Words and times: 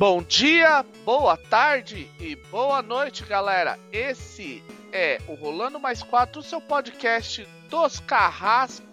Bom 0.00 0.22
dia, 0.22 0.82
boa 1.04 1.36
tarde 1.36 2.10
e 2.18 2.34
boa 2.34 2.80
noite, 2.80 3.22
galera. 3.22 3.78
Esse 3.92 4.62
é 4.90 5.20
o 5.28 5.34
Rolando 5.34 5.78
Mais 5.78 6.02
4, 6.02 6.40
o 6.40 6.42
seu 6.42 6.58
podcast 6.58 7.46
dos 7.68 8.00
carrascos 8.00 8.88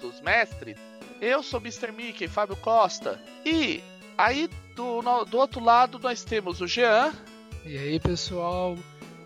dos, 0.00 0.22
mestres. 0.22 0.78
Eu 1.20 1.42
sou 1.42 1.60
Mr. 1.60 1.92
Mickey, 1.92 2.28
Fábio 2.28 2.56
Costa. 2.56 3.20
E 3.44 3.84
aí 4.16 4.48
do, 4.74 5.02
do 5.26 5.36
outro 5.36 5.62
lado 5.62 5.98
nós 5.98 6.24
temos 6.24 6.62
o 6.62 6.66
Jean. 6.66 7.12
E 7.66 7.76
aí, 7.76 8.00
pessoal? 8.00 8.78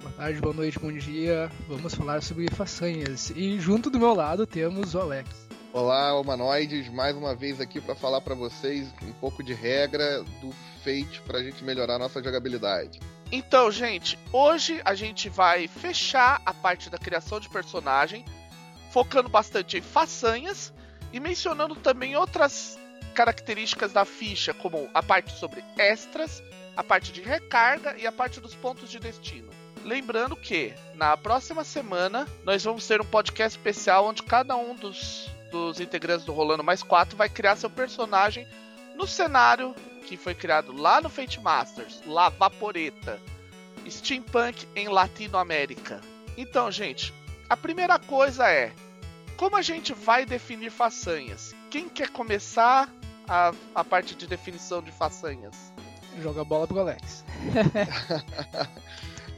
Boa 0.02 0.12
tarde, 0.16 0.41
boa 0.41 0.54
noite, 0.54 0.77
bom 0.80 0.91
dia. 0.91 1.48
Vamos 1.68 1.95
falar 1.95 2.20
sobre 2.20 2.50
façanhas. 2.50 3.30
E 3.30 3.61
junto 3.61 3.91
do 3.91 4.00
meu 4.00 4.12
lado 4.12 4.45
temos 4.45 4.96
o 4.96 4.98
Alex. 4.98 5.45
Olá, 5.77 6.18
humanoides, 6.18 6.89
mais 6.89 7.14
uma 7.14 7.35
vez 7.35 7.61
aqui 7.61 7.82
para 7.82 7.94
falar 7.94 8.22
para 8.22 8.35
vocês 8.35 8.89
um 9.03 9.12
pouco 9.12 9.43
de 9.43 9.53
regra 9.53 10.22
do 10.40 10.50
Fate 10.82 11.21
para 11.26 11.36
a 11.36 11.43
gente 11.43 11.62
melhorar 11.62 11.96
a 11.96 11.99
nossa 11.99 12.22
jogabilidade. 12.22 12.99
Então, 13.30 13.71
gente, 13.71 14.18
hoje 14.32 14.80
a 14.86 14.94
gente 14.94 15.29
vai 15.29 15.68
fechar 15.68 16.40
a 16.46 16.54
parte 16.54 16.89
da 16.89 16.96
criação 16.96 17.39
de 17.39 17.50
personagem, 17.50 18.25
focando 18.90 19.29
bastante 19.29 19.76
em 19.76 19.82
façanhas 19.82 20.72
e 21.12 21.21
mencionando 21.21 21.77
também 21.77 22.16
outras 22.16 22.79
características 23.14 23.93
da 23.93 24.07
ficha, 24.07 24.54
como 24.54 24.88
a 24.94 25.02
parte 25.02 25.38
sobre 25.38 25.63
extras, 25.77 26.43
a 26.74 26.82
parte 26.82 27.13
de 27.13 27.21
recarga 27.21 27.94
e 27.99 28.07
a 28.07 28.13
parte 28.13 28.40
dos 28.40 28.54
pontos 28.54 28.90
de 28.90 28.99
destino. 28.99 29.50
Lembrando 29.85 30.36
que 30.36 30.72
na 30.94 31.18
próxima 31.18 31.64
semana 31.64 32.27
nós 32.44 32.64
vamos 32.64 32.86
ter 32.86 32.98
um 33.02 33.05
podcast 33.05 33.58
especial 33.58 34.06
onde 34.06 34.22
cada 34.22 34.56
um 34.56 34.74
dos 34.74 35.36
dos 35.50 35.81
integrantes 35.81 36.25
do 36.25 36.33
Rolando 36.33 36.64
Mais 36.64 36.83
4 36.83 37.17
vai 37.17 37.28
criar 37.28 37.56
seu 37.56 37.70
personagem 37.70 38.47
no 38.97 39.06
cenário 39.06 39.75
que 40.06 40.16
foi 40.16 40.34
criado 40.34 40.72
lá 40.72 41.00
no 41.00 41.08
Fate 41.08 41.41
Masters, 41.41 42.00
La 42.06 42.28
Vaporeta, 42.28 43.20
Steampunk 43.88 44.66
em 44.75 44.88
Latinoamérica. 44.88 46.00
Então, 46.36 46.70
gente, 46.70 47.12
a 47.48 47.56
primeira 47.56 47.98
coisa 47.98 48.48
é 48.48 48.72
como 49.36 49.56
a 49.56 49.62
gente 49.62 49.92
vai 49.92 50.25
definir 50.25 50.70
façanhas? 50.70 51.55
Quem 51.70 51.88
quer 51.88 52.08
começar 52.08 52.88
a, 53.28 53.53
a 53.75 53.84
parte 53.84 54.14
de 54.14 54.27
definição 54.27 54.81
de 54.81 54.91
façanhas? 54.91 55.72
Joga 56.22 56.41
a 56.41 56.44
bola 56.44 56.66
pro 56.66 56.81
Alex. 56.81 57.25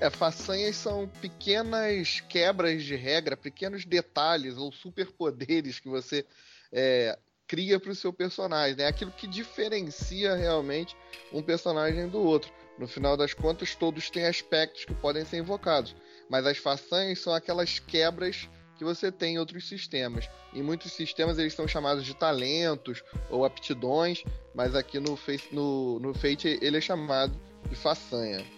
É, 0.01 0.09
façanhas 0.11 0.77
são 0.77 1.09
pequenas 1.21 2.21
quebras 2.21 2.85
de 2.85 2.95
regra, 2.95 3.37
pequenos 3.37 3.85
detalhes 3.85 4.57
ou 4.57 4.71
superpoderes 4.71 5.81
que 5.81 5.89
você 5.89 6.25
é, 6.73 7.19
cria 7.49 7.81
para 7.81 7.91
o 7.91 7.95
seu 7.97 8.13
personagem. 8.13 8.77
Né? 8.77 8.87
aquilo 8.87 9.11
que 9.11 9.27
diferencia 9.27 10.37
realmente 10.37 10.97
um 11.33 11.43
personagem 11.43 12.09
do 12.09 12.21
outro. 12.21 12.53
No 12.79 12.87
final 12.87 13.17
das 13.17 13.35
contas, 13.35 13.75
todos 13.75 14.09
têm 14.09 14.27
aspectos 14.27 14.85
que 14.85 14.95
podem 14.95 15.25
ser 15.25 15.39
invocados, 15.39 15.97
mas 16.31 16.47
as 16.47 16.59
façanhas 16.59 17.19
são 17.19 17.35
aquelas 17.35 17.81
quebras 17.81 18.49
que 18.77 18.85
você 18.85 19.11
tem 19.11 19.35
em 19.35 19.39
outros 19.41 19.67
sistemas. 19.67 20.31
Em 20.55 20.63
muitos 20.63 20.93
sistemas 20.93 21.39
eles 21.39 21.55
são 21.55 21.67
chamados 21.67 22.05
de 22.05 22.15
talentos 22.15 23.03
ou 23.29 23.45
aptidões, 23.45 24.23
mas 24.55 24.77
aqui 24.77 25.01
no, 25.01 25.19
no, 25.51 25.99
no 25.99 26.15
Fate 26.15 26.57
ele 26.63 26.77
é 26.77 26.81
chamado 26.81 27.37
de 27.69 27.75
façanha. 27.75 28.58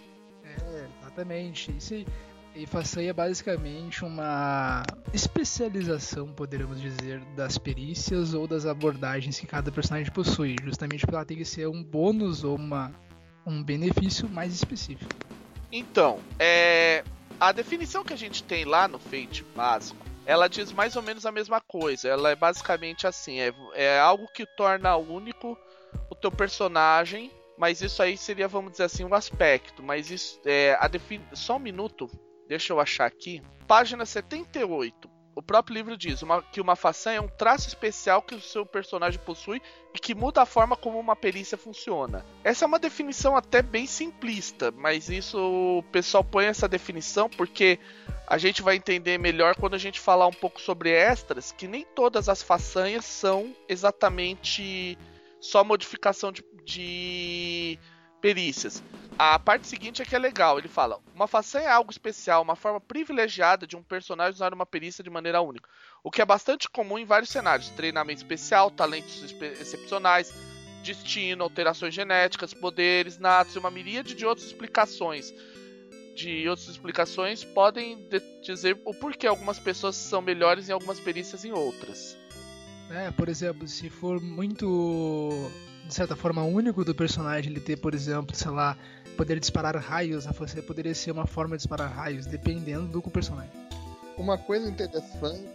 Exatamente. 1.11 1.75
Isso 1.77 2.05
e 2.55 2.67
façanha 2.67 3.11
é 3.11 3.13
basicamente 3.13 4.05
uma 4.05 4.83
especialização, 5.13 6.29
poderíamos 6.33 6.81
dizer, 6.81 7.21
das 7.37 7.57
perícias 7.57 8.35
ou 8.35 8.47
das 8.47 8.67
abordagens 8.67 9.39
que 9.39 9.47
cada 9.47 9.71
personagem 9.71 10.13
possui, 10.13 10.57
justamente 10.65 11.03
porque 11.03 11.15
ela 11.15 11.25
tem 11.25 11.37
que 11.37 11.45
ser 11.45 11.69
um 11.69 11.83
bônus 11.83 12.43
ou 12.43 12.57
uma, 12.57 12.93
um 13.47 13.63
benefício 13.63 14.29
mais 14.29 14.53
específico. 14.53 15.11
Então, 15.71 16.19
é, 16.39 17.05
a 17.39 17.53
definição 17.53 18.03
que 18.03 18.13
a 18.13 18.19
gente 18.19 18.43
tem 18.43 18.65
lá 18.65 18.89
no 18.89 18.99
Fate 18.99 19.45
básico, 19.55 20.05
ela 20.27 20.49
diz 20.49 20.73
mais 20.73 20.97
ou 20.97 21.03
menos 21.03 21.25
a 21.25 21.33
mesma 21.33 21.61
coisa. 21.61 22.09
Ela 22.09 22.31
é 22.31 22.37
basicamente 22.37 23.07
assim, 23.07 23.39
é, 23.39 23.55
é 23.75 24.01
algo 24.01 24.27
que 24.35 24.45
torna 24.45 24.97
único 24.97 25.57
o 26.11 26.15
teu 26.15 26.33
personagem 26.33 27.31
mas 27.61 27.83
isso 27.83 28.03
aí 28.03 28.17
seria, 28.17 28.49
vamos 28.49 28.73
dizer 28.73 28.85
assim, 28.85 29.05
um 29.05 29.13
aspecto. 29.13 29.83
Mas 29.83 30.11
isso 30.11 30.41
é 30.47 30.79
a 30.81 30.89
defin... 30.89 31.21
só 31.35 31.57
um 31.57 31.59
minuto, 31.59 32.11
deixa 32.49 32.73
eu 32.73 32.81
achar 32.81 33.05
aqui. 33.05 33.43
Página 33.69 34.07
78. 34.07 35.11
O 35.37 35.43
próprio 35.43 35.75
livro 35.75 35.95
diz 35.95 36.23
uma, 36.23 36.43
que 36.43 36.59
uma 36.59 36.75
façanha 36.75 37.19
é 37.19 37.21
um 37.21 37.29
traço 37.29 37.69
especial 37.69 38.23
que 38.23 38.35
o 38.35 38.41
seu 38.41 38.65
personagem 38.65 39.21
possui 39.21 39.61
e 39.95 39.99
que 39.99 40.15
muda 40.15 40.41
a 40.41 40.47
forma 40.47 40.75
como 40.75 40.99
uma 40.99 41.15
perícia 41.15 41.59
funciona. 41.59 42.25
Essa 42.43 42.65
é 42.65 42.67
uma 42.67 42.79
definição 42.79 43.37
até 43.37 43.61
bem 43.61 43.87
simplista, 43.87 44.71
mas 44.71 45.11
isso 45.11 45.39
o 45.39 45.83
pessoal 45.93 46.25
põe 46.25 46.47
essa 46.47 46.67
definição 46.67 47.29
porque 47.29 47.79
a 48.27 48.39
gente 48.39 48.63
vai 48.63 48.77
entender 48.77 49.19
melhor 49.19 49.55
quando 49.55 49.75
a 49.75 49.79
gente 49.79 50.01
falar 50.01 50.27
um 50.27 50.33
pouco 50.33 50.63
sobre 50.63 50.91
extras, 50.91 51.53
que 51.53 51.69
nem 51.69 51.85
todas 51.95 52.27
as 52.29 52.43
façanhas 52.43 53.05
são 53.05 53.55
exatamente 53.69 54.97
só 55.41 55.65
modificação 55.65 56.31
de, 56.31 56.45
de 56.65 57.79
perícias. 58.21 58.83
A 59.19 59.39
parte 59.39 59.67
seguinte 59.67 60.01
é 60.01 60.05
que 60.05 60.15
é 60.15 60.19
legal. 60.19 60.59
Ele 60.59 60.69
fala: 60.69 60.99
uma 61.15 61.27
façanha 61.27 61.69
é 61.69 61.73
algo 61.73 61.91
especial, 61.91 62.43
uma 62.43 62.57
forma 62.57 62.81
privilegiada 62.81 63.67
de 63.67 63.77
um 63.77 63.83
personagem 63.83 64.35
usar 64.35 64.55
uma 64.55 64.67
perícia 64.67 65.05
de 65.05 65.11
maneira 65.11 65.41
única. 65.41 65.69
O 66.03 66.11
que 66.11 66.23
é 66.23 66.25
bastante 66.25 66.69
comum 66.69 66.99
em 66.99 67.05
vários 67.05 67.31
cenários: 67.31 67.71
treinamento 67.71 68.21
especial, 68.21 68.71
talentos 68.71 69.23
excepcionais, 69.61 70.33
destino, 70.83 71.45
alterações 71.45 71.95
genéticas, 71.95 72.55
poderes 72.55 73.19
natos 73.19 73.55
e 73.55 73.59
uma 73.59 73.71
miríade 73.71 74.15
de 74.15 74.25
outras 74.25 74.47
explicações. 74.47 75.33
De 76.15 76.49
outras 76.49 76.69
explicações 76.69 77.45
podem 77.45 78.09
dizer 78.43 78.79
o 78.85 78.93
porquê 78.93 79.27
algumas 79.27 79.59
pessoas 79.59 79.97
são 79.97 80.21
melhores 80.21 80.69
em 80.69 80.73
algumas 80.73 80.99
perícias 80.99 81.45
em 81.45 81.53
outras. 81.53 82.17
É, 82.91 83.11
por 83.11 83.29
exemplo, 83.29 83.69
se 83.69 83.89
for 83.89 84.21
muito, 84.21 85.49
de 85.87 85.95
certa 85.95 86.17
forma, 86.17 86.43
único 86.43 86.85
do 86.85 86.95
personagem 86.95 87.53
ele 87.53 87.61
ter, 87.61 87.77
por 87.77 87.95
exemplo, 87.95 88.35
sei 88.35 88.51
lá, 88.51 88.77
poder 89.17 89.39
disparar 89.39 89.77
raios, 89.77 90.27
você 90.27 90.61
poderia 90.61 90.95
ser 90.95 91.13
uma 91.13 91.27
forma 91.27 91.57
de 91.57 91.63
disparar 91.63 91.93
raios, 91.93 92.27
dependendo 92.27 92.87
do 92.87 93.03
personagem. 93.11 93.53
Uma 94.17 94.37
coisa 94.37 94.69
interessante 94.69 95.47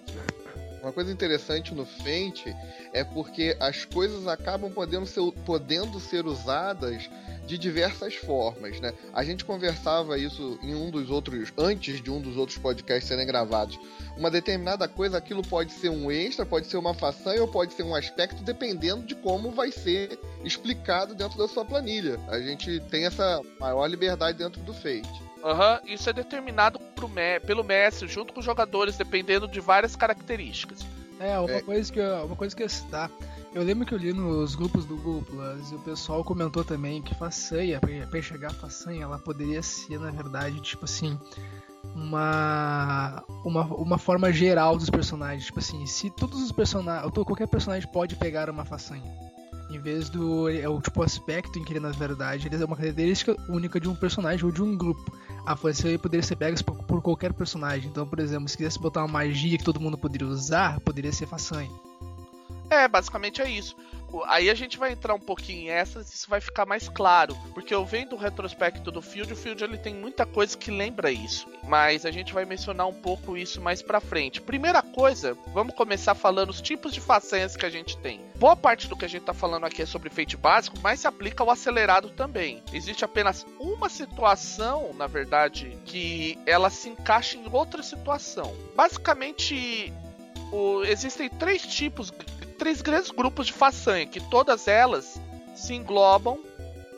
uma 0.85 0.93
coisa 0.93 1.11
interessante 1.11 1.73
no 1.73 1.83
Fate 1.83 2.55
é 2.93 3.03
porque 3.03 3.57
as 3.59 3.85
coisas 3.85 4.27
acabam 4.27 4.71
podendo 4.71 5.07
ser, 5.07 5.19
podendo 5.43 5.99
ser 5.99 6.27
usadas 6.27 7.09
de 7.47 7.57
diversas 7.57 8.13
formas, 8.13 8.79
né? 8.79 8.93
A 9.11 9.23
gente 9.23 9.43
conversava 9.43 10.15
isso 10.15 10.59
em 10.61 10.75
um 10.75 10.91
dos 10.91 11.09
outros, 11.09 11.51
antes 11.57 11.99
de 12.01 12.11
um 12.11 12.21
dos 12.21 12.37
outros 12.37 12.59
podcasts 12.59 13.07
serem 13.07 13.25
gravados. 13.25 13.79
Uma 14.15 14.29
determinada 14.29 14.87
coisa, 14.87 15.17
aquilo 15.17 15.41
pode 15.41 15.71
ser 15.73 15.89
um 15.89 16.11
extra, 16.11 16.45
pode 16.45 16.67
ser 16.67 16.77
uma 16.77 16.93
façanha 16.93 17.41
ou 17.41 17.47
pode 17.47 17.73
ser 17.73 17.81
um 17.81 17.95
aspecto, 17.95 18.43
dependendo 18.43 19.07
de 19.07 19.15
como 19.15 19.49
vai 19.49 19.71
ser 19.71 20.19
explicado 20.43 21.15
dentro 21.15 21.35
da 21.35 21.47
sua 21.47 21.65
planilha. 21.65 22.19
A 22.27 22.39
gente 22.39 22.79
tem 22.91 23.05
essa 23.05 23.41
maior 23.59 23.87
liberdade 23.87 24.37
dentro 24.37 24.61
do 24.61 24.73
Fate. 24.73 25.24
Uhum, 25.45 25.93
isso 25.93 26.09
é 26.09 26.13
determinado 26.13 26.79
me 27.13 27.39
pelo 27.39 27.63
mestre 27.63 28.07
junto 28.07 28.33
com 28.33 28.39
os 28.39 28.45
jogadores, 28.45 28.97
dependendo 28.97 29.47
de 29.47 29.59
várias 29.59 29.95
características. 29.95 30.79
É, 31.19 31.37
uma, 31.37 31.51
é. 31.51 31.61
Coisa, 31.61 31.93
que 31.93 31.99
eu, 31.99 32.25
uma 32.25 32.35
coisa 32.35 32.55
que 32.55 32.63
eu 32.63 32.69
citar. 32.69 33.11
Eu 33.53 33.63
lembro 33.63 33.85
que 33.85 33.93
eu 33.93 33.97
li 33.97 34.11
nos 34.11 34.55
grupos 34.55 34.85
do 34.85 34.97
Google 34.97 35.21
Plus 35.21 35.71
e 35.71 35.75
o 35.75 35.79
pessoal 35.79 36.23
comentou 36.23 36.63
também 36.63 36.99
que 37.01 37.13
façanha, 37.13 37.79
pra 37.79 38.19
enxergar 38.19 38.47
a 38.47 38.53
façanha, 38.53 39.03
ela 39.03 39.19
poderia 39.19 39.61
ser, 39.61 39.99
na 39.99 40.11
verdade, 40.11 40.59
tipo 40.59 40.83
assim, 40.83 41.17
uma, 41.93 43.23
uma, 43.45 43.63
uma 43.65 43.97
forma 43.97 44.31
geral 44.33 44.75
dos 44.77 44.89
personagens. 44.89 45.45
Tipo 45.45 45.59
assim, 45.59 45.85
se 45.85 46.09
todos 46.09 46.41
os 46.41 46.51
personagens. 46.51 47.11
Qualquer 47.13 47.47
personagem 47.47 47.87
pode 47.91 48.15
pegar 48.15 48.49
uma 48.49 48.65
façanha. 48.65 49.13
Em 49.69 49.79
vez 49.79 50.09
do. 50.09 50.49
É 50.49 50.67
o 50.67 50.81
tipo 50.81 51.01
aspecto 51.01 51.57
em 51.57 51.63
que 51.63 51.71
ele, 51.71 51.79
na 51.79 51.91
verdade, 51.91 52.47
ele 52.47 52.61
é 52.61 52.65
uma 52.65 52.75
característica 52.75 53.35
única 53.47 53.79
de 53.79 53.87
um 53.87 53.95
personagem 53.95 54.45
ou 54.45 54.51
de 54.51 54.61
um 54.61 54.75
grupo. 54.75 55.11
A 55.45 55.55
façanha 55.55 55.99
poderia 55.99 56.23
ser 56.23 56.35
pega 56.35 56.61
por, 56.63 56.75
por, 56.83 57.01
qualquer 57.01 57.31
personagem. 57.31 57.89
Então, 57.89 58.07
por 58.07 58.19
exemplo, 58.19 58.49
se 58.49 58.57
quisesse 58.57 58.79
botar 58.79 59.01
uma 59.01 59.07
magia 59.07 59.57
que 59.57 59.63
todo 59.63 59.79
mundo 59.79 59.97
poderia 59.97 60.27
usar, 60.27 60.79
poderia 60.79 61.11
ser 61.11 61.27
façanha. 61.27 61.69
É, 62.69 62.87
basicamente 62.87 63.41
é 63.41 63.49
isso. 63.49 63.75
Aí 64.27 64.49
a 64.49 64.53
gente 64.53 64.77
vai 64.77 64.91
entrar 64.91 65.13
um 65.13 65.19
pouquinho 65.19 65.63
em 65.63 65.69
essas 65.69 66.13
isso 66.13 66.29
vai 66.29 66.39
ficar 66.39 66.65
mais 66.65 66.87
claro. 66.87 67.35
Porque 67.53 67.73
eu 67.73 67.85
vendo 67.85 68.13
o 68.13 68.19
retrospecto 68.19 68.91
do 68.91 69.01
Field, 69.01 69.33
o 69.33 69.35
Field 69.35 69.63
ele 69.63 69.77
tem 69.77 69.93
muita 69.93 70.25
coisa 70.25 70.57
que 70.57 70.71
lembra 70.71 71.11
isso. 71.11 71.47
Mas 71.63 72.05
a 72.05 72.11
gente 72.11 72.33
vai 72.33 72.45
mencionar 72.45 72.87
um 72.87 72.93
pouco 72.93 73.35
isso 73.35 73.59
mais 73.59 73.81
pra 73.81 73.99
frente. 73.99 74.41
Primeira 74.41 74.81
coisa, 74.81 75.37
vamos 75.53 75.75
começar 75.75 76.15
falando 76.15 76.51
os 76.51 76.61
tipos 76.61 76.93
de 76.93 77.01
façanhas 77.01 77.55
que 77.57 77.65
a 77.65 77.69
gente 77.69 77.97
tem. 77.97 78.21
Boa 78.35 78.55
parte 78.55 78.87
do 78.87 78.95
que 78.95 79.05
a 79.05 79.09
gente 79.09 79.23
tá 79.23 79.33
falando 79.33 79.65
aqui 79.65 79.81
é 79.81 79.85
sobre 79.85 80.09
feito 80.09 80.37
básico, 80.37 80.77
mas 80.81 80.99
se 80.99 81.07
aplica 81.07 81.43
ao 81.43 81.49
acelerado 81.49 82.09
também. 82.09 82.63
Existe 82.71 83.03
apenas 83.03 83.45
uma 83.59 83.89
situação, 83.89 84.91
na 84.93 85.07
verdade, 85.07 85.77
que 85.85 86.37
ela 86.45 86.69
se 86.69 86.89
encaixa 86.89 87.37
em 87.37 87.45
outra 87.51 87.81
situação. 87.81 88.55
Basicamente, 88.75 89.91
o, 90.51 90.83
existem 90.83 91.29
três 91.29 91.63
tipos 91.63 92.11
três 92.57 92.81
grandes 92.81 93.11
grupos 93.11 93.47
de 93.47 93.53
façanha, 93.53 94.05
que 94.05 94.19
todas 94.19 94.67
elas 94.67 95.21
se 95.55 95.73
englobam 95.73 96.39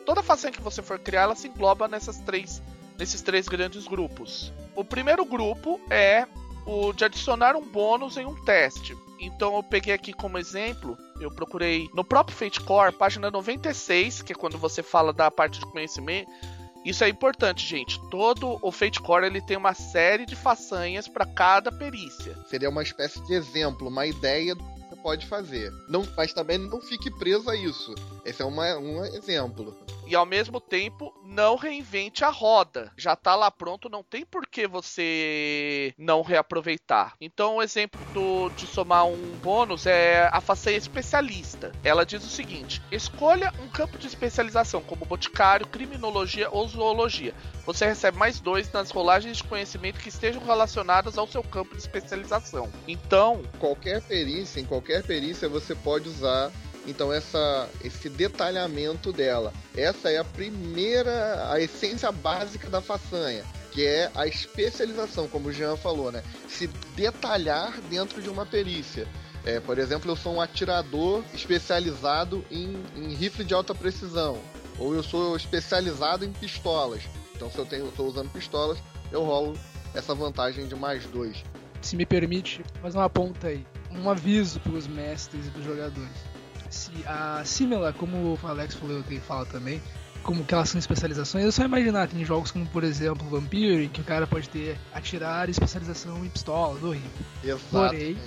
toda 0.08 0.22
façanha 0.22 0.50
que 0.50 0.62
você 0.62 0.80
for 0.80 0.98
criar, 0.98 1.24
ela 1.24 1.34
se 1.34 1.48
engloba 1.48 1.86
nessas 1.86 2.16
três, 2.16 2.62
nesses 2.98 3.20
três 3.20 3.46
grandes 3.46 3.86
grupos. 3.86 4.50
O 4.74 4.82
primeiro 4.82 5.22
grupo 5.22 5.78
é 5.90 6.26
o 6.64 6.94
de 6.94 7.04
adicionar 7.04 7.54
um 7.54 7.60
bônus 7.60 8.16
em 8.16 8.24
um 8.24 8.34
teste. 8.42 8.96
Então 9.20 9.54
eu 9.54 9.62
peguei 9.62 9.92
aqui 9.92 10.14
como 10.14 10.38
exemplo, 10.38 10.96
eu 11.20 11.30
procurei 11.30 11.90
no 11.92 12.02
próprio 12.02 12.34
Fate 12.34 12.58
Core, 12.58 12.94
página 12.94 13.30
96, 13.30 14.22
que 14.22 14.32
é 14.32 14.34
quando 14.34 14.56
você 14.56 14.82
fala 14.82 15.12
da 15.12 15.30
parte 15.30 15.60
de 15.60 15.66
conhecimento. 15.66 16.30
Isso 16.86 17.04
é 17.04 17.08
importante, 17.10 17.66
gente. 17.66 18.00
Todo 18.08 18.58
o 18.62 18.72
Fate 18.72 19.02
Core 19.02 19.26
ele 19.26 19.42
tem 19.42 19.58
uma 19.58 19.74
série 19.74 20.24
de 20.24 20.34
façanhas 20.34 21.06
para 21.06 21.26
cada 21.26 21.70
perícia. 21.70 22.34
Seria 22.46 22.70
uma 22.70 22.82
espécie 22.82 23.22
de 23.26 23.34
exemplo, 23.34 23.88
uma 23.88 24.06
ideia 24.06 24.56
pode 25.02 25.26
fazer. 25.26 25.72
Não, 25.88 26.06
mas 26.16 26.32
também 26.32 26.58
não 26.58 26.80
fique 26.80 27.10
preso 27.10 27.48
a 27.50 27.56
isso. 27.56 27.94
Esse 28.28 28.42
é 28.42 28.44
uma, 28.44 28.76
um 28.76 29.04
exemplo 29.04 29.74
e 30.08 30.16
ao 30.16 30.24
mesmo 30.24 30.58
tempo 30.58 31.14
não 31.22 31.54
reinvente 31.54 32.24
a 32.24 32.30
roda. 32.30 32.90
Já 32.96 33.14
tá 33.14 33.36
lá 33.36 33.50
pronto, 33.50 33.90
não 33.90 34.02
tem 34.02 34.24
por 34.24 34.46
que 34.46 34.66
você 34.66 35.92
não 35.98 36.22
reaproveitar. 36.22 37.14
Então, 37.20 37.56
o 37.56 37.62
exemplo 37.62 38.00
do, 38.14 38.48
de 38.56 38.66
somar 38.66 39.06
um 39.06 39.36
bônus 39.42 39.86
é 39.86 40.30
a 40.32 40.40
façanha 40.40 40.78
especialista. 40.78 41.72
Ela 41.84 42.06
diz 42.06 42.24
o 42.24 42.30
seguinte: 42.30 42.82
escolha 42.90 43.52
um 43.62 43.68
campo 43.68 43.98
de 43.98 44.06
especialização, 44.06 44.80
como 44.80 45.04
boticário, 45.04 45.66
criminologia 45.66 46.48
ou 46.50 46.66
zoologia. 46.66 47.34
Você 47.66 47.84
recebe 47.84 48.16
mais 48.16 48.40
dois 48.40 48.72
nas 48.72 48.90
rolagens 48.90 49.36
de 49.36 49.44
conhecimento 49.44 50.00
que 50.00 50.08
estejam 50.08 50.42
relacionadas 50.42 51.18
ao 51.18 51.26
seu 51.26 51.42
campo 51.42 51.74
de 51.74 51.82
especialização. 51.82 52.72
Então, 52.86 53.42
qualquer 53.58 54.00
perícia, 54.00 54.58
em 54.58 54.64
qualquer 54.64 55.02
perícia 55.02 55.50
você 55.50 55.74
pode 55.74 56.08
usar 56.08 56.50
então 56.88 57.12
essa, 57.12 57.68
esse 57.84 58.08
detalhamento 58.08 59.12
dela, 59.12 59.52
essa 59.76 60.10
é 60.10 60.18
a 60.18 60.24
primeira, 60.24 61.52
a 61.52 61.60
essência 61.60 62.10
básica 62.10 62.70
da 62.70 62.80
façanha, 62.80 63.44
que 63.70 63.84
é 63.84 64.10
a 64.14 64.26
especialização, 64.26 65.28
como 65.28 65.48
o 65.48 65.52
Jean 65.52 65.76
falou, 65.76 66.10
né? 66.10 66.22
Se 66.48 66.66
detalhar 66.96 67.78
dentro 67.90 68.22
de 68.22 68.30
uma 68.30 68.46
perícia. 68.46 69.06
É, 69.44 69.60
por 69.60 69.78
exemplo, 69.78 70.10
eu 70.10 70.16
sou 70.16 70.34
um 70.34 70.40
atirador 70.40 71.22
especializado 71.32 72.44
em, 72.50 72.82
em 72.96 73.14
rifle 73.14 73.44
de 73.44 73.54
alta 73.54 73.74
precisão, 73.74 74.38
ou 74.78 74.94
eu 74.94 75.02
sou 75.02 75.36
especializado 75.36 76.24
em 76.24 76.32
pistolas. 76.32 77.02
Então, 77.36 77.50
se 77.50 77.58
eu 77.58 77.64
estou 77.64 78.08
usando 78.08 78.30
pistolas, 78.30 78.78
eu 79.12 79.22
rolo 79.22 79.56
essa 79.94 80.14
vantagem 80.14 80.66
de 80.66 80.74
mais 80.74 81.04
dois. 81.06 81.44
Se 81.80 81.94
me 81.94 82.04
permite, 82.04 82.62
fazer 82.82 82.98
uma 82.98 83.08
ponta 83.08 83.46
aí, 83.46 83.64
um 83.90 84.10
aviso 84.10 84.58
para 84.60 84.72
os 84.72 84.88
mestres 84.88 85.46
e 85.46 85.50
para 85.50 85.60
os 85.60 85.64
jogadores 85.64 86.27
a 87.06 87.42
como 87.92 88.16
o 88.16 88.46
Alex 88.46 88.74
falou, 88.74 89.02
eu 89.10 89.20
fala 89.20 89.46
também, 89.46 89.80
como 90.22 90.44
que 90.44 90.52
elas 90.52 90.68
são 90.68 90.78
especializações, 90.78 91.44
é 91.44 91.50
só 91.50 91.64
imaginar, 91.64 92.08
tem 92.08 92.24
jogos 92.24 92.50
como, 92.50 92.66
por 92.66 92.84
exemplo, 92.84 93.28
Vampire, 93.28 93.84
em 93.84 93.88
que 93.88 94.00
o 94.00 94.04
cara 94.04 94.26
pode 94.26 94.48
ter 94.48 94.78
atirar 94.92 95.48
especialização 95.48 96.24
em 96.24 96.28
pistola, 96.28 96.78
do 96.78 96.94
Exato. 97.42 97.64
Porém, 97.70 98.18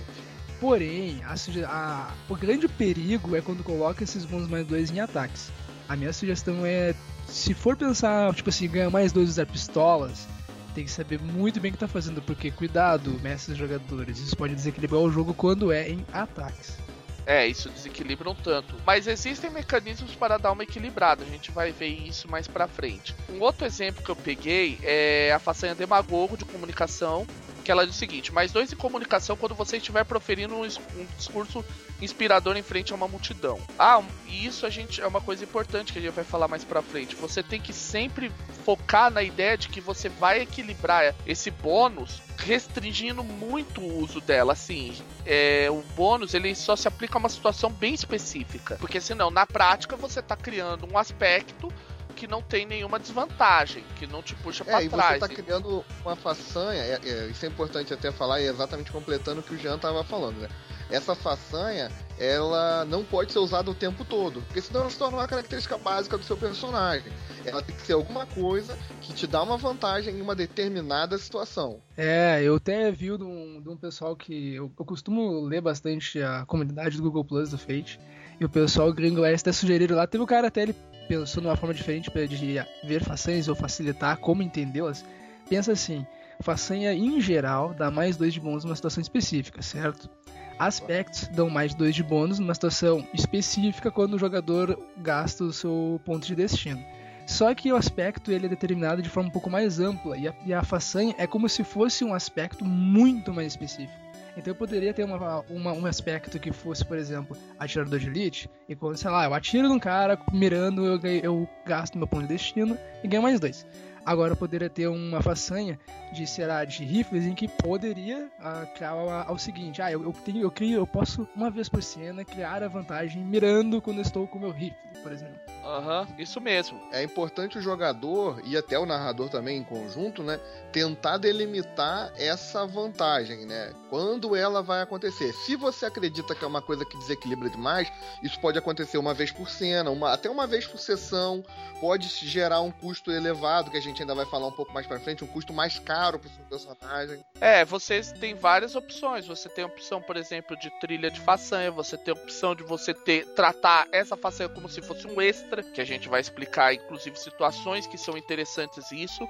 porém 0.60 1.22
a, 1.24 1.36
a, 1.68 2.12
o 2.30 2.36
grande 2.36 2.68
perigo 2.68 3.36
é 3.36 3.42
quando 3.42 3.64
coloca 3.64 4.04
esses 4.04 4.26
bônus 4.26 4.48
mais 4.48 4.66
dois 4.66 4.90
em 4.90 5.00
ataques. 5.00 5.52
A 5.88 5.96
minha 5.96 6.14
sugestão 6.14 6.66
é, 6.66 6.96
se 7.28 7.54
for 7.54 7.76
pensar, 7.76 8.34
tipo 8.34 8.50
assim, 8.50 8.68
ganhar 8.68 8.90
mais 8.90 9.12
dois 9.12 9.30
usar 9.30 9.46
pistolas, 9.46 10.28
tem 10.74 10.86
que 10.86 10.92
saber 10.92 11.20
muito 11.20 11.60
bem 11.60 11.70
o 11.70 11.74
que 11.74 11.80
tá 11.80 11.88
fazendo, 11.88 12.22
porque 12.22 12.50
cuidado, 12.50 13.20
mestres 13.22 13.58
jogadores, 13.58 14.20
isso 14.20 14.36
pode 14.36 14.56
desequilibrar 14.56 15.02
o 15.02 15.12
jogo 15.12 15.34
quando 15.34 15.72
é 15.72 15.90
em 15.90 16.06
ataques. 16.14 16.78
É, 17.26 17.48
isso 17.48 17.70
desequilibra 17.70 18.30
um 18.30 18.36
tanto. 18.36 18.76
Mas 18.86 19.08
existem 19.08 19.50
mecanismos 19.50 20.16
para 20.16 20.38
dar 20.38 20.52
uma 20.52 20.64
equilibrada. 20.64 21.24
A 21.24 21.28
gente 21.28 21.52
vai 21.52 21.72
ver 21.72 21.88
isso 21.88 22.30
mais 22.30 22.48
pra 22.48 22.68
frente. 22.68 23.16
Um 23.30 23.40
outro 23.40 23.66
exemplo 23.66 24.04
que 24.04 24.10
eu 24.10 24.16
peguei 24.16 24.80
é 24.84 25.32
a 25.34 25.40
façanha 25.40 25.76
Demagogo 25.76 26.38
de 26.38 26.46
comunicação. 26.46 27.26
Que 27.62 27.72
ela 27.72 27.86
diz 27.86 27.96
o 27.96 28.00
seguinte: 28.00 28.34
mais 28.34 28.52
dois 28.52 28.72
em 28.72 28.76
comunicação 28.76 29.38
quando 29.38 29.56
você 29.56 29.78
estiver 29.78 30.04
proferindo 30.04 30.56
um, 30.56 30.64
um 30.64 31.06
discurso 31.18 31.64
inspirador 32.02 32.58
em 32.58 32.64
frente 32.64 32.92
a 32.92 32.96
uma 32.96 33.08
multidão. 33.08 33.60
Ah, 33.78 34.02
e 34.28 34.46
isso 34.46 34.66
a 34.66 34.70
gente 34.70 35.02
é 35.02 35.08
uma 35.08 35.22
coisa 35.22 35.44
importante 35.44 35.94
que 35.94 36.00
a 36.00 36.02
gente 36.02 36.14
vai 36.14 36.24
falar 36.24 36.48
mais 36.48 36.64
pra 36.64 36.82
frente. 36.82 37.16
Você 37.16 37.44
tem 37.44 37.62
que 37.62 37.74
sempre 37.74 38.32
focar 38.66 39.12
na 39.12 39.22
ideia 39.22 39.58
de 39.58 39.70
que 39.70 39.80
você 39.80 40.10
vai 40.10 40.42
equilibrar 40.42 41.14
esse 41.26 41.52
bônus 41.52 42.22
restringindo 42.38 43.24
muito 43.24 43.82
o 43.82 44.00
uso 44.04 44.20
dela. 44.20 44.54
Assim, 44.54 44.96
é, 45.26 45.68
o 45.70 45.84
bônus 45.96 46.34
ele 46.34 46.56
só 46.56 46.76
se 46.76 46.88
aplica 46.88 47.18
a 47.18 47.20
uma 47.20 47.30
situação 47.30 47.72
bem 47.72 47.94
específica. 47.94 48.78
Porque 48.80 49.00
senão, 49.00 49.30
na 49.30 49.46
prática, 49.46 49.96
você 49.96 50.22
tá 50.22 50.36
criando 50.36 50.88
um 50.92 50.98
aspecto 50.98 51.72
que 52.22 52.28
não 52.28 52.40
tem 52.40 52.68
nenhuma 52.68 53.00
desvantagem, 53.00 53.84
que 53.96 54.06
não 54.06 54.22
te 54.22 54.36
puxa 54.36 54.64
é, 54.68 54.88
para 54.88 54.90
trás. 54.90 55.20
Você 55.20 55.28
tá 55.28 55.28
criando 55.28 55.84
uma 56.06 56.16
façanha, 56.16 56.84
é, 56.84 57.00
é, 57.04 57.26
isso 57.26 57.44
é 57.44 57.48
importante 57.48 57.92
até 57.92 58.12
falar, 58.12 58.40
e 58.40 58.46
exatamente 58.46 58.92
completando 58.92 59.40
o 59.40 59.44
que 59.44 59.56
o 59.56 59.58
Jean 59.58 59.80
tava 59.80 60.04
falando, 60.04 60.38
né? 60.38 60.48
essa 60.92 61.16
façanha 61.16 61.90
ela 62.20 62.86
não 62.86 63.04
pode 63.04 63.32
ser 63.32 63.40
usada 63.40 63.72
o 63.72 63.74
tempo 63.74 64.06
todo, 64.06 64.42
porque 64.42 64.62
senão 64.62 64.82
ela 64.82 64.90
se 64.90 64.98
torna 64.98 65.18
uma 65.18 65.28
característica 65.28 65.78
básica 65.78 66.18
do 66.18 66.24
seu 66.24 66.38
personagem. 66.38 67.12
Ela 67.44 67.64
tem 67.64 67.76
que 67.76 67.82
ser 67.82 67.94
alguma 67.94 68.28
coisa 68.28 68.78
que 69.02 69.14
te 69.14 69.26
dá 69.26 69.42
uma 69.42 69.58
vantagem 69.58 70.16
em 70.16 70.22
uma 70.22 70.36
determinada 70.36 71.18
situação. 71.18 71.80
É, 71.98 72.42
eu 72.44 72.56
até 72.56 72.92
vi 72.92 73.18
de 73.18 73.24
um, 73.24 73.60
de 73.60 73.70
um 73.70 73.76
pessoal 73.76 74.16
que. 74.16 74.54
Eu, 74.54 74.72
eu, 74.78 74.86
costumo 74.86 75.42
ler 75.42 75.62
bastante 75.62 76.22
a 76.22 76.46
comunidade 76.46 76.98
do 76.98 77.04
Google 77.04 77.26
Plus 77.26 77.50
do 77.50 77.58
Fate, 77.58 78.00
e 78.40 78.46
o 78.46 78.50
pessoal 78.50 78.94
gringo 78.94 79.22
lá 79.22 79.30
até 79.30 79.52
sugeriram 79.52 79.96
lá. 79.96 80.06
Teve 80.06 80.24
um 80.24 80.28
cara 80.28 80.50
até 80.50 80.64
ele 80.64 80.76
pensou 81.12 81.44
numa 81.44 81.58
forma 81.58 81.74
diferente 81.74 82.10
de 82.10 82.66
ver 82.86 83.04
façanhas 83.04 83.50
ou 83.50 83.56
facilitar 83.56 84.16
como 84.16 84.42
entendê-las. 84.42 85.04
Pensa 85.50 85.74
assim: 85.74 86.08
façanha 86.40 86.94
em 86.94 87.20
geral 87.20 87.74
dá 87.74 87.92
mais 87.92 88.16
dois 88.16 88.34
de 88.34 88.40
bônus 88.40 88.64
numa 88.64 88.78
situação 88.78 89.02
específica, 89.02 89.62
certo? 89.62 90.10
aspectos 90.58 91.28
dão 91.30 91.50
mais 91.50 91.74
2 91.74 91.96
de 91.96 92.04
bônus 92.04 92.38
numa 92.38 92.54
situação 92.54 93.06
específica 93.16 93.90
quando 93.90 94.14
o 94.14 94.20
jogador 94.20 94.80
gasta 94.98 95.44
o 95.44 95.52
seu 95.52 96.00
ponto 96.06 96.28
de 96.28 96.36
destino. 96.36 96.86
Só 97.26 97.54
que 97.56 97.74
o 97.74 97.76
aspecto 97.76 98.32
ele 98.32 98.46
é 98.46 98.50
determinado 98.50 99.02
de 99.02 99.10
forma 99.10 99.30
um 99.30 99.32
pouco 99.32 99.50
mais 99.50 99.80
ampla 99.80 100.16
e 100.16 100.28
a, 100.28 100.34
e 100.46 100.54
a 100.54 100.64
façanha 100.64 101.16
é 101.18 101.26
como 101.26 101.50
se 101.50 101.64
fosse 101.64 102.06
um 102.06 102.14
aspecto 102.14 102.64
muito 102.64 103.34
mais 103.34 103.48
específico. 103.48 104.01
Então 104.38 104.52
eu 104.52 104.56
poderia 104.56 104.94
ter 104.94 105.04
uma, 105.04 105.42
uma, 105.50 105.74
um 105.74 105.86
aspecto 105.86 106.40
que 106.40 106.52
fosse, 106.52 106.86
por 106.86 106.98
exemplo, 106.98 107.38
atirador 107.60 108.00
de 108.00 108.08
elite, 108.08 108.50
e 108.68 108.76
quando, 108.76 108.96
sei 108.98 109.12
lá, 109.12 109.26
eu 109.26 109.34
atiro 109.34 109.68
num 109.68 109.80
cara, 109.80 110.18
mirando, 110.32 110.86
eu, 110.86 111.00
eu 111.22 111.50
gasto 111.66 111.98
meu 111.98 112.08
ponto 112.08 112.24
de 112.24 112.30
destino 112.30 112.78
e 113.04 113.08
ganho 113.08 113.24
mais 113.24 113.40
dois. 113.40 113.66
Agora 114.06 114.36
poderia 114.36 114.70
ter 114.70 114.88
uma 114.88 115.22
façanha 115.22 115.80
de, 116.12 116.26
será, 116.28 116.66
de 116.66 116.84
rifles 116.84 117.26
em 117.26 117.34
que 117.34 117.48
poderia 117.48 118.30
uh, 118.40 118.74
criar 118.76 118.92
ao 118.92 119.38
seguinte, 119.38 119.82
ah, 119.82 119.92
eu, 119.92 120.04
eu, 120.04 120.14
tenho, 120.14 120.42
eu 120.42 120.52
crio, 120.52 120.80
eu 120.80 120.88
posso 120.88 121.28
uma 121.36 121.50
vez 121.50 121.70
por 121.70 121.82
cena 121.82 122.26
criar 122.26 122.64
a 122.64 122.68
vantagem 122.68 123.24
mirando 123.24 123.82
quando 123.82 124.02
estou 124.02 124.28
com 124.28 124.40
meu 124.40 124.52
rifle, 124.52 124.78
por 125.02 125.12
exemplo. 125.12 125.40
Aham, 125.64 126.02
uhum, 126.02 126.16
isso 126.18 126.42
mesmo. 126.42 126.80
É 126.92 127.04
importante 127.04 127.58
o 127.58 127.62
jogador 127.62 128.42
e 128.44 128.58
até 128.58 128.80
o 128.80 128.86
narrador 128.86 129.30
também 129.30 129.60
em 129.60 129.64
conjunto, 129.64 130.24
né, 130.24 130.40
tentar 130.72 131.18
delimitar 131.18 132.12
essa 132.18 132.66
vantagem, 132.66 133.46
né? 133.46 133.72
Quando 133.90 134.36
ela 134.36 134.64
vai 134.64 134.82
acontecer. 134.82 135.32
Se 135.34 135.56
você 135.56 135.86
acredita 135.86 136.34
que 136.34 136.44
é 136.44 136.48
uma 136.48 136.62
coisa 136.62 136.84
que 136.84 136.98
desequilibra 136.98 137.50
demais, 137.50 137.92
isso 138.24 138.40
pode 138.40 138.58
acontecer 138.58 138.98
uma 138.98 139.14
vez 139.14 139.32
por 139.32 139.50
cena, 139.50 139.92
uma, 139.92 140.12
até 140.12 140.30
uma 140.30 140.48
vez 140.48 140.66
por 140.66 140.80
sessão, 140.80 141.44
pode 141.80 142.08
gerar 142.08 142.62
um 142.62 142.72
custo 142.72 143.12
elevado 143.12 143.70
que 143.70 143.78
a 143.78 143.82
gente 143.82 143.91
ainda 144.00 144.16
vai 144.16 144.26
falar 144.26 144.48
um 144.48 144.52
pouco 144.52 144.72
mais 144.72 144.88
para 144.88 145.00
frente, 145.00 145.24
um 145.24 145.28
custo 145.28 145.52
mais 145.52 145.80
caro 145.80 146.20
para 146.20 146.30
seu 146.30 146.44
personagem. 146.46 147.24
É, 147.40 147.66
vocês 147.66 148.12
têm 148.14 148.36
várias 148.36 148.76
opções. 148.76 149.26
Você 149.26 149.50
tem 149.50 149.64
a 149.64 149.68
opção, 149.68 150.02
por 150.02 150.16
exemplo, 150.16 150.56
de 150.58 150.70
trilha 150.80 151.10
de 151.10 151.20
façanha, 151.20 151.72
você 151.72 151.98
tem 151.98 152.14
a 152.14 152.18
opção 152.18 152.56
de 152.56 152.64
você 152.64 152.94
ter 152.94 153.26
tratar 153.34 153.88
essa 153.92 154.16
façanha 154.16 154.50
como 154.50 154.70
se 154.70 154.82
fosse 154.82 155.08
um 155.08 155.20
extra, 155.22 155.64
que 155.64 155.82
a 155.82 155.86
gente 155.86 156.08
vai 156.08 156.22
explicar 156.22 156.74
inclusive 156.74 157.18
situações 157.18 157.88
que 157.88 157.98
são 157.98 158.18
interessantes 158.18 158.92
isso 158.92 159.28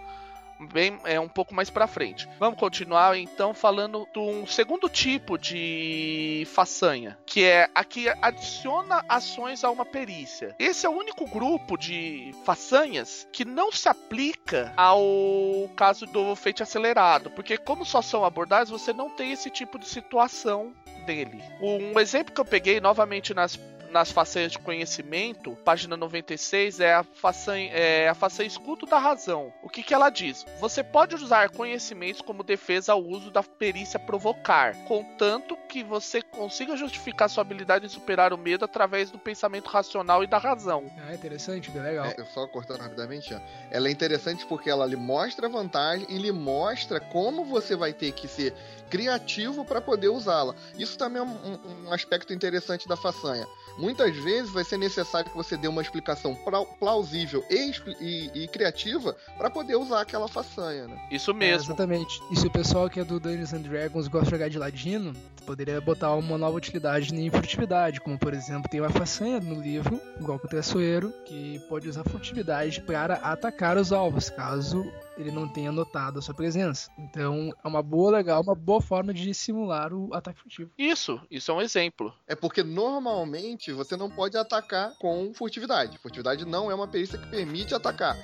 bem 0.67 0.97
é 1.03 1.19
um 1.19 1.27
pouco 1.27 1.53
mais 1.53 1.69
para 1.69 1.87
frente. 1.87 2.27
Vamos 2.39 2.59
continuar 2.59 3.17
então 3.17 3.53
falando 3.53 4.07
de 4.13 4.19
um 4.19 4.45
segundo 4.45 4.89
tipo 4.89 5.37
de 5.37 6.47
façanha, 6.53 7.17
que 7.25 7.43
é 7.43 7.69
a 7.73 7.83
que 7.83 8.09
adiciona 8.21 9.03
ações 9.07 9.63
a 9.63 9.71
uma 9.71 9.85
perícia. 9.85 10.55
Esse 10.59 10.85
é 10.85 10.89
o 10.89 10.97
único 10.97 11.25
grupo 11.25 11.77
de 11.77 12.33
façanhas 12.43 13.27
que 13.31 13.45
não 13.45 13.71
se 13.71 13.89
aplica 13.89 14.73
ao 14.75 15.69
caso 15.75 16.05
do 16.05 16.35
feito 16.35 16.63
acelerado, 16.63 17.29
porque 17.31 17.57
como 17.57 17.85
só 17.85 18.01
são 18.01 18.23
abordados, 18.23 18.69
você 18.69 18.93
não 18.93 19.09
tem 19.09 19.31
esse 19.31 19.49
tipo 19.49 19.77
de 19.77 19.85
situação 19.85 20.73
dele. 21.05 21.41
Um 21.61 21.99
exemplo 21.99 22.33
que 22.33 22.39
eu 22.39 22.45
peguei 22.45 22.79
novamente 22.79 23.33
nas 23.33 23.59
nas 23.91 24.11
façanhas 24.11 24.51
de 24.51 24.59
conhecimento, 24.59 25.55
página 25.63 25.97
96, 25.97 26.79
é 26.79 26.93
a 26.93 27.03
façanha, 27.03 27.69
é 27.71 28.07
a 28.09 28.15
façanha 28.15 28.47
escudo 28.47 28.85
da 28.85 28.97
razão. 28.97 29.53
O 29.61 29.69
que, 29.69 29.83
que 29.83 29.93
ela 29.93 30.09
diz? 30.09 30.45
Você 30.59 30.83
pode 30.83 31.15
usar 31.15 31.49
conhecimentos 31.49 32.21
como 32.21 32.43
defesa 32.43 32.93
ao 32.93 33.03
uso 33.03 33.29
da 33.29 33.43
perícia 33.43 33.99
provocar, 33.99 34.75
contanto 34.85 35.57
que 35.67 35.83
você 35.83 36.21
consiga 36.21 36.75
justificar 36.75 37.29
sua 37.29 37.41
habilidade 37.41 37.85
em 37.85 37.89
superar 37.89 38.33
o 38.33 38.37
medo 38.37 38.65
através 38.65 39.11
do 39.11 39.19
pensamento 39.19 39.67
racional 39.67 40.23
e 40.23 40.27
da 40.27 40.37
razão. 40.37 40.85
É 41.09 41.13
interessante, 41.13 41.69
bem 41.69 41.81
legal. 41.81 42.05
É, 42.05 42.25
só 42.33 42.47
cortando 42.47 42.81
rapidamente, 42.81 43.33
ó. 43.33 43.39
ela 43.69 43.87
é 43.87 43.91
interessante 43.91 44.45
porque 44.45 44.69
ela 44.69 44.85
lhe 44.85 44.95
mostra 44.95 45.47
a 45.47 45.49
vantagem 45.49 46.05
e 46.09 46.17
lhe 46.17 46.31
mostra 46.31 46.99
como 46.99 47.45
você 47.45 47.75
vai 47.75 47.93
ter 47.93 48.11
que 48.13 48.27
ser 48.27 48.53
criativo 48.91 49.63
para 49.63 49.79
poder 49.79 50.09
usá-la. 50.09 50.53
Isso 50.77 50.97
também 50.97 51.21
é 51.21 51.25
um, 51.25 51.85
um, 51.87 51.93
aspecto 51.93 52.33
interessante 52.33 52.87
da 52.87 52.97
façanha. 52.97 53.47
Muitas 53.77 54.15
vezes 54.17 54.51
vai 54.51 54.63
ser 54.63 54.77
necessário 54.77 55.29
que 55.29 55.37
você 55.37 55.57
dê 55.57 55.67
uma 55.67 55.81
explicação 55.81 56.37
plausível 56.79 57.43
e, 57.49 57.71
e, 57.99 58.43
e 58.43 58.47
criativa 58.47 59.15
para 59.37 59.49
poder 59.49 59.75
usar 59.75 60.01
aquela 60.01 60.27
façanha, 60.27 60.87
né? 60.87 60.99
Isso 61.11 61.33
mesmo. 61.33 61.71
É, 61.71 61.73
exatamente. 61.73 62.21
E 62.31 62.35
se 62.35 62.47
o 62.47 62.51
pessoal 62.51 62.89
que 62.89 62.99
é 62.99 63.03
do 63.03 63.19
Dungeons 63.19 63.53
and 63.53 63.61
Dragons 63.61 64.07
gosta 64.07 64.25
de 64.25 64.31
jogar 64.31 64.49
de 64.49 64.57
ladino, 64.57 65.13
poderia 65.45 65.81
botar 65.81 66.13
uma 66.13 66.37
nova 66.37 66.55
utilidade 66.55 67.13
em 67.13 67.29
furtividade, 67.29 67.99
como 67.99 68.17
por 68.17 68.33
exemplo, 68.33 68.69
tem 68.69 68.79
uma 68.79 68.89
façanha 68.89 69.39
no 69.39 69.59
livro, 69.61 69.99
igual 70.19 70.39
que 70.39 70.45
o 70.45 70.49
traiçoeiro, 70.49 71.13
que 71.25 71.59
pode 71.67 71.89
usar 71.89 72.03
furtividade 72.03 72.81
para 72.81 73.15
atacar 73.15 73.77
os 73.77 73.91
alvos, 73.91 74.29
caso 74.29 74.91
ele 75.17 75.31
não 75.31 75.47
tenha 75.47 75.71
notado 75.71 76.19
a 76.19 76.21
sua 76.21 76.33
presença. 76.33 76.89
Então, 76.97 77.53
é 77.63 77.67
uma 77.67 77.81
boa, 77.81 78.11
legal, 78.11 78.41
uma 78.41 78.55
boa 78.55 78.81
forma 78.81 79.13
de 79.13 79.33
simular 79.33 79.93
o 79.93 80.13
ataque 80.13 80.39
furtivo. 80.41 80.71
Isso, 80.77 81.19
isso 81.29 81.51
é 81.51 81.53
um 81.53 81.61
exemplo. 81.61 82.13
É 82.27 82.35
porque 82.35 82.63
normalmente 82.63 83.71
você 83.71 83.95
não 83.95 84.09
pode 84.09 84.37
atacar 84.37 84.93
com 84.97 85.33
furtividade. 85.33 85.97
Furtividade 85.97 86.45
não 86.45 86.71
é 86.71 86.75
uma 86.75 86.87
perícia 86.87 87.17
que 87.17 87.27
permite 87.27 87.73
atacar. 87.73 88.17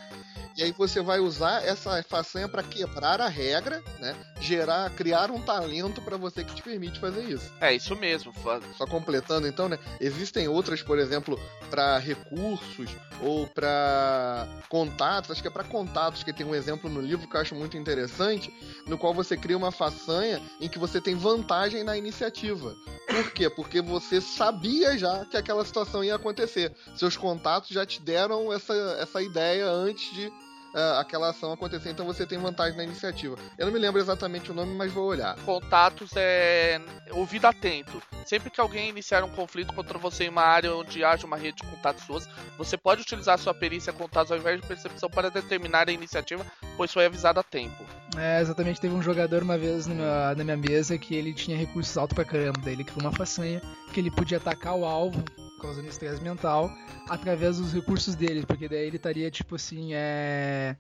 E 0.58 0.64
aí 0.64 0.72
você 0.72 1.04
vai 1.04 1.20
usar 1.20 1.64
essa 1.64 2.02
façanha 2.02 2.50
para 2.50 2.64
quebrar 2.64 3.22
a 3.22 3.28
regra, 3.28 3.84
né? 4.00 4.16
Gerar, 4.42 4.90
criar 4.90 5.30
um 5.30 5.40
talento 5.40 6.02
para 6.02 6.18
você 6.18 6.44
que 6.44 6.56
te 6.56 6.64
permite 6.64 7.00
fazer 7.00 7.24
isso. 7.26 7.54
É 7.62 7.76
isso 7.76 7.96
mesmo. 7.96 8.34
Só 8.76 8.88
completando 8.88 9.48
então, 9.48 9.70
né? 9.70 9.78
Existem 10.02 10.48
outras, 10.48 10.82
por 10.82 10.98
exemplo, 10.98 11.40
para 11.70 12.00
recursos 12.00 12.90
ou 13.22 13.46
para 13.46 14.48
contatos. 14.68 15.30
Acho 15.30 15.44
que 15.44 15.48
é 15.48 15.52
para 15.52 15.64
contatos 15.64 16.24
que 16.24 16.34
tem 16.34 16.44
um 16.44 16.56
exemplo 16.56 16.77
no 16.84 17.02
livro 17.02 17.28
que 17.28 17.36
eu 17.36 17.42
acho 17.42 17.56
muito 17.56 17.78
interessante, 17.78 18.54
no 18.86 18.98
qual 18.98 19.14
você 19.14 19.36
cria 19.36 19.58
uma 19.58 19.72
façanha 19.72 20.42
em 20.62 20.70
que 20.70 20.78
você 20.78 21.02
tem 21.02 21.16
vantagem 21.16 21.84
na 21.84 21.98
iniciativa. 21.98 22.76
Por 23.08 23.32
quê? 23.32 23.50
Porque 23.50 23.82
você 23.82 24.22
sabia 24.22 24.98
já 24.98 25.26
que 25.26 25.38
aquela 25.38 25.66
situação 25.66 26.04
ia 26.04 26.16
acontecer. 26.16 26.76
Seus 26.96 27.18
contatos 27.18 27.70
já 27.70 27.86
te 27.86 28.02
deram 28.02 28.54
essa, 28.54 28.74
essa 29.00 29.22
ideia 29.22 29.68
antes 29.68 30.14
de 30.14 30.32
uh, 30.78 31.00
aquela 31.00 31.30
ação 31.30 31.52
acontecer, 31.52 31.90
então 31.90 32.06
você 32.06 32.26
tem 32.26 32.38
vantagem 32.38 32.78
na 32.78 32.84
iniciativa. 32.84 33.36
Eu 33.58 33.66
não 33.66 33.74
me 33.74 33.80
lembro 33.80 34.00
exatamente 34.00 34.52
o 34.52 34.54
nome, 34.54 34.76
mas 34.76 34.92
vou 34.92 35.06
olhar. 35.06 35.36
Contatos 35.38 36.12
é 36.16 36.80
ouvido 37.12 37.46
atento. 37.46 38.02
Sempre 38.26 38.50
que 38.50 38.62
alguém 38.62 38.90
iniciar 38.90 39.24
um 39.24 39.30
conflito 39.30 39.74
contra 39.74 39.98
você 39.98 40.26
em 40.26 40.30
uma 40.30 40.44
área 40.44 40.76
onde 40.76 41.04
haja 41.04 41.26
uma 41.26 41.38
rede 41.38 41.58
de 41.62 41.70
contatos 41.70 42.04
suas, 42.04 42.30
você 42.58 42.78
pode 42.78 43.02
utilizar 43.02 43.40
sua 43.40 43.54
perícia 43.54 43.92
contatos 43.92 44.32
ao 44.32 44.38
invés 44.38 44.62
de 44.62 44.68
percepção 44.68 45.10
para 45.10 45.32
determinar 45.32 45.90
a 45.90 45.92
iniciativa, 45.92 46.46
pois 46.76 46.94
foi 46.94 47.06
avisado 47.06 47.40
a 47.40 47.44
tempo. 47.44 47.86
É, 48.18 48.42
exatamente. 48.42 48.82
Teve 48.82 48.94
um 48.94 49.02
jogador 49.02 49.44
uma 49.44 49.58
vez 49.58 49.88
na 49.88 50.44
minha 50.44 50.58
mesa 50.58 50.98
que 50.98 51.16
ele 51.16 51.34
tinha 51.34 51.58
recursos 51.58 51.98
altos 51.98 52.16
pra 52.16 52.26
caramba. 52.26 52.60
Daí 52.64 52.74
ele 52.74 52.84
criou 52.84 53.02
uma 53.02 53.12
façanha 53.12 53.62
que 53.94 54.00
ele 54.00 54.12
podia 54.12 54.38
atacar 54.38 54.76
o 54.76 54.86
alvo 54.86 55.24
causando 55.60 55.88
estresse 55.88 56.22
mental 56.22 56.72
através 57.10 57.58
dos 57.58 57.74
recursos 57.74 58.16
dele, 58.16 58.46
porque 58.46 58.68
daí 58.68 58.86
ele 58.86 58.98
estaria 58.98 59.30
tipo 59.32 59.56
assim, 59.56 59.94
é, 59.94 60.76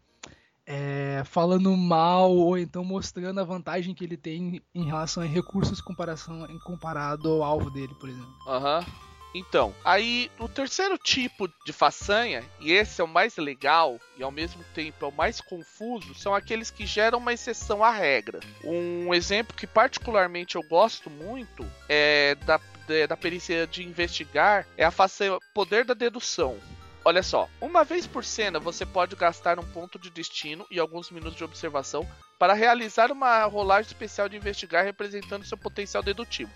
é, 0.65 1.24
falando 1.25 1.75
mal 1.75 2.31
ou 2.31 2.57
então 2.57 2.84
mostrando 2.84 3.39
a 3.39 3.43
vantagem 3.43 3.93
que 3.93 4.03
ele 4.03 4.17
tem 4.17 4.62
em 4.74 4.86
relação 4.86 5.24
a 5.24 5.25
recursos 5.25 5.81
comparação, 5.81 6.48
comparado 6.63 7.29
ao 7.29 7.43
alvo 7.43 7.69
dele, 7.69 7.93
por 8.00 8.10
exemplo. 8.10 8.34
Aham. 8.48 8.79
Uhum. 8.79 9.07
Então, 9.36 9.75
aí 9.86 10.31
o 10.39 10.48
terceiro 10.48 10.98
tipo 10.98 11.48
de 11.65 11.72
façanha, 11.72 12.43
e 12.60 12.72
esse 12.72 13.01
é 13.01 13.03
o 13.03 13.07
mais 13.07 13.38
legal 13.38 14.00
e 14.17 14.24
ao 14.24 14.31
mesmo 14.31 14.63
tempo 14.74 15.05
é 15.05 15.07
o 15.07 15.12
mais 15.12 15.39
confuso, 15.39 16.15
são 16.15 16.34
aqueles 16.34 16.72
que 16.72 16.86
geram 16.88 17.19
uma 17.19 17.34
exceção 17.34 17.84
à 17.84 17.91
regra. 17.91 18.39
Um 18.63 19.13
exemplo 19.13 19.55
que 19.55 19.67
particularmente 19.67 20.55
eu 20.55 20.63
gosto 20.63 21.10
muito 21.10 21.65
é 21.88 22.36
da, 22.46 22.60
da 23.08 23.17
perícia 23.17 23.67
de 23.67 23.84
investigar 23.84 24.65
é 24.77 24.86
a 24.86 24.91
façanha 24.91 25.38
Poder 25.53 25.84
da 25.84 25.94
Dedução. 25.94 26.58
Olha 27.03 27.24
só, 27.24 27.50
uma 27.62 27.84
vez 27.84 28.06
por 28.06 28.24
cena 28.24 28.60
você 28.60 28.86
pode 28.86 29.15
gastar 29.15 29.60
um 29.60 29.63
ponto 29.63 29.98
de 29.98 30.10
destino 30.10 30.65
e 30.70 30.79
alguns 30.79 31.10
minutos 31.10 31.38
de 31.38 31.44
observação 31.44 32.08
para 32.38 32.53
realizar 32.53 33.12
uma 33.12 33.46
rolagem 33.46 33.88
especial 33.88 34.27
de 34.27 34.36
investigar 34.36 34.84
representando 34.84 35.46
seu 35.46 35.58
potencial 35.58 36.03
dedutivo. 36.03 36.51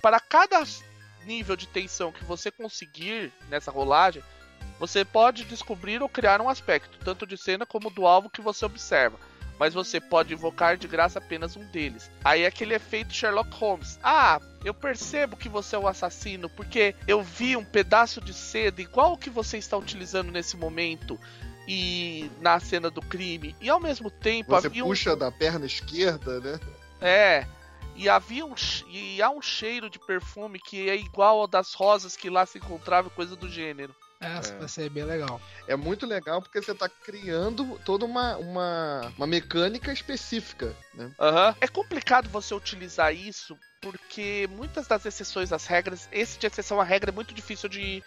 Para 0.00 0.20
cada 0.20 0.62
nível 1.24 1.56
de 1.56 1.66
tensão 1.66 2.12
que 2.12 2.24
você 2.24 2.50
conseguir 2.50 3.32
nessa 3.48 3.70
rolagem, 3.70 4.22
você 4.78 5.04
pode 5.04 5.44
descobrir 5.44 6.02
ou 6.02 6.08
criar 6.08 6.40
um 6.40 6.48
aspecto, 6.48 6.98
tanto 7.04 7.26
de 7.26 7.36
cena 7.36 7.66
como 7.66 7.90
do 7.90 8.06
alvo 8.06 8.30
que 8.30 8.40
você 8.40 8.64
observa. 8.64 9.18
Mas 9.58 9.74
você 9.74 10.00
pode 10.00 10.34
invocar 10.34 10.76
de 10.76 10.86
graça 10.86 11.18
apenas 11.18 11.56
um 11.56 11.64
deles. 11.66 12.10
Aí 12.24 12.42
é 12.42 12.46
aquele 12.46 12.74
efeito 12.74 13.14
Sherlock 13.14 13.50
Holmes. 13.54 13.98
Ah, 14.02 14.40
eu 14.64 14.74
percebo 14.74 15.36
que 15.36 15.48
você 15.48 15.76
é 15.76 15.78
o 15.78 15.88
assassino 15.88 16.48
porque 16.50 16.94
eu 17.06 17.22
vi 17.22 17.56
um 17.56 17.64
pedaço 17.64 18.20
de 18.20 18.34
seda 18.34 18.82
igual 18.82 19.12
o 19.12 19.18
que 19.18 19.30
você 19.30 19.56
está 19.58 19.76
utilizando 19.76 20.30
nesse 20.30 20.56
momento 20.56 21.18
e 21.66 22.30
na 22.40 22.60
cena 22.60 22.90
do 22.90 23.00
crime. 23.00 23.56
E 23.60 23.68
ao 23.68 23.80
mesmo 23.80 24.10
tempo 24.10 24.50
você 24.50 24.70
puxa 24.70 25.14
um... 25.14 25.18
da 25.18 25.32
perna 25.32 25.66
esquerda, 25.66 26.40
né? 26.40 26.60
É. 27.00 27.46
E 27.94 28.10
havia 28.10 28.44
um, 28.44 28.54
e 28.90 29.22
há 29.22 29.30
um 29.30 29.40
cheiro 29.40 29.88
de 29.88 29.98
perfume 29.98 30.58
que 30.58 30.88
é 30.88 30.96
igual 30.96 31.40
ao 31.40 31.46
das 31.46 31.72
rosas 31.72 32.14
que 32.14 32.28
lá 32.28 32.44
se 32.44 32.58
encontrava, 32.58 33.08
coisa 33.08 33.34
do 33.34 33.48
gênero. 33.48 33.94
Essa 34.20 34.54
é. 34.54 34.58
vai 34.58 34.68
ser 34.68 34.90
bem 34.90 35.04
legal. 35.04 35.40
É 35.66 35.76
muito 35.76 36.06
legal 36.06 36.40
porque 36.40 36.60
você 36.62 36.72
está 36.72 36.88
criando 36.88 37.78
toda 37.84 38.04
uma, 38.04 38.36
uma, 38.36 39.12
uma 39.16 39.26
mecânica 39.26 39.92
específica, 39.92 40.74
né? 40.94 41.12
Uhum. 41.18 41.54
É 41.60 41.68
complicado 41.68 42.28
você 42.28 42.54
utilizar 42.54 43.14
isso 43.14 43.58
porque 43.80 44.48
muitas 44.50 44.86
das 44.86 45.04
exceções 45.04 45.52
às 45.52 45.66
regras, 45.66 46.08
esse 46.10 46.38
de 46.38 46.46
exceção 46.46 46.80
à 46.80 46.84
regra 46.84 47.10
é 47.10 47.14
muito 47.14 47.34
difícil 47.34 47.68
de 47.68 48.02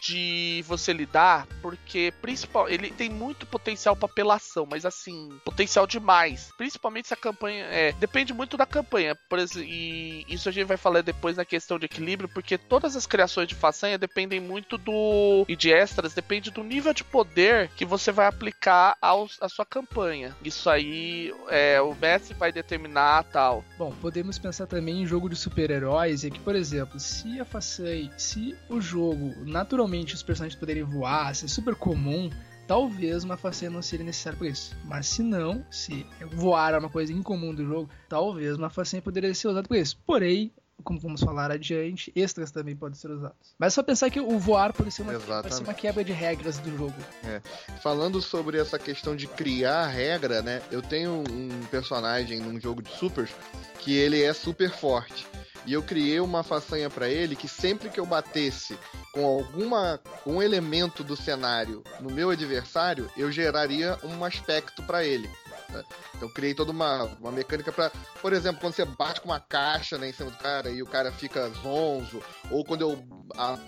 de 0.00 0.64
você 0.66 0.92
lidar, 0.92 1.46
porque 1.62 2.12
principal, 2.20 2.68
ele 2.68 2.90
tem 2.90 3.08
muito 3.08 3.46
potencial 3.46 3.96
para 3.96 4.06
apelação, 4.06 4.66
mas 4.68 4.84
assim, 4.84 5.30
potencial 5.44 5.86
demais. 5.86 6.50
Principalmente 6.56 7.08
se 7.08 7.14
a 7.14 7.16
campanha 7.16 7.64
é, 7.66 7.92
depende 7.92 8.32
muito 8.32 8.56
da 8.56 8.66
campanha, 8.66 9.16
por 9.28 9.38
exemplo, 9.38 9.64
e 9.64 10.24
isso 10.28 10.48
a 10.48 10.52
gente 10.52 10.66
vai 10.66 10.76
falar 10.76 11.02
depois 11.02 11.36
na 11.36 11.44
questão 11.44 11.78
de 11.78 11.86
equilíbrio, 11.86 12.28
porque 12.28 12.58
todas 12.58 12.96
as 12.96 13.06
criações 13.06 13.48
de 13.48 13.54
façanha 13.54 13.98
dependem 13.98 14.40
muito 14.40 14.76
do 14.76 15.44
e 15.48 15.56
de 15.56 15.72
extras, 15.72 16.14
depende 16.14 16.50
do 16.50 16.62
nível 16.62 16.92
de 16.92 17.04
poder 17.04 17.70
que 17.76 17.84
você 17.84 18.12
vai 18.12 18.26
aplicar 18.26 18.96
ao, 19.00 19.28
à 19.40 19.48
sua 19.48 19.64
campanha. 19.64 20.36
Isso 20.44 20.68
aí 20.68 21.34
é, 21.48 21.80
o 21.80 21.94
mestre 21.94 22.34
vai 22.34 22.52
determinar 22.52 23.24
tal. 23.24 23.64
Bom, 23.78 23.92
podemos 24.00 24.38
pensar 24.38 24.66
também 24.66 25.02
em 25.02 25.06
jogo 25.06 25.28
de 25.28 25.36
super-heróis, 25.36 26.24
e 26.24 26.30
que, 26.30 26.40
por 26.40 26.54
exemplo, 26.54 26.98
se 26.98 27.40
a 27.40 27.44
façanha, 27.44 28.10
se 28.16 28.54
o 28.68 28.80
jogo 28.80 29.34
naturalmente 29.44 29.83
naturalmente 29.84 30.14
os 30.14 30.22
personagens 30.22 30.58
poderem 30.58 30.82
voar, 30.82 31.34
ser 31.34 31.48
super 31.48 31.74
comum, 31.74 32.30
talvez 32.66 33.22
uma 33.22 33.36
façanha 33.36 33.70
não 33.70 33.82
seria 33.82 34.06
necessária 34.06 34.38
para 34.38 34.48
isso. 34.48 34.74
Mas 34.84 35.06
se 35.06 35.22
não, 35.22 35.64
se 35.70 36.06
voar 36.32 36.74
é 36.74 36.78
uma 36.78 36.88
coisa 36.88 37.12
incomum 37.12 37.54
do 37.54 37.64
jogo, 37.64 37.90
talvez 38.08 38.56
uma 38.56 38.70
façanha 38.70 39.02
poderia 39.02 39.32
ser 39.34 39.48
usada 39.48 39.68
para 39.68 39.78
isso. 39.78 39.98
Porém, 40.06 40.50
como 40.82 40.98
vamos 40.98 41.20
falar 41.20 41.50
adiante, 41.50 42.10
extras 42.16 42.50
também 42.50 42.74
podem 42.74 42.94
ser 42.94 43.10
usados. 43.10 43.54
Mas 43.58 43.72
é 43.72 43.74
só 43.74 43.82
pensar 43.82 44.10
que 44.10 44.20
o 44.20 44.38
voar 44.38 44.72
pode 44.72 44.90
ser 44.90 45.02
uma, 45.02 45.12
pode 45.12 45.54
ser 45.54 45.62
uma 45.62 45.74
quebra 45.74 46.02
de 46.02 46.12
regras 46.12 46.58
do 46.58 46.76
jogo. 46.76 46.94
É. 47.24 47.40
Falando 47.80 48.20
sobre 48.20 48.58
essa 48.58 48.78
questão 48.78 49.14
de 49.14 49.26
criar 49.26 49.86
regra, 49.86 50.42
né? 50.42 50.62
Eu 50.70 50.82
tenho 50.82 51.22
um 51.30 51.66
personagem 51.70 52.40
num 52.40 52.58
jogo 52.58 52.82
de 52.82 52.90
supers 52.90 53.30
que 53.78 53.94
ele 53.94 54.22
é 54.22 54.32
super 54.32 54.70
forte. 54.70 55.26
E 55.66 55.72
eu 55.72 55.82
criei 55.82 56.20
uma 56.20 56.42
façanha 56.42 56.90
para 56.90 57.08
ele 57.08 57.34
que 57.36 57.48
sempre 57.48 57.88
que 57.88 57.98
eu 57.98 58.06
batesse 58.06 58.78
com 59.12 59.24
alguma 59.24 60.00
um 60.26 60.42
elemento 60.42 61.02
do 61.02 61.16
cenário 61.16 61.82
no 62.00 62.10
meu 62.10 62.30
adversário, 62.30 63.10
eu 63.16 63.30
geraria 63.30 63.98
um 64.02 64.24
aspecto 64.24 64.82
para 64.82 65.04
ele. 65.04 65.30
Né? 65.70 65.84
Então 66.14 66.28
criei 66.28 66.54
toda 66.54 66.70
uma, 66.70 67.04
uma 67.20 67.32
mecânica 67.32 67.72
para, 67.72 67.90
por 68.20 68.32
exemplo, 68.32 68.60
quando 68.60 68.74
você 68.74 68.84
bate 68.84 69.20
com 69.20 69.28
uma 69.28 69.40
caixa 69.40 69.98
né, 69.98 70.08
em 70.08 70.12
cima 70.12 70.30
do 70.30 70.36
cara 70.36 70.70
e 70.70 70.82
o 70.82 70.86
cara 70.86 71.10
fica 71.10 71.48
zonzo, 71.62 72.22
ou 72.50 72.64
quando 72.64 72.82
eu 72.82 72.96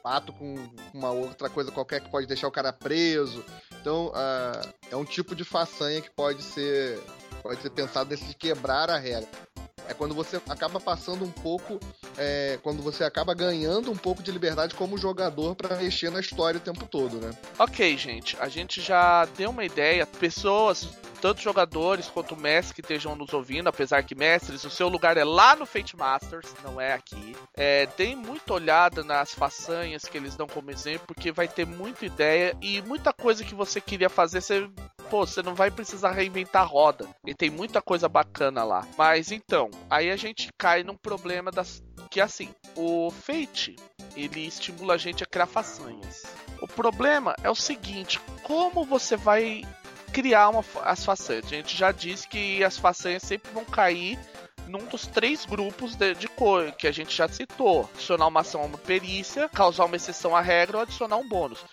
bato 0.02 0.32
com 0.32 0.54
uma 0.92 1.10
outra 1.10 1.48
coisa 1.48 1.72
qualquer 1.72 2.00
que 2.00 2.10
pode 2.10 2.26
deixar 2.26 2.48
o 2.48 2.52
cara 2.52 2.72
preso. 2.72 3.44
Então 3.80 4.08
uh, 4.08 4.74
é 4.90 4.96
um 4.96 5.04
tipo 5.04 5.34
de 5.34 5.44
façanha 5.44 6.00
que 6.00 6.10
pode 6.10 6.42
ser 6.42 7.00
pode 7.42 7.62
ser 7.62 7.70
pensado 7.70 8.10
nesse 8.10 8.34
quebrar 8.34 8.90
a 8.90 8.96
regra. 8.96 9.28
É 9.88 9.94
quando 9.94 10.14
você 10.14 10.40
acaba 10.48 10.80
passando 10.80 11.24
um 11.24 11.30
pouco, 11.30 11.78
é, 12.16 12.58
quando 12.62 12.82
você 12.82 13.04
acaba 13.04 13.34
ganhando 13.34 13.90
um 13.90 13.96
pouco 13.96 14.22
de 14.22 14.30
liberdade 14.30 14.74
como 14.74 14.98
jogador 14.98 15.54
para 15.54 15.76
mexer 15.76 16.10
na 16.10 16.20
história 16.20 16.58
o 16.58 16.62
tempo 16.62 16.86
todo, 16.86 17.18
né? 17.18 17.30
Ok, 17.58 17.96
gente, 17.96 18.36
a 18.40 18.48
gente 18.48 18.80
já 18.80 19.24
deu 19.36 19.50
uma 19.50 19.64
ideia. 19.64 20.06
Pessoas 20.06 20.88
tanto 21.16 21.40
jogadores 21.40 22.08
quanto 22.08 22.36
mestres 22.36 22.72
que 22.72 22.80
estejam 22.80 23.16
nos 23.16 23.32
ouvindo, 23.32 23.68
apesar 23.68 24.02
que 24.02 24.14
mestres, 24.14 24.64
o 24.64 24.70
seu 24.70 24.88
lugar 24.88 25.16
é 25.16 25.24
lá 25.24 25.56
no 25.56 25.66
Fate 25.66 25.96
Masters, 25.96 26.54
não 26.62 26.80
é 26.80 26.92
aqui. 26.92 27.36
É, 27.54 27.88
deem 27.96 28.14
muita 28.14 28.54
olhada 28.54 29.02
nas 29.02 29.34
façanhas 29.34 30.04
que 30.04 30.16
eles 30.16 30.36
dão 30.36 30.46
como 30.46 30.70
exemplo, 30.70 31.06
porque 31.06 31.32
vai 31.32 31.48
ter 31.48 31.66
muita 31.66 32.06
ideia 32.06 32.56
e 32.60 32.80
muita 32.82 33.12
coisa 33.12 33.44
que 33.44 33.54
você 33.54 33.80
queria 33.80 34.08
fazer, 34.08 34.40
você 34.40 34.68
pô, 35.08 35.26
você 35.26 35.42
não 35.42 35.54
vai 35.54 35.70
precisar 35.70 36.12
reinventar 36.12 36.62
a 36.62 36.66
roda. 36.66 37.08
E 37.24 37.34
tem 37.34 37.50
muita 37.50 37.80
coisa 37.80 38.08
bacana 38.08 38.64
lá. 38.64 38.86
Mas 38.96 39.32
então, 39.32 39.70
aí 39.88 40.10
a 40.10 40.16
gente 40.16 40.50
cai 40.58 40.82
num 40.82 40.96
problema 40.96 41.50
das 41.50 41.82
que 42.10 42.20
assim, 42.20 42.54
o 42.76 43.10
Fate, 43.10 43.76
ele 44.16 44.46
estimula 44.46 44.94
a 44.94 44.98
gente 44.98 45.22
a 45.22 45.26
criar 45.26 45.46
façanhas. 45.46 46.24
O 46.62 46.66
problema 46.68 47.34
é 47.42 47.50
o 47.50 47.54
seguinte, 47.54 48.20
como 48.42 48.84
você 48.84 49.16
vai 49.16 49.62
criar 50.12 50.48
uma, 50.48 50.64
as 50.82 51.04
façanhas. 51.04 51.44
A 51.46 51.48
gente 51.48 51.76
já 51.76 51.92
disse 51.92 52.26
que 52.26 52.64
as 52.64 52.78
façanhas 52.78 53.22
sempre 53.22 53.50
vão 53.52 53.64
cair 53.64 54.18
num 54.66 54.84
dos 54.86 55.06
três 55.06 55.44
grupos 55.44 55.94
de, 55.94 56.14
de 56.14 56.28
cor 56.28 56.72
que 56.72 56.86
a 56.86 56.92
gente 56.92 57.14
já 57.14 57.28
citou: 57.28 57.88
adicionar 57.94 58.26
uma 58.26 58.40
ação 58.40 58.62
a 58.62 58.64
uma 58.64 58.78
perícia, 58.78 59.48
causar 59.48 59.84
uma 59.84 59.96
exceção 59.96 60.34
à 60.34 60.40
regra 60.40 60.78
ou 60.78 60.82
adicionar 60.82 61.16
um 61.16 61.28
bônus. 61.28 61.64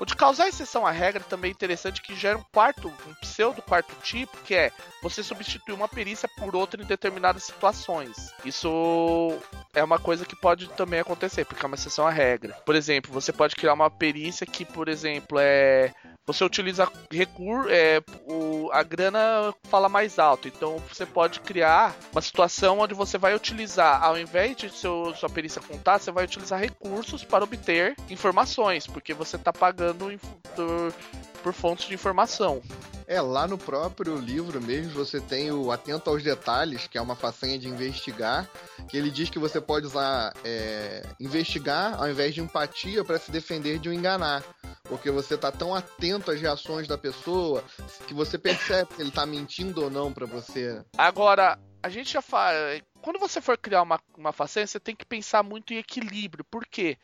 O 0.00 0.06
de 0.06 0.16
causar 0.16 0.48
exceção 0.48 0.86
à 0.86 0.90
regra 0.90 1.22
também 1.22 1.50
é 1.50 1.52
interessante 1.52 2.00
que 2.00 2.16
gera 2.16 2.38
um 2.38 2.42
quarto, 2.42 2.88
um 3.06 3.14
pseudo 3.20 3.60
quarto 3.60 3.94
tipo, 4.02 4.34
que 4.38 4.54
é 4.54 4.72
você 5.02 5.22
substituir 5.22 5.74
uma 5.74 5.86
perícia 5.86 6.26
por 6.38 6.56
outra 6.56 6.82
em 6.82 6.86
determinadas 6.86 7.44
situações. 7.44 8.32
Isso 8.42 9.38
é 9.74 9.84
uma 9.84 9.98
coisa 9.98 10.24
que 10.24 10.34
pode 10.34 10.70
também 10.70 11.00
acontecer, 11.00 11.44
porque 11.44 11.62
é 11.62 11.66
uma 11.66 11.74
exceção 11.74 12.06
à 12.06 12.10
regra. 12.10 12.54
Por 12.64 12.74
exemplo, 12.74 13.12
você 13.12 13.30
pode 13.30 13.54
criar 13.54 13.74
uma 13.74 13.90
perícia 13.90 14.46
que, 14.46 14.64
por 14.64 14.88
exemplo, 14.88 15.38
é 15.38 15.92
você 16.32 16.44
utiliza 16.44 16.90
recurso, 17.10 17.68
é, 17.70 18.00
o, 18.26 18.70
a 18.72 18.82
grana 18.82 19.54
fala 19.64 19.88
mais 19.88 20.18
alto. 20.18 20.48
Então 20.48 20.82
você 20.92 21.04
pode 21.04 21.40
criar 21.40 21.94
uma 22.12 22.20
situação 22.20 22.78
onde 22.78 22.94
você 22.94 23.18
vai 23.18 23.34
utilizar, 23.34 24.02
ao 24.02 24.18
invés 24.18 24.56
de 24.56 24.70
seu, 24.70 25.14
sua 25.16 25.28
perícia 25.28 25.60
contar, 25.60 25.98
você 25.98 26.10
vai 26.10 26.24
utilizar 26.24 26.60
recursos 26.60 27.24
para 27.24 27.44
obter 27.44 27.96
informações, 28.08 28.86
porque 28.86 29.12
você 29.12 29.36
está 29.36 29.52
pagando 29.52 30.18
por, 30.54 30.94
por 31.42 31.52
fontes 31.52 31.86
de 31.86 31.94
informação. 31.94 32.62
É, 33.10 33.20
lá 33.20 33.48
no 33.48 33.58
próprio 33.58 34.16
livro 34.16 34.60
mesmo 34.60 34.92
você 34.92 35.20
tem 35.20 35.50
o 35.50 35.72
Atento 35.72 36.08
aos 36.08 36.22
Detalhes, 36.22 36.86
que 36.86 36.96
é 36.96 37.00
uma 37.00 37.16
façanha 37.16 37.58
de 37.58 37.66
investigar, 37.66 38.48
que 38.88 38.96
ele 38.96 39.10
diz 39.10 39.28
que 39.28 39.38
você 39.38 39.60
pode 39.60 39.86
usar 39.86 40.32
é, 40.44 41.02
investigar 41.18 42.00
ao 42.00 42.08
invés 42.08 42.32
de 42.32 42.40
empatia 42.40 43.04
para 43.04 43.18
se 43.18 43.32
defender 43.32 43.80
de 43.80 43.88
um 43.88 43.92
enganar. 43.92 44.44
Porque 44.84 45.10
você 45.10 45.36
tá 45.36 45.50
tão 45.50 45.74
atento 45.74 46.30
às 46.30 46.40
reações 46.40 46.86
da 46.86 46.96
pessoa 46.96 47.64
que 48.06 48.14
você 48.14 48.38
percebe 48.38 48.94
se 48.94 49.02
ele 49.02 49.10
tá 49.10 49.26
mentindo 49.26 49.82
ou 49.82 49.90
não 49.90 50.12
para 50.12 50.26
você. 50.26 50.80
Agora, 50.96 51.58
a 51.82 51.88
gente 51.88 52.12
já 52.12 52.22
fala. 52.22 52.56
Quando 53.02 53.18
você 53.18 53.40
for 53.40 53.58
criar 53.58 53.82
uma, 53.82 54.00
uma 54.16 54.32
façanha, 54.32 54.66
você 54.66 54.78
tem 54.78 54.94
que 54.94 55.04
pensar 55.04 55.42
muito 55.42 55.72
em 55.72 55.78
equilíbrio. 55.78 56.44
Por 56.44 56.64
quê? 56.64 56.96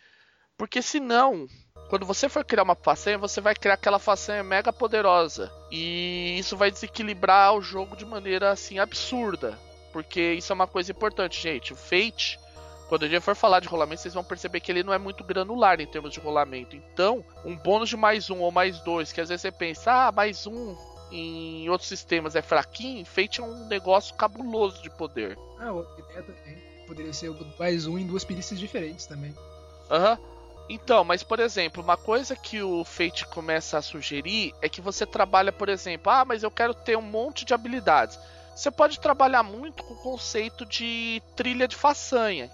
Porque 0.56 0.80
senão 0.80 1.48
quando 1.88 2.04
você 2.04 2.28
for 2.28 2.44
criar 2.44 2.62
uma 2.62 2.74
façanha, 2.74 3.18
você 3.18 3.40
vai 3.40 3.54
criar 3.54 3.74
aquela 3.74 3.98
façanha 3.98 4.42
mega 4.42 4.72
poderosa. 4.72 5.52
E 5.70 6.36
isso 6.38 6.56
vai 6.56 6.70
desequilibrar 6.70 7.54
o 7.54 7.62
jogo 7.62 7.96
de 7.96 8.04
maneira 8.04 8.50
assim 8.50 8.78
absurda. 8.78 9.58
Porque 9.92 10.34
isso 10.34 10.52
é 10.52 10.54
uma 10.54 10.66
coisa 10.66 10.90
importante, 10.90 11.40
gente. 11.40 11.72
O 11.72 11.76
Fate, 11.76 12.38
quando 12.88 13.04
a 13.04 13.08
gente 13.08 13.22
for 13.22 13.34
falar 13.34 13.60
de 13.60 13.68
rolamento, 13.68 14.02
vocês 14.02 14.14
vão 14.14 14.24
perceber 14.24 14.60
que 14.60 14.70
ele 14.70 14.82
não 14.82 14.92
é 14.92 14.98
muito 14.98 15.24
granular 15.24 15.80
em 15.80 15.86
termos 15.86 16.12
de 16.12 16.20
rolamento. 16.20 16.76
Então, 16.76 17.24
um 17.44 17.56
bônus 17.56 17.88
de 17.88 17.96
mais 17.96 18.28
um 18.30 18.40
ou 18.40 18.50
mais 18.50 18.78
dois, 18.80 19.12
que 19.12 19.20
às 19.20 19.28
vezes 19.28 19.42
você 19.42 19.52
pensa, 19.52 20.08
ah, 20.08 20.12
mais 20.12 20.46
um 20.46 20.76
em 21.10 21.68
outros 21.68 21.88
sistemas 21.88 22.34
é 22.34 22.42
fraquinho, 22.42 23.06
Fate 23.06 23.40
é 23.40 23.44
um 23.44 23.66
negócio 23.68 24.14
cabuloso 24.16 24.82
de 24.82 24.90
poder. 24.90 25.38
Ah, 25.58 25.72
outra 25.72 26.00
ideia 26.02 26.22
também. 26.22 26.56
Poderia 26.86 27.12
ser 27.12 27.34
mais 27.58 27.86
um 27.86 27.98
em 27.98 28.06
duas 28.06 28.24
perícias 28.24 28.58
diferentes 28.58 29.06
também. 29.06 29.34
Aham. 29.90 30.18
Uhum. 30.18 30.35
Então, 30.68 31.04
mas 31.04 31.22
por 31.22 31.38
exemplo, 31.38 31.82
uma 31.82 31.96
coisa 31.96 32.34
que 32.34 32.60
o 32.60 32.84
Fate 32.84 33.26
começa 33.26 33.78
a 33.78 33.82
sugerir 33.82 34.52
é 34.60 34.68
que 34.68 34.80
você 34.80 35.06
trabalha, 35.06 35.52
por 35.52 35.68
exemplo, 35.68 36.10
ah, 36.10 36.24
mas 36.24 36.42
eu 36.42 36.50
quero 36.50 36.74
ter 36.74 36.96
um 36.96 37.02
monte 37.02 37.44
de 37.44 37.54
habilidades. 37.54 38.18
Você 38.54 38.70
pode 38.70 38.98
trabalhar 38.98 39.42
muito 39.42 39.82
com 39.82 39.94
o 39.94 39.98
conceito 39.98 40.64
de 40.64 41.22
trilha 41.36 41.68
de 41.68 41.76
façanha, 41.76 42.50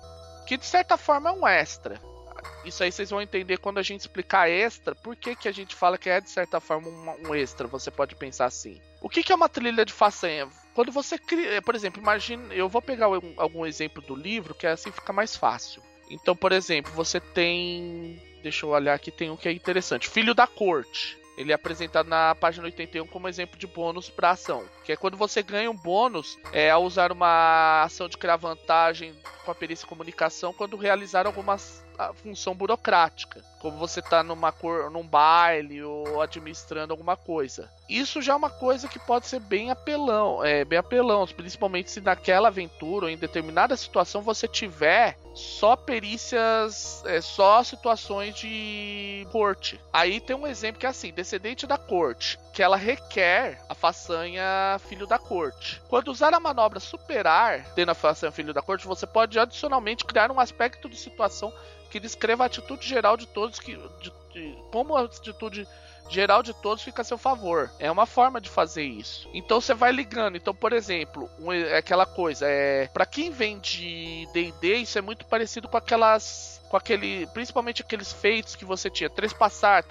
que 0.46 0.56
de 0.56 0.66
certa 0.66 0.96
forma 0.96 1.30
é 1.30 1.32
um 1.32 1.46
extra. 1.46 2.00
Isso 2.64 2.82
aí 2.82 2.92
vocês 2.92 3.10
vão 3.10 3.22
entender 3.22 3.58
quando 3.58 3.78
a 3.78 3.82
gente 3.82 4.00
explicar 4.00 4.50
extra, 4.50 4.94
por 4.94 5.16
que, 5.16 5.34
que 5.34 5.48
a 5.48 5.52
gente 5.52 5.74
fala 5.74 5.96
que 5.96 6.10
é 6.10 6.20
de 6.20 6.28
certa 6.30 6.60
forma 6.60 6.88
um, 6.88 7.28
um 7.28 7.34
extra, 7.34 7.66
você 7.66 7.90
pode 7.90 8.14
pensar 8.14 8.46
assim. 8.46 8.80
O 9.00 9.08
que, 9.08 9.22
que 9.22 9.32
é 9.32 9.34
uma 9.34 9.48
trilha 9.48 9.84
de 9.84 9.92
façanha? 9.92 10.48
Quando 10.74 10.92
você 10.92 11.18
cria, 11.18 11.60
por 11.62 11.74
exemplo, 11.74 12.00
imagine, 12.00 12.56
eu 12.56 12.68
vou 12.68 12.82
pegar 12.82 13.06
algum 13.36 13.64
exemplo 13.66 14.02
do 14.02 14.14
livro 14.14 14.54
que 14.54 14.66
assim 14.66 14.90
fica 14.90 15.12
mais 15.12 15.36
fácil. 15.36 15.82
Então, 16.10 16.36
por 16.36 16.52
exemplo, 16.52 16.92
você 16.92 17.20
tem. 17.20 18.20
Deixa 18.42 18.66
eu 18.66 18.70
olhar 18.70 18.94
aqui, 18.94 19.10
tem 19.10 19.30
um 19.30 19.36
que 19.36 19.48
é 19.48 19.52
interessante. 19.52 20.08
Filho 20.08 20.34
da 20.34 20.46
Corte. 20.46 21.18
Ele 21.36 21.50
é 21.50 21.54
apresentado 21.54 22.08
na 22.08 22.34
página 22.34 22.66
81 22.66 23.06
como 23.06 23.26
exemplo 23.26 23.58
de 23.58 23.66
bônus 23.66 24.10
para 24.10 24.30
ação. 24.30 24.64
Que 24.84 24.92
é 24.92 24.96
quando 24.96 25.16
você 25.16 25.42
ganha 25.42 25.70
um 25.70 25.76
bônus 25.76 26.38
é, 26.52 26.70
ao 26.70 26.84
usar 26.84 27.10
uma 27.10 27.82
ação 27.82 28.06
de 28.06 28.18
criar 28.18 28.36
vantagem 28.36 29.14
com 29.44 29.50
a 29.50 29.54
perícia 29.54 29.88
comunicação 29.88 30.52
quando 30.52 30.76
realizar 30.76 31.26
algumas 31.26 31.82
função 32.14 32.54
burocrática, 32.54 33.42
como 33.60 33.76
você 33.76 34.00
está 34.00 34.22
numa 34.22 34.50
cor, 34.50 34.90
num 34.90 35.06
baile 35.06 35.82
ou 35.82 36.20
administrando 36.20 36.92
alguma 36.92 37.16
coisa. 37.16 37.70
Isso 37.88 38.22
já 38.22 38.32
é 38.32 38.36
uma 38.36 38.50
coisa 38.50 38.88
que 38.88 38.98
pode 38.98 39.26
ser 39.26 39.40
bem 39.40 39.70
apelão, 39.70 40.44
é 40.44 40.64
bem 40.64 40.78
apelão, 40.78 41.26
principalmente 41.26 41.90
se 41.90 42.00
naquela 42.00 42.48
aventura 42.48 43.06
ou 43.06 43.10
em 43.10 43.16
determinada 43.16 43.76
situação 43.76 44.22
você 44.22 44.48
tiver 44.48 45.16
só 45.34 45.76
perícias, 45.76 47.02
é, 47.06 47.20
só 47.20 47.62
situações 47.62 48.34
de 48.34 49.26
corte. 49.30 49.80
Aí 49.92 50.20
tem 50.20 50.36
um 50.36 50.46
exemplo 50.46 50.78
que 50.78 50.86
é 50.86 50.88
assim, 50.88 51.12
descendente 51.12 51.66
da 51.66 51.78
corte, 51.78 52.38
que 52.52 52.62
ela 52.62 52.76
requer 52.76 53.60
a 53.68 53.74
façanha 53.74 54.78
filho 54.88 55.06
da 55.06 55.18
corte. 55.18 55.80
Quando 55.88 56.08
usar 56.08 56.34
a 56.34 56.40
manobra 56.40 56.80
superar, 56.80 57.72
tendo 57.74 57.90
a 57.90 57.94
façanha 57.94 58.32
filho 58.32 58.52
da 58.52 58.62
corte, 58.62 58.86
você 58.86 59.06
pode 59.06 59.38
adicionalmente 59.38 60.04
criar 60.04 60.30
um 60.30 60.40
aspecto 60.40 60.88
de 60.88 60.96
situação 60.96 61.52
que 61.90 62.00
descreva 62.00 62.44
a 62.44 62.46
atitude 62.46 62.86
geral 62.86 63.16
de 63.16 63.26
todos 63.26 63.60
que 63.60 63.76
de, 63.76 64.12
de, 64.32 64.56
como 64.70 64.96
a 64.96 65.02
atitude 65.02 65.68
geral 66.08 66.42
de 66.42 66.52
todos 66.54 66.82
fica 66.82 67.02
a 67.02 67.04
seu 67.04 67.18
favor. 67.18 67.70
É 67.78 67.90
uma 67.90 68.06
forma 68.06 68.40
de 68.40 68.48
fazer 68.48 68.84
isso. 68.84 69.28
Então 69.32 69.60
você 69.60 69.74
vai 69.74 69.92
ligando. 69.92 70.36
Então, 70.36 70.54
por 70.54 70.72
exemplo, 70.72 71.30
um, 71.38 71.52
é 71.52 71.78
aquela 71.78 72.06
coisa 72.06 72.46
é 72.46 72.88
para 72.88 73.06
quem 73.06 73.30
vem 73.30 73.58
de 73.58 74.28
D&D, 74.32 74.76
isso 74.76 74.98
é 74.98 75.02
muito 75.02 75.24
parecido 75.26 75.68
com 75.68 75.76
aquelas 75.76 76.60
com 76.68 76.76
aquele, 76.78 77.26
principalmente 77.34 77.82
aqueles 77.82 78.10
feitos 78.10 78.56
que 78.56 78.64
você 78.64 78.88
tinha, 78.88 79.10
três 79.10 79.30
passar, 79.30 79.84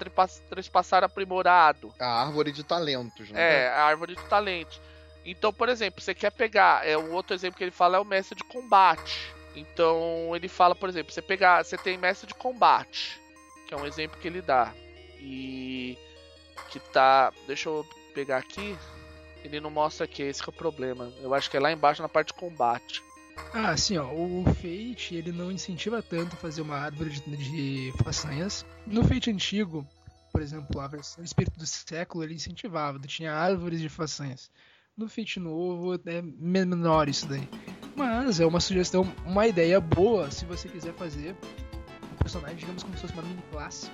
três 0.50 0.68
passar 0.68 1.04
aprimorado. 1.04 1.94
A 2.00 2.22
árvore 2.22 2.50
de 2.50 2.64
talentos, 2.64 3.30
né? 3.30 3.40
É, 3.40 3.68
a 3.68 3.84
árvore 3.84 4.16
de 4.16 4.24
talentos. 4.24 4.80
Então, 5.24 5.52
por 5.52 5.68
exemplo, 5.68 6.00
você 6.00 6.12
quer 6.12 6.32
pegar, 6.32 6.84
é 6.84 6.96
o 6.96 7.12
outro 7.12 7.34
exemplo 7.34 7.56
que 7.56 7.62
ele 7.62 7.70
fala 7.70 7.98
é 7.98 8.00
o 8.00 8.04
mestre 8.04 8.36
de 8.36 8.42
combate. 8.42 9.32
Então 9.54 10.34
ele 10.34 10.48
fala, 10.48 10.74
por 10.74 10.88
exemplo, 10.88 11.12
você 11.12 11.22
pegar, 11.22 11.64
você 11.64 11.76
tem 11.76 11.96
mestre 11.96 12.26
de 12.26 12.34
combate, 12.34 13.20
que 13.66 13.74
é 13.74 13.76
um 13.76 13.86
exemplo 13.86 14.18
que 14.18 14.26
ele 14.26 14.40
dá. 14.42 14.72
E 15.24 15.96
que 16.70 16.80
tá, 16.80 17.32
deixa 17.46 17.68
eu 17.68 17.86
pegar 18.14 18.38
aqui. 18.38 18.76
Ele 19.44 19.60
não 19.60 19.70
mostra 19.70 20.04
aqui, 20.04 20.22
esse 20.22 20.42
é 20.42 20.48
o 20.48 20.52
problema. 20.52 21.12
Eu 21.20 21.34
acho 21.34 21.50
que 21.50 21.56
é 21.56 21.60
lá 21.60 21.72
embaixo 21.72 22.02
na 22.02 22.08
parte 22.08 22.28
de 22.28 22.34
combate. 22.34 23.02
Ah, 23.52 23.76
sim, 23.76 23.96
ó. 23.98 24.06
O 24.12 24.44
Fate, 24.46 25.14
ele 25.14 25.32
não 25.32 25.50
incentiva 25.50 26.02
tanto 26.02 26.36
fazer 26.36 26.62
uma 26.62 26.76
árvore 26.76 27.10
de, 27.10 27.36
de 27.36 27.92
façanhas. 28.02 28.64
No 28.86 29.04
Fate 29.04 29.30
antigo, 29.30 29.86
por 30.32 30.40
exemplo, 30.40 30.80
a 30.80 30.86
versão 30.86 31.24
Espírito 31.24 31.58
do 31.58 31.66
Século, 31.66 32.24
ele 32.24 32.34
incentivava, 32.34 32.98
tinha 33.00 33.32
árvores 33.32 33.80
de 33.80 33.88
façanhas. 33.88 34.50
No 34.96 35.08
Fate 35.08 35.40
novo 35.40 35.94
é 35.94 36.22
menor 36.22 37.08
isso 37.08 37.26
daí. 37.26 37.48
Mas 37.96 38.40
é 38.40 38.46
uma 38.46 38.60
sugestão, 38.60 39.10
uma 39.24 39.46
ideia 39.46 39.80
boa 39.80 40.30
se 40.30 40.44
você 40.44 40.68
quiser 40.68 40.94
fazer 40.94 41.34
um 42.12 42.16
personagem, 42.16 42.56
digamos 42.56 42.82
como 42.82 42.94
se 42.94 43.02
fosse 43.02 43.14
uma 43.14 43.22
mini 43.22 43.42
classe. 43.50 43.90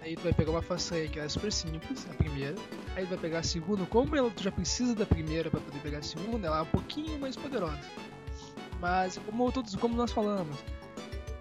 Aí 0.00 0.16
tu 0.16 0.22
vai 0.22 0.32
pegar 0.32 0.50
uma 0.50 0.62
façanha 0.62 1.08
que 1.08 1.18
é 1.18 1.28
super 1.28 1.52
simples, 1.52 2.06
a 2.10 2.14
primeira. 2.14 2.54
Aí 2.94 3.04
tu 3.04 3.10
vai 3.10 3.18
pegar 3.18 3.38
a 3.40 3.42
segunda, 3.42 3.84
como 3.86 4.14
ela, 4.16 4.30
tu 4.30 4.42
já 4.42 4.52
precisa 4.52 4.94
da 4.94 5.06
primeira 5.06 5.50
para 5.50 5.60
poder 5.60 5.78
pegar 5.80 5.98
a 5.98 6.02
segunda, 6.02 6.46
ela 6.46 6.58
é 6.58 6.62
um 6.62 6.66
pouquinho 6.66 7.18
mais 7.18 7.36
poderosa. 7.36 7.80
Mas 8.80 9.18
como 9.18 9.50
todos, 9.50 9.74
como 9.76 9.96
nós 9.96 10.12
falamos, 10.12 10.56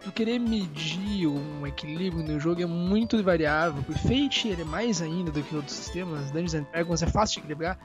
tu 0.01 0.11
querer 0.11 0.39
medir 0.39 1.27
um 1.27 1.67
equilíbrio 1.67 2.23
no 2.23 2.39
jogo 2.39 2.61
é 2.61 2.65
muito 2.65 3.21
variável. 3.23 3.83
O 3.87 3.93
Fate 3.93 4.47
ele 4.47 4.61
é 4.61 4.65
mais 4.65 5.01
ainda 5.01 5.31
do 5.31 5.43
que 5.43 5.55
outros 5.55 5.75
sistemas, 5.75 6.31
Dungeons 6.31 6.55
and 6.55 6.67
Dragons 6.71 7.03
é 7.03 7.07
fácil 7.07 7.35
de 7.35 7.39
equilibrar 7.39 7.77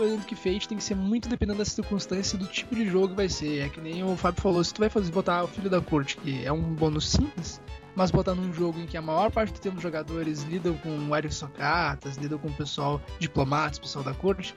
exemplo, 0.00 0.26
que 0.26 0.34
Fate 0.34 0.68
tem 0.68 0.78
que 0.78 0.84
ser 0.84 0.94
muito 0.94 1.28
dependendo 1.28 1.58
da 1.58 1.64
circunstância 1.64 2.38
do 2.38 2.46
tipo 2.46 2.74
de 2.74 2.86
jogo 2.86 3.10
que 3.10 3.14
vai 3.14 3.28
ser. 3.28 3.60
É 3.60 3.68
que 3.68 3.80
nem 3.80 4.02
o 4.04 4.16
Fábio 4.16 4.42
falou, 4.42 4.62
se 4.62 4.74
tu 4.74 4.80
vai 4.80 4.88
fazer 4.88 5.10
botar 5.12 5.44
o 5.44 5.48
filho 5.48 5.70
da 5.70 5.80
corte, 5.80 6.16
que 6.16 6.44
é 6.44 6.52
um 6.52 6.74
bônus 6.74 7.08
simples, 7.08 7.60
mas 7.96 8.10
botar 8.10 8.34
num 8.34 8.52
jogo 8.52 8.78
em 8.78 8.86
que 8.86 8.96
a 8.96 9.02
maior 9.02 9.30
parte 9.32 9.54
do 9.54 9.58
tempo 9.58 9.78
os 9.78 9.82
jogadores 9.82 10.42
lidam 10.42 10.76
com 10.76 11.12
aristocratas, 11.14 12.16
lidam 12.16 12.38
com 12.38 12.48
o 12.48 12.52
pessoal 12.52 13.00
diplomatas, 13.18 13.78
pessoal 13.78 14.04
da 14.04 14.12
corte, 14.12 14.54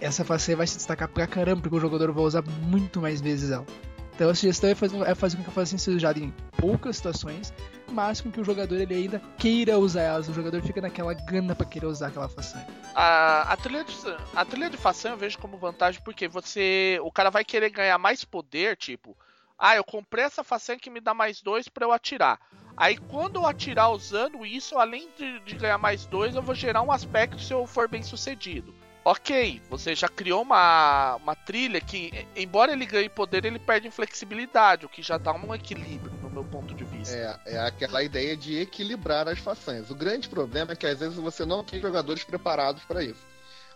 essa 0.00 0.24
façanha 0.24 0.56
vai 0.56 0.66
se 0.66 0.76
destacar 0.76 1.08
pra 1.08 1.26
caramba, 1.26 1.62
porque 1.62 1.76
o 1.76 1.80
jogador 1.80 2.12
vai 2.12 2.24
usar 2.24 2.42
muito 2.62 3.00
mais 3.00 3.20
vezes 3.20 3.50
ela. 3.50 3.66
Então 4.14 4.30
a 4.30 4.34
sugestão 4.34 4.70
é 4.70 4.74
fazer, 4.74 4.96
é 5.02 5.14
fazer 5.14 5.36
com 5.36 5.42
que 5.42 5.50
a 5.50 5.52
façanha 5.52 5.78
seja 5.78 5.96
usada 5.96 6.18
em 6.18 6.32
poucas 6.56 6.96
situações, 6.96 7.52
mas 7.90 8.22
com 8.22 8.30
que 8.30 8.40
o 8.40 8.44
jogador 8.44 8.76
ele 8.76 8.94
ainda 8.94 9.20
queira 9.36 9.78
usar 9.78 10.02
elas. 10.02 10.28
O 10.28 10.32
jogador 10.32 10.62
fica 10.62 10.80
naquela 10.80 11.12
gana 11.12 11.54
para 11.54 11.66
querer 11.66 11.86
usar 11.86 12.06
aquela 12.06 12.28
façanha. 12.28 12.66
A, 12.94 13.54
trilha 13.62 13.84
de, 13.84 14.70
de 14.70 14.76
façanha 14.78 15.12
eu 15.12 15.18
vejo 15.18 15.38
como 15.38 15.58
vantagem 15.58 16.00
porque 16.02 16.26
você. 16.28 16.98
O 17.02 17.12
cara 17.12 17.28
vai 17.28 17.44
querer 17.44 17.68
ganhar 17.68 17.98
mais 17.98 18.24
poder, 18.24 18.76
tipo. 18.76 19.14
Ah, 19.58 19.76
eu 19.76 19.84
comprei 19.84 20.24
essa 20.24 20.42
façanha 20.42 20.78
que 20.78 20.90
me 20.90 21.00
dá 21.00 21.12
mais 21.12 21.42
dois 21.42 21.68
para 21.68 21.84
eu 21.84 21.92
atirar. 21.92 22.38
Aí 22.76 22.96
quando 22.96 23.36
eu 23.36 23.46
atirar 23.46 23.90
usando 23.90 24.44
isso, 24.44 24.78
além 24.78 25.08
de, 25.16 25.40
de 25.40 25.56
ganhar 25.56 25.78
mais 25.78 26.06
dois, 26.06 26.34
eu 26.34 26.42
vou 26.42 26.54
gerar 26.54 26.82
um 26.82 26.92
aspecto 26.92 27.40
se 27.40 27.52
eu 27.52 27.66
for 27.66 27.88
bem 27.88 28.02
sucedido 28.02 28.74
ok, 29.06 29.62
você 29.70 29.94
já 29.94 30.08
criou 30.08 30.42
uma, 30.42 31.14
uma 31.14 31.36
trilha 31.36 31.80
que, 31.80 32.10
embora 32.34 32.72
ele 32.72 32.84
ganhe 32.84 33.08
poder, 33.08 33.44
ele 33.44 33.60
perde 33.60 33.88
flexibilidade, 33.88 34.84
o 34.84 34.88
que 34.88 35.00
já 35.00 35.16
dá 35.16 35.32
um 35.32 35.54
equilíbrio, 35.54 36.12
no 36.20 36.28
meu 36.28 36.42
ponto 36.42 36.74
de 36.74 36.82
vista. 36.82 37.14
É, 37.14 37.54
é 37.54 37.58
aquela 37.60 38.02
ideia 38.02 38.36
de 38.36 38.58
equilibrar 38.58 39.28
as 39.28 39.38
façanhas. 39.38 39.92
O 39.92 39.94
grande 39.94 40.28
problema 40.28 40.72
é 40.72 40.76
que 40.76 40.88
às 40.88 40.98
vezes 40.98 41.14
você 41.14 41.46
não 41.46 41.62
tem 41.62 41.80
jogadores 41.80 42.24
preparados 42.24 42.82
para 42.82 43.00
isso. 43.04 43.24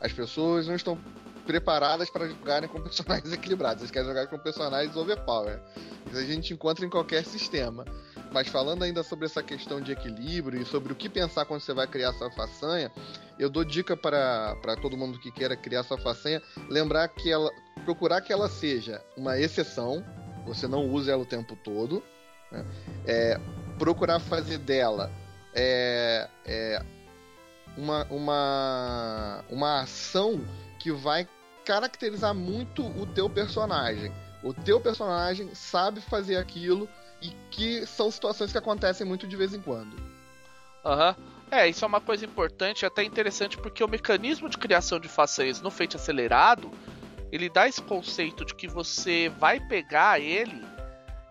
As 0.00 0.12
pessoas 0.12 0.66
não 0.66 0.74
estão 0.74 0.98
preparadas 1.46 2.10
para 2.10 2.28
jogarem 2.28 2.68
com 2.68 2.80
personagens 2.82 3.32
equilibrados, 3.32 3.82
eles 3.82 3.90
querem 3.90 4.08
jogar 4.08 4.26
com 4.26 4.38
personagens 4.38 4.96
overpower. 4.96 5.60
Isso 6.06 6.18
a 6.18 6.24
gente 6.24 6.52
encontra 6.52 6.84
em 6.84 6.90
qualquer 6.90 7.24
sistema. 7.24 7.84
Mas 8.32 8.46
falando 8.46 8.84
ainda 8.84 9.02
sobre 9.02 9.26
essa 9.26 9.42
questão 9.42 9.80
de 9.80 9.90
equilíbrio 9.90 10.62
e 10.62 10.64
sobre 10.64 10.92
o 10.92 10.96
que 10.96 11.08
pensar 11.08 11.44
quando 11.44 11.60
você 11.60 11.74
vai 11.74 11.86
criar 11.86 12.12
sua 12.12 12.30
façanha, 12.30 12.90
eu 13.38 13.50
dou 13.50 13.64
dica 13.64 13.96
para 13.96 14.76
todo 14.80 14.96
mundo 14.96 15.18
que 15.18 15.32
queira 15.32 15.56
criar 15.56 15.82
sua 15.82 15.98
façanha, 15.98 16.40
lembrar 16.68 17.08
que 17.08 17.30
ela 17.30 17.50
procurar 17.84 18.20
que 18.20 18.32
ela 18.32 18.48
seja 18.48 19.02
uma 19.16 19.38
exceção, 19.38 20.04
você 20.46 20.68
não 20.68 20.88
use 20.88 21.10
ela 21.10 21.22
o 21.22 21.26
tempo 21.26 21.56
todo, 21.56 22.02
né? 22.52 22.64
é, 23.06 23.40
procurar 23.78 24.20
fazer 24.20 24.58
dela 24.58 25.10
é, 25.54 26.28
é, 26.44 26.82
uma, 27.76 28.04
uma, 28.04 29.44
uma 29.48 29.80
ação 29.82 30.40
que 30.80 30.90
vai 30.90 31.28
caracterizar 31.64 32.34
muito 32.34 32.84
o 32.84 33.06
teu 33.06 33.30
personagem. 33.30 34.12
O 34.42 34.52
teu 34.52 34.80
personagem 34.80 35.54
sabe 35.54 36.00
fazer 36.00 36.36
aquilo 36.36 36.88
e 37.22 37.30
que 37.50 37.86
são 37.86 38.10
situações 38.10 38.50
que 38.50 38.58
acontecem 38.58 39.06
muito 39.06 39.28
de 39.28 39.36
vez 39.36 39.54
em 39.54 39.60
quando. 39.60 39.94
Aham. 40.84 41.14
Uhum. 41.16 41.40
É, 41.52 41.68
isso 41.68 41.84
é 41.84 41.88
uma 41.88 42.00
coisa 42.00 42.24
importante, 42.24 42.86
até 42.86 43.02
interessante, 43.02 43.58
porque 43.58 43.82
o 43.82 43.88
mecanismo 43.88 44.48
de 44.48 44.56
criação 44.56 45.00
de 45.00 45.08
façanhas 45.08 45.60
no 45.60 45.68
feito 45.68 45.96
acelerado, 45.96 46.70
ele 47.32 47.48
dá 47.48 47.66
esse 47.66 47.82
conceito 47.82 48.44
de 48.44 48.54
que 48.54 48.68
você 48.68 49.28
vai 49.28 49.58
pegar 49.58 50.20
ele 50.20 50.64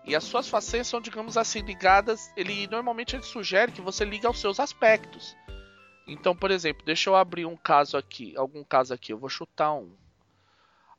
e 0.04 0.14
as 0.14 0.24
suas 0.24 0.48
façanhas 0.48 0.88
são, 0.88 1.00
digamos 1.00 1.36
assim, 1.36 1.60
ligadas. 1.60 2.30
Ele 2.36 2.66
normalmente 2.66 3.16
ele 3.16 3.22
sugere 3.22 3.72
que 3.72 3.80
você 3.80 4.04
liga 4.04 4.28
aos 4.28 4.40
seus 4.40 4.60
aspectos. 4.60 5.36
Então, 6.10 6.34
por 6.34 6.50
exemplo, 6.50 6.84
deixa 6.84 7.08
eu 7.08 7.14
abrir 7.14 7.46
um 7.46 7.56
caso 7.56 7.96
aqui, 7.96 8.36
algum 8.36 8.64
caso 8.64 8.92
aqui, 8.92 9.12
eu 9.12 9.18
vou 9.18 9.28
chutar 9.28 9.72
um. 9.74 9.92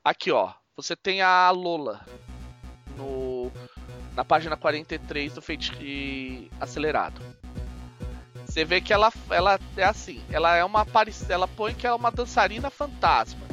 Aqui, 0.02 0.32
ó, 0.32 0.54
você 0.74 0.96
tem 0.96 1.22
a 1.22 1.52
Lola 1.52 2.06
no 2.96 3.52
na 4.16 4.24
página 4.24 4.56
43 4.56 5.34
do 5.34 5.42
Fate 5.42 6.50
Acelerado. 6.62 7.22
Você 8.46 8.64
vê 8.64 8.80
que 8.80 8.94
ela, 8.94 9.12
ela 9.30 9.60
é 9.76 9.84
assim, 9.84 10.24
ela 10.30 10.56
é 10.56 10.64
uma 10.64 10.86
ela 11.28 11.48
põe 11.48 11.74
que 11.74 11.86
é 11.86 11.94
uma 11.94 12.10
dançarina 12.10 12.70
fantasma. 12.70 13.46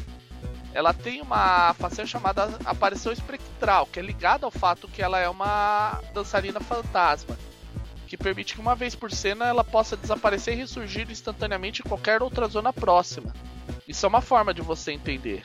Ela 0.73 0.95
tem 0.95 1.21
uma 1.21 1.75
façanha 1.75 2.07
chamada 2.07 2.57
aparição 2.65 3.13
espectral, 3.13 3.87
que 3.87 3.99
é 3.99 4.03
ligada 4.03 4.47
ao 4.47 4.53
fato 4.53 4.87
que 4.87 5.03
ela 5.03 5.19
é 5.19 5.29
uma 5.29 6.01
dançarina 6.15 6.61
fantasma, 6.61 7.37
que 8.09 8.17
permite 8.17 8.55
que 8.55 8.61
uma 8.61 8.75
vez 8.75 8.95
por 8.95 9.13
cena 9.13 9.47
ela 9.47 9.63
possa 9.63 9.97
desaparecer 9.97 10.55
e 10.55 10.57
ressurgir 10.57 11.09
instantaneamente 11.11 11.83
em 11.83 11.89
qualquer 11.89 12.23
outra 12.23 12.49
zona 12.49 12.73
próxima. 12.73 13.33
Isso 13.87 14.05
é 14.05 14.09
uma 14.09 14.21
forma 14.21 14.53
de 14.53 14.63
você 14.63 14.93
entender. 14.93 15.45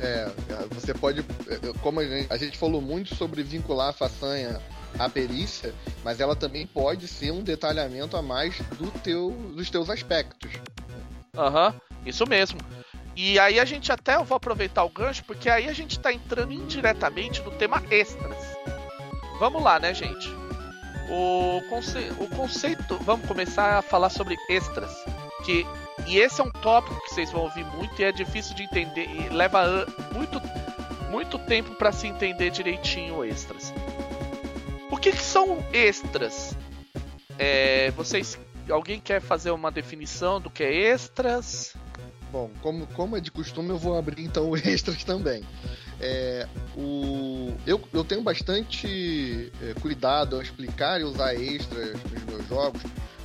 É, 0.00 0.28
você 0.70 0.92
pode. 0.92 1.20
É, 1.20 1.72
como 1.80 2.00
a 2.00 2.36
gente, 2.36 2.58
falou 2.58 2.80
muito 2.80 3.14
sobre 3.14 3.42
vincular 3.42 3.90
a 3.90 3.92
façanha 3.92 4.60
à 4.98 5.08
perícia, 5.08 5.72
mas 6.04 6.20
ela 6.20 6.34
também 6.34 6.66
pode 6.66 7.06
ser 7.06 7.30
um 7.30 7.42
detalhamento 7.42 8.16
a 8.16 8.22
mais 8.22 8.58
do 8.78 8.90
teu, 9.00 9.30
dos 9.54 9.70
teus 9.70 9.88
aspectos. 9.88 10.50
Aham, 11.36 11.68
uhum, 11.68 11.96
isso 12.04 12.26
mesmo. 12.26 12.58
E 13.14 13.38
aí 13.38 13.60
a 13.60 13.64
gente 13.64 13.92
até 13.92 14.16
eu 14.16 14.24
vou 14.24 14.36
aproveitar 14.36 14.84
o 14.84 14.90
gancho, 14.90 15.24
porque 15.24 15.48
aí 15.48 15.68
a 15.68 15.72
gente 15.72 15.98
tá 16.00 16.12
entrando 16.12 16.52
indiretamente 16.52 17.42
no 17.42 17.50
tema 17.50 17.82
extras. 17.90 18.36
Vamos 19.38 19.62
lá, 19.62 19.78
né, 19.78 19.92
gente? 19.94 20.41
O, 21.08 21.62
conce... 21.68 21.98
o 22.18 22.28
conceito. 22.28 22.98
Vamos 23.02 23.26
começar 23.26 23.78
a 23.78 23.82
falar 23.82 24.10
sobre 24.10 24.36
extras. 24.48 24.90
Que 25.44 25.66
e 26.06 26.18
esse 26.18 26.40
é 26.40 26.44
um 26.44 26.50
tópico 26.50 27.00
que 27.02 27.14
vocês 27.14 27.30
vão 27.30 27.42
ouvir 27.42 27.64
muito 27.64 28.00
e 28.00 28.04
é 28.04 28.12
difícil 28.12 28.54
de 28.54 28.64
entender 28.64 29.08
e 29.08 29.28
leva 29.28 29.86
muito, 30.12 30.40
muito 31.10 31.38
tempo 31.38 31.74
para 31.74 31.92
se 31.92 32.06
entender 32.06 32.50
direitinho 32.50 33.24
extras. 33.24 33.72
O 34.90 34.96
que, 34.96 35.12
que 35.12 35.22
são 35.22 35.64
extras? 35.72 36.56
É, 37.38 37.90
vocês, 37.92 38.38
alguém 38.68 39.00
quer 39.00 39.20
fazer 39.20 39.50
uma 39.50 39.70
definição 39.70 40.40
do 40.40 40.50
que 40.50 40.62
é 40.62 40.72
extras? 40.92 41.74
Bom, 42.30 42.50
como, 42.60 42.86
como 42.88 43.16
é 43.16 43.20
de 43.20 43.30
costume, 43.30 43.70
eu 43.70 43.78
vou 43.78 43.96
abrir 43.96 44.24
então 44.24 44.56
extras 44.56 45.04
também. 45.04 45.44
É, 46.02 46.48
o, 46.76 47.54
eu, 47.64 47.80
eu 47.92 48.04
tenho 48.04 48.22
bastante 48.22 49.52
é, 49.62 49.74
cuidado 49.80 50.36
ao 50.36 50.42
explicar 50.42 51.00
e 51.00 51.04
usar 51.04 51.34
extras 51.34 51.96
nos 52.10 52.24
meus 52.24 52.48
jogos, 52.48 52.82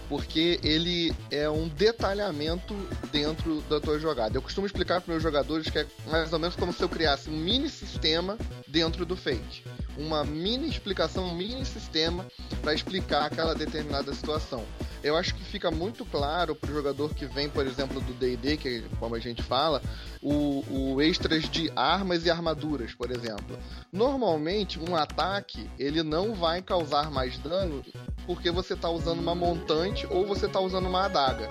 porque 0.07 0.59
ele 0.63 1.11
é 1.31 1.49
um 1.49 1.67
detalhamento 1.67 2.75
dentro 3.11 3.61
da 3.61 3.79
tua 3.79 3.99
jogada. 3.99 4.37
Eu 4.37 4.41
costumo 4.41 4.67
explicar 4.67 5.01
para 5.01 5.11
meus 5.11 5.23
jogadores 5.23 5.69
que 5.69 5.79
é 5.79 5.87
mais 6.05 6.31
ou 6.31 6.39
menos 6.39 6.55
como 6.55 6.71
se 6.71 6.81
eu 6.83 6.87
criasse 6.87 7.29
um 7.29 7.35
mini 7.35 7.67
sistema 7.67 8.37
dentro 8.67 9.05
do 9.05 9.15
Fate. 9.15 9.63
Uma 9.97 10.23
mini 10.23 10.69
explicação, 10.69 11.25
um 11.25 11.35
mini 11.35 11.65
sistema 11.65 12.25
para 12.61 12.73
explicar 12.73 13.25
aquela 13.25 13.55
determinada 13.55 14.13
situação. 14.13 14.63
Eu 15.03 15.15
acho 15.15 15.35
que 15.35 15.43
fica 15.43 15.71
muito 15.71 16.05
claro 16.05 16.55
para 16.55 16.69
o 16.71 16.73
jogador 16.73 17.13
que 17.13 17.25
vem, 17.25 17.49
por 17.49 17.65
exemplo, 17.65 18.01
do 18.01 18.13
D&D, 18.13 18.57
que 18.57 18.83
como 18.99 19.15
a 19.15 19.19
gente 19.19 19.41
fala, 19.43 19.81
o, 20.21 20.63
o 20.69 21.01
extras 21.01 21.49
de 21.49 21.71
armas 21.75 22.25
e 22.25 22.31
armaduras, 22.31 22.93
por 22.93 23.11
exemplo. 23.11 23.57
Normalmente, 23.91 24.79
um 24.79 24.95
ataque 24.95 25.69
ele 25.77 26.03
não 26.03 26.33
vai 26.33 26.61
causar 26.61 27.11
mais 27.11 27.37
dano 27.37 27.83
porque 28.25 28.51
você 28.51 28.73
está 28.73 28.89
usando 28.89 29.19
uma 29.19 29.35
montante 29.35 30.05
ou 30.07 30.25
você 30.25 30.47
está 30.47 30.59
usando 30.59 30.87
uma 30.87 31.05
adaga. 31.05 31.49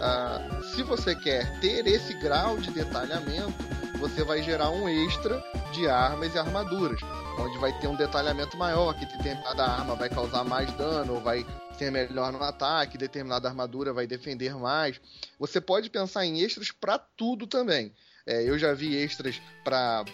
Ah, 0.00 0.60
se 0.74 0.82
você 0.82 1.14
quer 1.14 1.58
ter 1.60 1.86
esse 1.86 2.14
grau 2.14 2.58
de 2.58 2.70
detalhamento, 2.70 3.54
você 3.98 4.22
vai 4.22 4.42
gerar 4.42 4.70
um 4.70 4.88
extra 4.88 5.42
de 5.72 5.88
armas 5.88 6.34
e 6.34 6.38
armaduras, 6.38 7.00
onde 7.38 7.58
vai 7.58 7.72
ter 7.78 7.88
um 7.88 7.96
detalhamento 7.96 8.56
maior, 8.56 8.94
que 8.94 9.06
determinada 9.06 9.64
arma 9.64 9.94
vai 9.94 10.08
causar 10.08 10.44
mais 10.44 10.70
dano, 10.72 11.20
vai 11.20 11.44
ser 11.76 11.90
melhor 11.90 12.32
no 12.32 12.42
ataque, 12.42 12.96
determinada 12.96 13.48
armadura 13.48 13.92
vai 13.92 14.06
defender 14.06 14.54
mais. 14.56 15.00
Você 15.38 15.60
pode 15.60 15.90
pensar 15.90 16.24
em 16.24 16.40
extras 16.40 16.70
para 16.70 16.98
tudo 16.98 17.46
também. 17.46 17.92
É, 18.26 18.48
eu 18.48 18.58
já 18.58 18.72
vi 18.72 18.96
extras 18.96 19.40
para 19.62 20.04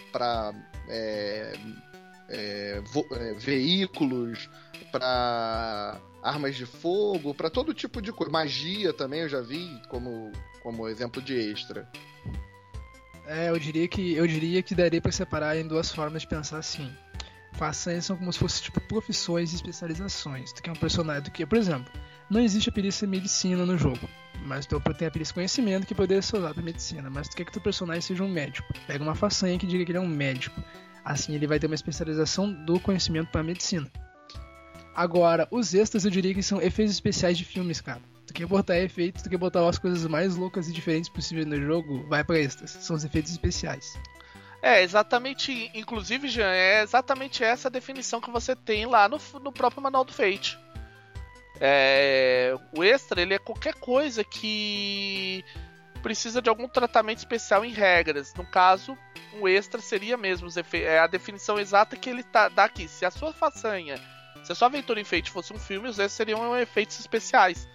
é, 0.89 1.53
é, 2.29 2.81
é, 3.11 3.33
veículos, 3.33 4.49
para 4.91 5.99
armas 6.21 6.55
de 6.55 6.65
fogo, 6.65 7.33
para 7.33 7.49
todo 7.49 7.73
tipo 7.73 8.01
de 8.01 8.11
coisa. 8.11 8.31
Magia 8.31 8.93
também 8.93 9.21
eu 9.21 9.29
já 9.29 9.41
vi 9.41 9.81
como, 9.89 10.31
como 10.61 10.87
exemplo 10.87 11.21
de 11.21 11.35
extra. 11.35 11.89
É, 13.27 13.49
eu 13.49 13.57
diria 13.57 13.87
que 13.87 14.13
eu 14.13 14.27
diria 14.27 14.61
que 14.61 14.75
daria 14.75 14.99
para 14.99 15.11
separar 15.11 15.55
em 15.55 15.65
duas 15.65 15.91
formas 15.91 16.23
de 16.23 16.27
pensar 16.27 16.57
assim. 16.57 16.91
Façanhas 17.53 18.05
são 18.05 18.17
como 18.17 18.31
se 18.31 18.39
fossem 18.39 18.63
tipo 18.63 18.79
profissões 18.81 19.51
e 19.51 19.55
especializações. 19.55 20.51
Tu 20.53 20.63
quer 20.63 20.71
um 20.71 20.75
personagem 20.75 21.23
do 21.23 21.31
que, 21.31 21.45
por 21.45 21.57
exemplo, 21.57 21.91
não 22.29 22.39
existe 22.39 22.69
a 22.69 22.71
perícia 22.71 23.07
medicina 23.07 23.65
no 23.65 23.77
jogo, 23.77 24.07
mas 24.45 24.65
tu 24.65 24.79
tem 24.97 25.07
a 25.07 25.11
perícia 25.11 25.33
conhecimento 25.33 25.85
que 25.85 25.93
poderia 25.93 26.21
ser 26.21 26.37
usada 26.37 26.53
para 26.53 26.63
medicina, 26.63 27.09
mas 27.09 27.27
tu 27.27 27.35
quer 27.35 27.45
que 27.45 27.51
teu 27.51 27.61
personagem 27.61 28.01
seja 28.01 28.23
um 28.23 28.29
médico. 28.29 28.73
Pega 28.87 29.03
uma 29.03 29.15
façanha 29.15 29.59
que 29.59 29.67
diga 29.67 29.83
que 29.85 29.91
ele 29.91 29.97
é 29.97 30.01
um 30.01 30.07
médico. 30.07 30.61
Assim 31.03 31.35
ele 31.35 31.47
vai 31.47 31.59
ter 31.59 31.67
uma 31.67 31.75
especialização 31.75 32.51
do 32.65 32.79
conhecimento 32.79 33.29
para 33.31 33.43
medicina. 33.43 33.91
Agora, 34.95 35.47
os 35.51 35.73
extras 35.73 36.05
eu 36.05 36.11
diria 36.11 36.33
que 36.33 36.43
são 36.43 36.61
efeitos 36.61 36.93
especiais 36.93 37.37
de 37.37 37.45
filmes, 37.45 37.81
cara. 37.81 38.01
tu 38.25 38.33
quer 38.33 38.45
botar 38.45 38.77
efeitos, 38.77 39.23
tu 39.23 39.29
quer 39.29 39.37
botar 39.37 39.67
as 39.67 39.79
coisas 39.79 40.05
mais 40.05 40.35
loucas 40.35 40.67
e 40.67 40.73
diferentes 40.73 41.09
possíveis 41.09 41.45
no 41.45 41.59
jogo, 41.61 42.05
vai 42.07 42.23
pra 42.23 42.39
extras. 42.39 42.71
São 42.71 42.95
os 42.95 43.03
efeitos 43.03 43.31
especiais. 43.31 43.97
É, 44.61 44.83
exatamente. 44.83 45.71
Inclusive, 45.73 46.27
Jean, 46.27 46.51
é 46.51 46.81
exatamente 46.81 47.43
essa 47.43 47.69
definição 47.69 48.21
que 48.21 48.29
você 48.29 48.55
tem 48.55 48.85
lá 48.85 49.09
no, 49.09 49.19
no 49.41 49.51
próprio 49.51 49.81
manual 49.81 50.03
do 50.03 50.13
Fate. 50.13 50.59
É, 51.59 52.55
o 52.75 52.83
extra, 52.83 53.21
ele 53.21 53.33
é 53.33 53.39
qualquer 53.39 53.75
coisa 53.75 54.23
que 54.23 55.43
precisa 56.01 56.41
de 56.41 56.49
algum 56.49 56.67
tratamento 56.67 57.19
especial 57.19 57.63
em 57.63 57.71
regras. 57.71 58.33
No 58.33 58.45
caso, 58.45 58.97
um 59.33 59.47
extra 59.47 59.79
seria 59.79 60.17
mesmo 60.17 60.49
é 60.73 60.99
a 60.99 61.07
definição 61.07 61.59
exata 61.59 61.95
que 61.95 62.09
ele 62.09 62.23
tá, 62.23 62.49
dá 62.49 62.65
aqui. 62.65 62.87
Se 62.87 63.05
a 63.05 63.11
sua 63.11 63.31
façanha, 63.33 63.99
se 64.43 64.51
a 64.51 64.55
sua 64.55 64.67
aventura 64.67 64.99
em 64.99 65.03
Fate 65.03 65.31
fosse 65.31 65.53
um 65.53 65.59
filme, 65.59 65.87
os 65.87 65.99
extras 65.99 66.13
seriam 66.13 66.57
efeitos 66.57 66.99
especiais. 66.99 67.67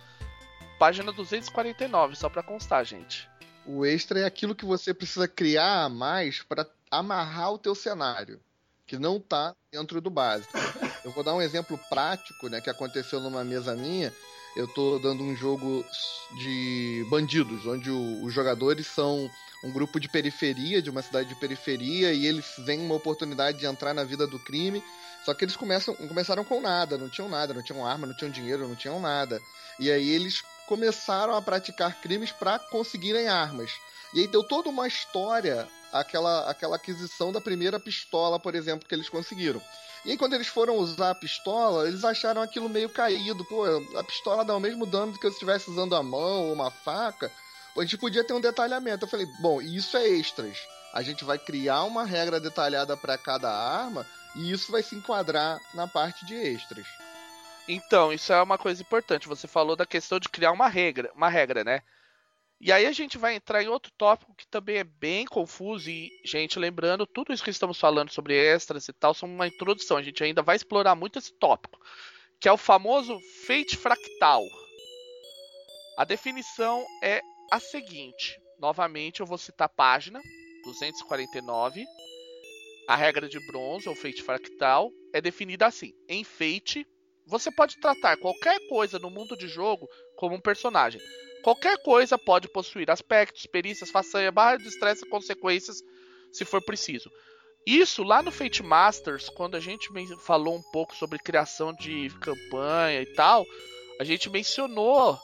Página 0.79 1.13
249, 1.13 2.17
só 2.17 2.29
para 2.29 2.43
constar, 2.43 2.85
gente. 2.85 3.29
O 3.65 3.85
extra 3.85 4.21
é 4.21 4.25
aquilo 4.25 4.55
que 4.55 4.65
você 4.65 4.93
precisa 4.93 5.27
criar 5.27 5.85
a 5.85 5.89
mais 5.89 6.43
para 6.43 6.67
amarrar 6.91 7.53
o 7.53 7.59
teu 7.59 7.75
cenário, 7.75 8.41
que 8.87 8.99
não 8.99 9.21
tá 9.21 9.55
dentro 9.71 10.01
do 10.01 10.11
básico. 10.11 10.53
Eu 11.05 11.11
vou 11.11 11.23
dar 11.23 11.35
um 11.35 11.43
exemplo 11.43 11.79
prático, 11.89 12.49
né, 12.49 12.61
que 12.61 12.71
aconteceu 12.71 13.21
numa 13.21 13.45
mesa 13.45 13.75
minha. 13.75 14.13
Eu 14.57 14.67
tô 14.69 14.99
dando 14.99 15.23
um 15.23 15.37
jogo 15.37 15.85
de 16.39 17.07
bandidos, 17.11 17.67
onde 17.67 17.91
o, 17.91 18.25
os 18.25 18.33
jogadores 18.33 18.87
são 18.87 19.31
um 19.63 19.71
grupo 19.71 20.01
de 20.01 20.09
periferia, 20.09 20.81
de 20.81 20.89
uma 20.89 21.03
cidade 21.03 21.29
de 21.29 21.35
periferia, 21.35 22.13
e 22.13 22.27
eles 22.27 22.55
veem 22.59 22.81
uma 22.81 22.95
oportunidade 22.95 23.59
de 23.59 23.67
entrar 23.67 23.93
na 23.93 24.05
vida 24.05 24.27
do 24.27 24.39
crime. 24.39 24.83
Só 25.25 25.35
que 25.35 25.45
eles 25.45 25.57
começam, 25.57 25.95
começaram 25.95 26.45
com 26.45 26.61
nada, 26.61 26.97
não 26.97 27.09
tinham 27.09 27.29
nada, 27.29 27.53
não 27.53 27.63
tinham 27.63 27.85
arma, 27.85 28.07
não 28.07 28.17
tinham 28.17 28.31
dinheiro, 28.31 28.69
não 28.69 28.77
tinham 28.77 29.01
nada. 29.01 29.41
E 29.79 29.91
aí 29.91 30.09
eles 30.09 30.43
começaram 30.67 31.35
a 31.35 31.43
praticar 31.43 32.01
crimes 32.01 32.33
para 32.33 32.59
conseguirem 32.59 33.29
armas. 33.29 33.73
E 34.15 34.21
aí 34.21 34.27
deu 34.27 34.43
toda 34.43 34.69
uma 34.69 34.87
história 34.87 35.69
aquela, 35.93 36.51
aquela 36.51 36.77
aquisição 36.77 37.33
da 37.33 37.41
primeira 37.41 37.79
pistola, 37.81 38.39
por 38.39 38.55
exemplo, 38.55 38.89
que 38.89 38.95
eles 38.95 39.09
conseguiram. 39.09 39.61
E 40.05 40.13
aí, 40.13 40.17
quando 40.17 40.35
eles 40.35 40.47
foram 40.47 40.77
usar 40.77 41.11
a 41.11 41.15
pistola, 41.15 41.89
eles 41.89 42.05
acharam 42.05 42.41
aquilo 42.41 42.69
meio 42.69 42.89
caído. 42.89 43.45
Pô, 43.45 43.65
a 43.99 44.05
pistola 44.05 44.45
dá 44.45 44.55
o 44.55 44.61
mesmo 44.61 44.87
dano 44.87 45.13
do 45.13 45.19
que 45.19 45.27
eu 45.27 45.31
estivesse 45.31 45.69
usando 45.69 45.97
a 45.97 46.03
mão 46.03 46.47
ou 46.47 46.53
uma 46.53 46.71
faca. 46.71 47.31
A 47.77 47.81
gente 47.83 47.99
podia 47.99 48.25
ter 48.25 48.33
um 48.33 48.41
detalhamento. 48.41 49.05
Eu 49.05 49.09
falei, 49.09 49.27
bom, 49.41 49.61
isso 49.61 49.97
é 49.97 50.07
extras. 50.07 50.57
A 50.93 51.03
gente 51.03 51.25
vai 51.25 51.39
criar 51.39 51.83
uma 51.83 52.05
regra 52.05 52.39
detalhada 52.39 52.97
para 52.97 53.19
cada 53.19 53.51
arma 53.51 54.07
e 54.37 54.53
isso 54.53 54.71
vai 54.71 54.83
se 54.83 54.95
enquadrar 54.95 55.61
na 55.75 55.89
parte 55.89 56.25
de 56.25 56.35
extras. 56.35 56.87
Então, 57.69 58.13
isso 58.13 58.33
é 58.33 58.41
uma 58.41 58.57
coisa 58.57 58.81
importante. 58.81 59.27
Você 59.27 59.49
falou 59.49 59.75
da 59.75 59.85
questão 59.85 60.21
de 60.21 60.29
criar 60.29 60.53
uma 60.53 60.69
regra, 60.69 61.11
uma 61.17 61.29
regra, 61.29 61.65
né? 61.65 61.83
E 62.59 62.73
aí 62.73 62.87
a 62.87 62.93
gente 62.93 63.19
vai 63.19 63.35
entrar 63.35 63.63
em 63.63 63.69
outro 63.69 63.93
tópico 63.99 64.35
que 64.35 64.47
também 64.47 64.79
é 64.79 64.85
bem 64.85 65.27
confuso 65.27 65.91
e, 65.91 66.11
gente, 66.25 66.59
lembrando, 66.59 67.07
tudo 67.07 67.33
isso 67.33 67.45
que 67.45 67.51
estamos 67.51 67.79
falando 67.79 68.11
sobre 68.11 68.35
extras 68.35 68.89
e 68.89 68.93
tal 68.95 69.13
são 69.13 69.29
uma 69.29 69.47
introdução. 69.47 69.99
A 69.99 70.03
gente 70.03 70.25
ainda 70.25 70.43
vai 70.43 70.57
explorar 70.57 70.95
muito 70.95 71.19
esse 71.19 71.33
tópico, 71.35 71.79
que 72.41 72.49
é 72.49 72.53
o 72.53 72.57
famoso 72.57 73.19
fate 73.47 73.77
fractal. 73.77 74.43
A 75.99 76.05
definição 76.05 76.83
é 77.03 77.21
a 77.53 77.61
seguinte. 77.61 78.41
Novamente, 78.59 79.21
eu 79.21 79.27
vou 79.27 79.37
citar 79.37 79.67
a 79.67 79.69
página 79.69 80.21
249. 80.65 81.85
A 82.89 82.97
regra 82.97 83.29
de 83.29 83.39
bronze, 83.47 83.87
ou 83.87 83.95
fate 83.95 84.23
fractal, 84.23 84.91
é 85.13 85.21
definida 85.21 85.67
assim: 85.67 85.93
em 86.09 86.25
fate, 86.25 86.87
você 87.27 87.51
pode 87.51 87.79
tratar 87.81 88.17
qualquer 88.17 88.67
coisa 88.69 88.99
no 88.99 89.11
mundo 89.11 89.37
de 89.37 89.47
jogo 89.47 89.87
como 90.17 90.35
um 90.35 90.41
personagem 90.41 91.01
Qualquer 91.47 91.79
coisa 91.79 92.19
pode 92.19 92.49
possuir 92.49 92.91
aspectos, 92.91 93.47
perícias, 93.47 93.89
façanha, 93.89 94.33
barra 94.33 94.57
de 94.57 94.67
estresse 94.67 95.07
e 95.07 95.09
consequências, 95.09 95.81
se 96.33 96.45
for 96.45 96.61
preciso. 96.61 97.09
Isso 97.65 98.03
lá 98.03 98.21
no 98.21 98.33
Fate 98.33 98.65
Masters, 98.65 99.29
quando 99.29 99.55
a 99.55 99.61
gente 99.61 99.89
falou 100.25 100.57
um 100.57 100.63
pouco 100.73 100.97
sobre 100.97 101.21
criação 101.21 101.73
de 101.73 102.11
campanha 102.21 103.01
e 103.01 103.07
tal, 103.15 103.47
a 104.01 104.03
gente 104.03 104.29
mencionou 104.29 105.17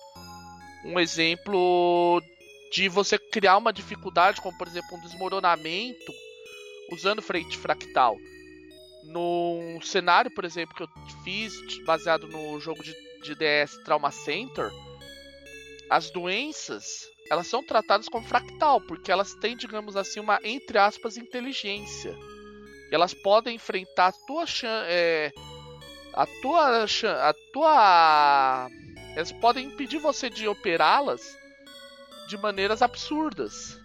um 0.84 1.00
exemplo 1.00 2.22
de 2.70 2.88
você 2.88 3.18
criar 3.18 3.56
uma 3.56 3.72
dificuldade, 3.72 4.40
como 4.40 4.56
por 4.56 4.68
exemplo 4.68 4.96
um 4.96 5.00
desmoronamento, 5.00 6.12
usando 6.92 7.20
Fate 7.20 7.58
Fractal. 7.58 8.16
Num 9.06 9.80
cenário, 9.82 10.32
por 10.32 10.44
exemplo, 10.44 10.72
que 10.76 10.84
eu 10.84 10.88
fiz 11.24 11.52
baseado 11.84 12.28
no 12.28 12.60
jogo 12.60 12.80
de, 12.84 12.94
de 13.24 13.34
DS 13.34 13.76
Trauma 13.82 14.12
Center, 14.12 14.70
as 15.92 16.10
doenças 16.10 17.06
elas 17.30 17.46
são 17.46 17.62
tratadas 17.62 18.08
como 18.08 18.26
fractal, 18.26 18.80
porque 18.80 19.12
elas 19.12 19.34
têm, 19.34 19.56
digamos 19.56 19.96
assim, 19.96 20.20
uma, 20.20 20.38
entre 20.42 20.76
aspas, 20.78 21.16
inteligência. 21.16 22.14
E 22.90 22.94
elas 22.94 23.14
podem 23.14 23.56
enfrentar 23.56 24.08
a 24.08 24.12
tua 24.12 24.44
é, 24.86 25.32
a 26.14 26.26
tua 26.40 26.84
a 26.84 27.34
tua 27.52 28.68
elas 29.14 29.32
podem 29.32 29.66
impedir 29.66 29.98
você 29.98 30.28
de 30.30 30.48
operá-las 30.48 31.36
de 32.28 32.36
maneiras 32.38 32.82
absurdas. 32.82 33.78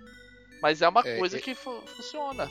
Mas 0.62 0.82
é 0.82 0.88
uma 0.88 1.02
é, 1.06 1.20
coisa 1.20 1.38
é... 1.38 1.42
que 1.42 1.54
fu 1.54 1.82
funciona 1.86 2.50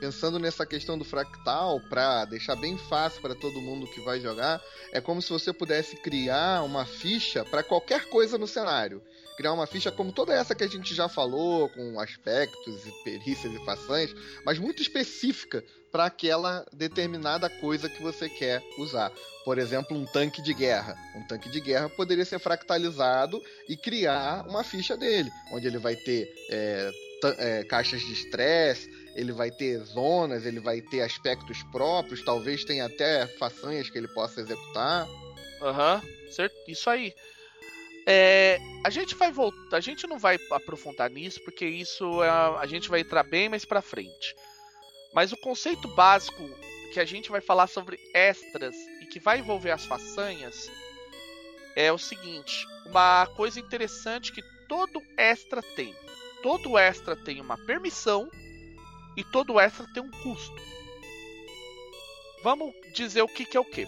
pensando 0.00 0.38
nessa 0.38 0.66
questão 0.66 0.98
do 0.98 1.04
fractal, 1.04 1.80
para 1.88 2.24
deixar 2.24 2.56
bem 2.56 2.76
fácil 2.76 3.20
para 3.20 3.34
todo 3.34 3.60
mundo 3.60 3.86
que 3.86 4.00
vai 4.00 4.20
jogar, 4.20 4.60
é 4.92 5.00
como 5.00 5.20
se 5.22 5.30
você 5.30 5.52
pudesse 5.52 5.96
criar 5.96 6.62
uma 6.62 6.84
ficha 6.84 7.44
para 7.44 7.62
qualquer 7.62 8.08
coisa 8.08 8.38
no 8.38 8.46
cenário. 8.46 9.02
Criar 9.36 9.52
uma 9.52 9.66
ficha 9.66 9.92
como 9.92 10.12
toda 10.12 10.32
essa 10.32 10.54
que 10.54 10.64
a 10.64 10.68
gente 10.68 10.94
já 10.94 11.08
falou, 11.08 11.68
com 11.68 12.00
aspectos 12.00 12.86
e 12.86 13.04
perícias 13.04 13.52
e 13.52 13.64
façanhas, 13.64 14.14
mas 14.44 14.58
muito 14.58 14.80
específica 14.80 15.62
para 15.92 16.06
aquela 16.06 16.66
determinada 16.72 17.48
coisa 17.48 17.88
que 17.88 18.02
você 18.02 18.28
quer 18.28 18.62
usar. 18.78 19.12
Por 19.44 19.58
exemplo, 19.58 19.96
um 19.96 20.04
tanque 20.04 20.42
de 20.42 20.52
guerra. 20.52 20.96
Um 21.14 21.26
tanque 21.26 21.48
de 21.48 21.60
guerra 21.60 21.88
poderia 21.88 22.24
ser 22.24 22.38
fractalizado 22.38 23.42
e 23.68 23.76
criar 23.76 24.46
uma 24.48 24.64
ficha 24.64 24.96
dele, 24.96 25.30
onde 25.52 25.66
ele 25.66 25.78
vai 25.78 25.96
ter 25.96 26.28
é, 26.50 26.90
é, 27.38 27.64
caixas 27.64 28.00
de 28.00 28.12
estresse, 28.12 28.90
ele 29.16 29.32
vai 29.32 29.50
ter 29.50 29.78
zonas, 29.78 30.44
ele 30.44 30.60
vai 30.60 30.82
ter 30.82 31.00
aspectos 31.00 31.62
próprios, 31.72 32.22
talvez 32.22 32.64
tenha 32.64 32.84
até 32.84 33.26
façanhas 33.26 33.88
que 33.88 33.96
ele 33.96 34.08
possa 34.08 34.42
executar. 34.42 35.08
Aham, 35.62 36.02
uhum, 36.04 36.30
certo, 36.32 36.54
isso 36.68 36.90
aí. 36.90 37.14
É, 38.06 38.58
a 38.84 38.90
gente 38.90 39.14
vai 39.14 39.32
voltar, 39.32 39.78
a 39.78 39.80
gente 39.80 40.06
não 40.06 40.18
vai 40.18 40.38
aprofundar 40.50 41.10
nisso 41.10 41.40
porque 41.42 41.66
isso 41.66 42.22
é, 42.22 42.28
a 42.28 42.66
gente 42.66 42.90
vai 42.90 43.00
entrar 43.00 43.22
bem 43.22 43.48
mais 43.48 43.64
para 43.64 43.80
frente. 43.80 44.36
Mas 45.14 45.32
o 45.32 45.36
conceito 45.38 45.88
básico 45.88 46.48
que 46.92 47.00
a 47.00 47.04
gente 47.04 47.30
vai 47.30 47.40
falar 47.40 47.66
sobre 47.68 47.98
extras 48.12 48.76
e 49.00 49.06
que 49.06 49.18
vai 49.18 49.38
envolver 49.38 49.70
as 49.70 49.86
façanhas 49.86 50.70
é 51.74 51.90
o 51.90 51.98
seguinte: 51.98 52.66
uma 52.84 53.26
coisa 53.34 53.58
interessante 53.58 54.30
que 54.30 54.42
todo 54.68 55.02
extra 55.16 55.62
tem. 55.62 55.96
Todo 56.42 56.76
extra 56.76 57.16
tem 57.16 57.40
uma 57.40 57.56
permissão 57.56 58.30
e 59.16 59.24
todo 59.24 59.58
extra 59.58 59.86
tem 59.92 60.02
um 60.02 60.10
custo. 60.10 60.54
Vamos 62.42 62.74
dizer 62.94 63.22
o 63.22 63.28
que, 63.28 63.44
que 63.44 63.56
é 63.56 63.60
o 63.60 63.64
que. 63.64 63.86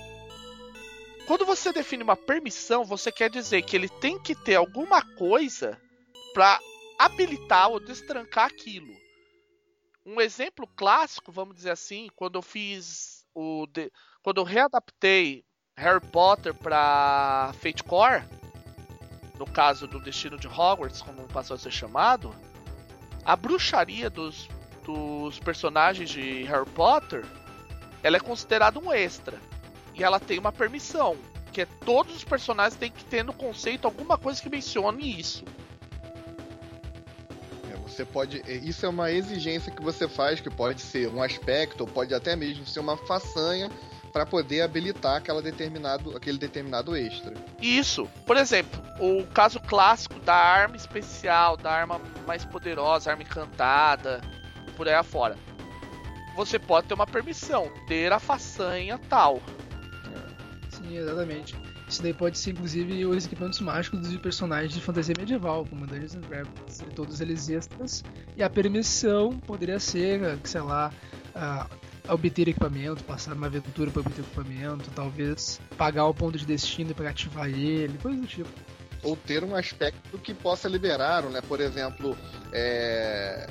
Quando 1.27 1.45
você 1.45 1.73
define 1.73 2.03
uma 2.03 2.17
permissão, 2.17 2.85
você 2.85 3.13
quer 3.13 3.29
dizer 3.29 3.63
que 3.63 3.77
ele 3.77 3.89
tem 3.89 4.19
que 4.19 4.35
ter 4.35 4.55
alguma 4.55 5.03
coisa 5.17 5.81
para 6.33 6.59
habilitar 6.99 7.71
ou 7.71 7.79
destrancar 7.79 8.47
aquilo. 8.47 8.97
Um 10.05 10.21
exemplo 10.21 10.67
clássico, 10.67 11.31
vamos 11.31 11.55
dizer 11.55 11.71
assim, 11.71 12.09
quando 12.17 12.39
eu 12.39 12.43
fiz 12.43 13.27
o 13.35 13.67
de... 13.67 13.93
quando 14.23 14.39
eu 14.39 14.45
readaptei 14.45 15.45
Harry 15.77 16.01
Potter 16.01 16.55
para 16.55 17.53
Fate 17.61 17.85
Core, 17.85 18.25
no 19.39 19.47
caso 19.47 19.87
do 19.87 20.01
Destino 20.01 20.39
de 20.39 20.49
Hogwarts, 20.49 21.03
como 21.03 21.29
passou 21.29 21.55
a 21.55 21.59
ser 21.59 21.71
chamado, 21.71 22.35
a 23.25 23.37
bruxaria 23.37 24.11
dos 24.11 24.49
dos 24.89 25.39
personagens 25.39 26.09
de 26.09 26.45
Harry 26.45 26.69
Potter, 26.71 27.23
ela 28.03 28.17
é 28.17 28.21
considerada 28.21 28.79
um 28.79 28.91
extra. 28.91 29.39
E 29.95 30.03
ela 30.03 30.19
tem 30.19 30.39
uma 30.39 30.51
permissão, 30.51 31.15
que 31.53 31.61
é 31.61 31.67
todos 31.85 32.17
os 32.17 32.25
personagens 32.25 32.79
têm 32.79 32.91
que 32.91 33.05
ter 33.05 33.23
no 33.23 33.35
conceito 33.35 33.85
alguma 33.85 34.17
coisa 34.17 34.41
que 34.41 34.49
mencione 34.49 35.21
isso. 35.21 35.45
É, 37.71 37.77
você 37.77 38.03
pode. 38.03 38.41
É, 38.47 38.55
isso 38.55 38.87
é 38.87 38.89
uma 38.89 39.13
exigência 39.13 39.71
que 39.71 39.83
você 39.83 40.09
faz, 40.09 40.41
que 40.41 40.49
pode 40.49 40.81
ser 40.81 41.09
um 41.09 41.23
aspecto, 41.23 41.83
ou 41.83 41.87
pode 41.87 42.15
até 42.15 42.35
mesmo 42.35 42.65
ser 42.65 42.81
uma 42.81 42.97
façanha 42.97 43.71
para 44.11 44.25
poder 44.25 44.63
habilitar 44.63 45.17
aquela 45.17 45.43
determinado, 45.43 46.17
aquele 46.17 46.39
determinado 46.39 46.97
extra. 46.97 47.35
Isso. 47.61 48.09
Por 48.25 48.39
exemplo, 48.39 48.83
o 48.99 49.27
caso 49.27 49.61
clássico 49.61 50.19
da 50.21 50.35
arma 50.35 50.77
especial, 50.77 51.59
da 51.59 51.71
arma 51.71 52.01
mais 52.27 52.43
poderosa, 52.43 53.11
arma 53.11 53.23
encantada, 53.23 54.23
por 54.79 54.89
aí 54.89 54.95
afora. 54.95 55.37
Você 56.37 56.57
pode 56.57 56.87
ter 56.87 56.95
uma 56.95 57.07
permissão, 57.07 57.69
ter 57.89 58.13
a 58.13 58.21
façanha 58.21 58.97
tal. 59.11 59.43
Sim, 60.71 60.97
exatamente. 60.97 61.57
Isso 61.89 62.03
daí 62.03 62.15
pode 62.15 62.39
ser, 62.39 62.51
inclusive, 62.51 63.05
os 63.07 63.27
equipamentos 63.27 63.61
mágicos 63.61 64.01
dos 64.01 64.17
personagens 64.19 64.73
de 64.73 64.81
fantasia 64.81 65.15
medieval, 65.19 65.67
como 65.67 65.87
Dungeons 65.87 66.15
and 66.15 66.21
Dragons, 66.21 66.85
todos 66.95 67.21
eles 67.21 67.49
extras. 67.49 68.05
E 68.37 68.43
a 68.43 68.49
permissão 68.49 69.33
poderia 69.41 69.81
ser, 69.81 70.39
sei 70.45 70.61
lá, 70.61 70.93
uh, 71.35 72.13
obter 72.13 72.47
equipamento, 72.47 73.03
passar 73.03 73.33
uma 73.33 73.47
aventura 73.47 73.91
para 73.91 74.01
obter 74.01 74.21
equipamento, 74.21 74.91
talvez 74.95 75.61
pagar 75.77 76.07
o 76.07 76.15
ponto 76.15 76.39
de 76.39 76.47
destino 76.47 76.95
para 76.95 77.11
ativar 77.11 77.49
ele, 77.49 77.99
coisa 77.99 78.21
do 78.21 78.27
tipo 78.27 78.49
ou 79.03 79.17
ter 79.17 79.45
um 79.45 79.55
aspecto 79.55 80.19
que 80.19 80.35
possa 80.35 80.69
liberar, 80.69 81.23
né? 81.25 81.41
Por 81.41 81.61
exemplo, 81.61 82.17
é... 82.53 83.49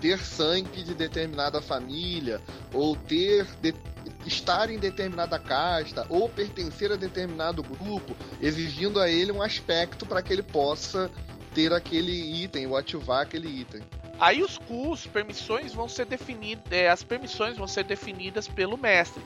ter 0.00 0.18
sangue 0.18 0.82
de 0.82 0.94
determinada 0.94 1.60
família, 1.60 2.40
ou 2.72 2.96
ter 2.96 3.46
de... 3.60 3.74
estar 4.26 4.70
em 4.70 4.78
determinada 4.78 5.38
casta, 5.38 6.06
ou 6.08 6.28
pertencer 6.28 6.92
a 6.92 6.96
determinado 6.96 7.62
grupo, 7.62 8.16
exigindo 8.40 9.00
a 9.00 9.08
ele 9.08 9.32
um 9.32 9.42
aspecto 9.42 10.06
para 10.06 10.22
que 10.22 10.32
ele 10.32 10.42
possa 10.42 11.10
ter 11.54 11.72
aquele 11.72 12.42
item 12.42 12.66
ou 12.66 12.76
ativar 12.76 13.22
aquele 13.22 13.48
item. 13.48 13.82
Aí 14.20 14.42
os 14.42 14.58
cus, 14.58 15.06
permissões 15.06 15.72
vão 15.72 15.88
ser 15.88 16.04
definidas, 16.04 16.64
é, 16.70 16.88
as 16.88 17.04
permissões 17.04 17.56
vão 17.56 17.68
ser 17.68 17.84
definidas 17.84 18.48
pelo 18.48 18.76
mestre. 18.76 19.22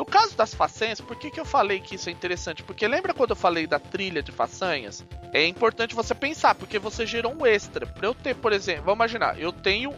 No 0.00 0.06
caso 0.06 0.34
das 0.34 0.54
façanhas, 0.54 0.98
por 0.98 1.14
que, 1.14 1.30
que 1.30 1.38
eu 1.38 1.44
falei 1.44 1.78
que 1.78 1.96
isso 1.96 2.08
é 2.08 2.12
interessante? 2.12 2.62
Porque 2.62 2.88
lembra 2.88 3.12
quando 3.12 3.32
eu 3.32 3.36
falei 3.36 3.66
da 3.66 3.78
trilha 3.78 4.22
de 4.22 4.32
façanhas? 4.32 5.04
É 5.30 5.46
importante 5.46 5.94
você 5.94 6.14
pensar, 6.14 6.54
porque 6.54 6.78
você 6.78 7.04
gerou 7.04 7.34
um 7.34 7.44
extra. 7.44 7.84
Pra 7.84 8.06
eu 8.06 8.14
ter, 8.14 8.34
por 8.34 8.50
exemplo, 8.50 8.84
vamos 8.84 8.96
imaginar, 8.96 9.38
eu 9.38 9.52
tenho 9.52 9.94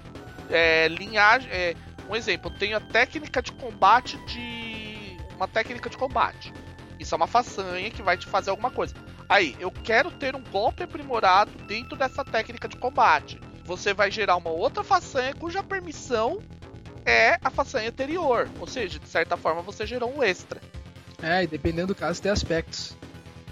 é, 0.50 0.88
linhagem. 0.88 1.48
É, 1.52 1.76
um 2.10 2.16
exemplo, 2.16 2.50
eu 2.50 2.58
tenho 2.58 2.76
a 2.76 2.80
técnica 2.80 3.40
de 3.40 3.52
combate 3.52 4.16
de. 4.26 5.16
Uma 5.36 5.46
técnica 5.46 5.88
de 5.88 5.96
combate. 5.96 6.52
Isso 6.98 7.14
é 7.14 7.16
uma 7.16 7.28
façanha 7.28 7.88
que 7.88 8.02
vai 8.02 8.18
te 8.18 8.26
fazer 8.26 8.50
alguma 8.50 8.72
coisa. 8.72 8.96
Aí, 9.28 9.54
eu 9.60 9.70
quero 9.70 10.10
ter 10.10 10.34
um 10.34 10.42
golpe 10.42 10.82
aprimorado 10.82 11.52
dentro 11.68 11.96
dessa 11.96 12.24
técnica 12.24 12.66
de 12.66 12.76
combate. 12.76 13.38
Você 13.62 13.94
vai 13.94 14.10
gerar 14.10 14.34
uma 14.34 14.50
outra 14.50 14.82
façanha 14.82 15.32
cuja 15.32 15.62
permissão 15.62 16.42
é 17.04 17.38
a 17.42 17.50
façanha 17.50 17.88
anterior. 17.88 18.48
Ou 18.60 18.66
seja, 18.66 18.98
de 18.98 19.08
certa 19.08 19.36
forma 19.36 19.62
você 19.62 19.86
gerou 19.86 20.14
um 20.14 20.22
extra. 20.22 20.60
É, 21.22 21.44
e 21.44 21.46
dependendo 21.46 21.88
do 21.88 21.94
caso, 21.94 22.20
tem 22.20 22.30
aspectos. 22.30 22.96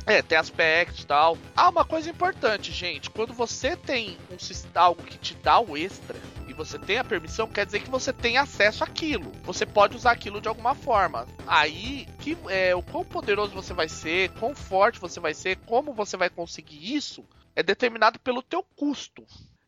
É, 0.06 0.22
tem 0.22 0.36
aspectos 0.36 1.02
e 1.02 1.06
tal. 1.06 1.38
Ah, 1.54 1.68
uma 1.68 1.84
coisa 1.84 2.10
importante, 2.10 2.72
gente. 2.72 3.10
Quando 3.10 3.32
você 3.32 3.76
tem 3.76 4.16
um, 4.30 4.36
algo 4.74 5.02
que 5.02 5.18
te 5.18 5.34
dá 5.36 5.60
o 5.60 5.76
extra 5.76 6.16
e 6.48 6.52
você 6.52 6.78
tem 6.78 6.98
a 6.98 7.04
permissão, 7.04 7.46
quer 7.46 7.64
dizer 7.64 7.80
que 7.80 7.90
você 7.90 8.12
tem 8.12 8.36
acesso 8.36 8.82
àquilo. 8.82 9.30
Você 9.44 9.64
pode 9.64 9.96
usar 9.96 10.12
aquilo 10.12 10.40
de 10.40 10.48
alguma 10.48 10.74
forma. 10.74 11.26
Aí, 11.46 12.08
que, 12.18 12.36
é, 12.48 12.74
o 12.74 12.82
quão 12.82 13.04
poderoso 13.04 13.52
você 13.52 13.72
vai 13.72 13.88
ser, 13.88 14.30
quão 14.30 14.54
forte 14.54 14.98
você 14.98 15.20
vai 15.20 15.34
ser, 15.34 15.56
como 15.58 15.92
você 15.92 16.16
vai 16.16 16.28
conseguir 16.28 16.94
isso, 16.94 17.24
é 17.54 17.62
determinado 17.62 18.18
pelo 18.18 18.42
teu 18.42 18.64
custo. 18.76 19.24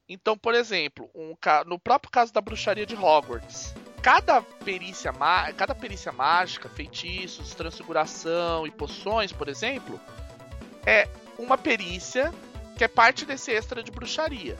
Então, 0.09 0.37
por 0.37 0.55
exemplo, 0.55 1.09
um, 1.15 1.35
no 1.67 1.79
próprio 1.79 2.11
caso 2.11 2.33
da 2.33 2.41
bruxaria 2.41 2.85
de 2.85 2.95
Hogwarts, 2.95 3.75
cada 4.03 4.43
perícia, 4.43 5.13
cada 5.57 5.75
perícia 5.75 6.13
mágica, 6.13 6.69
feitiços, 6.69 7.55
transfiguração 7.55 8.67
e 8.67 8.71
poções, 8.71 9.33
por 9.33 9.49
exemplo, 9.49 10.01
é 10.85 11.09
uma 11.39 11.57
perícia 11.57 12.33
que 12.77 12.85
é 12.85 12.89
parte 12.89 13.25
desse 13.25 13.53
extra 13.53 13.83
de 13.83 13.91
bruxaria. 13.91 14.59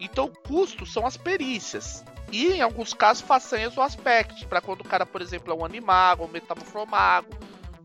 Então, 0.00 0.24
o 0.24 0.28
custo 0.48 0.84
são 0.84 1.06
as 1.06 1.16
perícias. 1.16 2.04
E, 2.32 2.48
em 2.48 2.60
alguns 2.60 2.92
casos, 2.92 3.22
façanhas 3.22 3.76
ou 3.76 3.84
aspectos. 3.84 4.42
Para 4.42 4.60
quando 4.60 4.80
o 4.80 4.88
cara, 4.88 5.06
por 5.06 5.22
exemplo, 5.22 5.52
é 5.52 5.56
um 5.56 5.64
animago, 5.64 6.24
um 6.24 6.28
metamorfomago, 6.28 7.28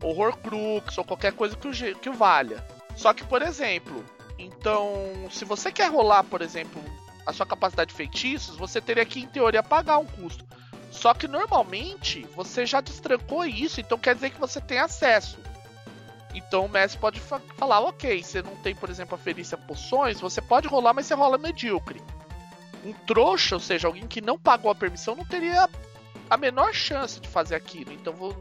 ou 0.02 0.18
horcrux, 0.18 0.98
ou 0.98 1.04
qualquer 1.04 1.32
coisa 1.32 1.56
que 1.56 1.68
o, 1.68 1.96
que 1.96 2.08
o 2.08 2.14
valha. 2.14 2.66
Só 2.96 3.14
que, 3.14 3.24
por 3.24 3.42
exemplo, 3.42 4.04
então, 4.38 5.28
se 5.30 5.44
você 5.44 5.72
quer 5.72 5.90
rolar, 5.90 6.22
por 6.24 6.40
exemplo, 6.40 6.82
a 7.26 7.32
sua 7.32 7.44
capacidade 7.44 7.90
de 7.90 7.96
feitiços, 7.96 8.56
você 8.56 8.80
teria 8.80 9.04
que, 9.04 9.20
em 9.20 9.26
teoria, 9.26 9.62
pagar 9.62 9.98
um 9.98 10.06
custo. 10.06 10.46
Só 10.90 11.12
que 11.12 11.28
normalmente 11.28 12.26
você 12.34 12.64
já 12.64 12.80
destrancou 12.80 13.44
isso, 13.44 13.80
então 13.80 13.98
quer 13.98 14.14
dizer 14.14 14.30
que 14.30 14.40
você 14.40 14.60
tem 14.60 14.78
acesso. 14.78 15.38
Então 16.34 16.66
o 16.66 16.68
mestre 16.68 17.00
pode 17.00 17.20
fa 17.20 17.40
falar, 17.56 17.80
ok, 17.80 18.22
você 18.22 18.42
não 18.42 18.56
tem, 18.56 18.74
por 18.74 18.88
exemplo, 18.88 19.14
a 19.14 19.18
ferícia 19.18 19.56
poções, 19.56 20.20
você 20.20 20.40
pode 20.40 20.68
rolar, 20.68 20.94
mas 20.94 21.06
você 21.06 21.14
rola 21.14 21.36
medíocre. 21.36 22.00
Um 22.84 22.92
trouxa, 22.92 23.56
ou 23.56 23.60
seja, 23.60 23.88
alguém 23.88 24.06
que 24.06 24.20
não 24.20 24.38
pagou 24.38 24.70
a 24.70 24.74
permissão, 24.74 25.14
não 25.16 25.24
teria 25.24 25.68
a 26.30 26.36
menor 26.36 26.72
chance 26.72 27.20
de 27.20 27.28
fazer 27.28 27.56
aquilo. 27.56 27.92
Então 27.92 28.12
vou, 28.12 28.36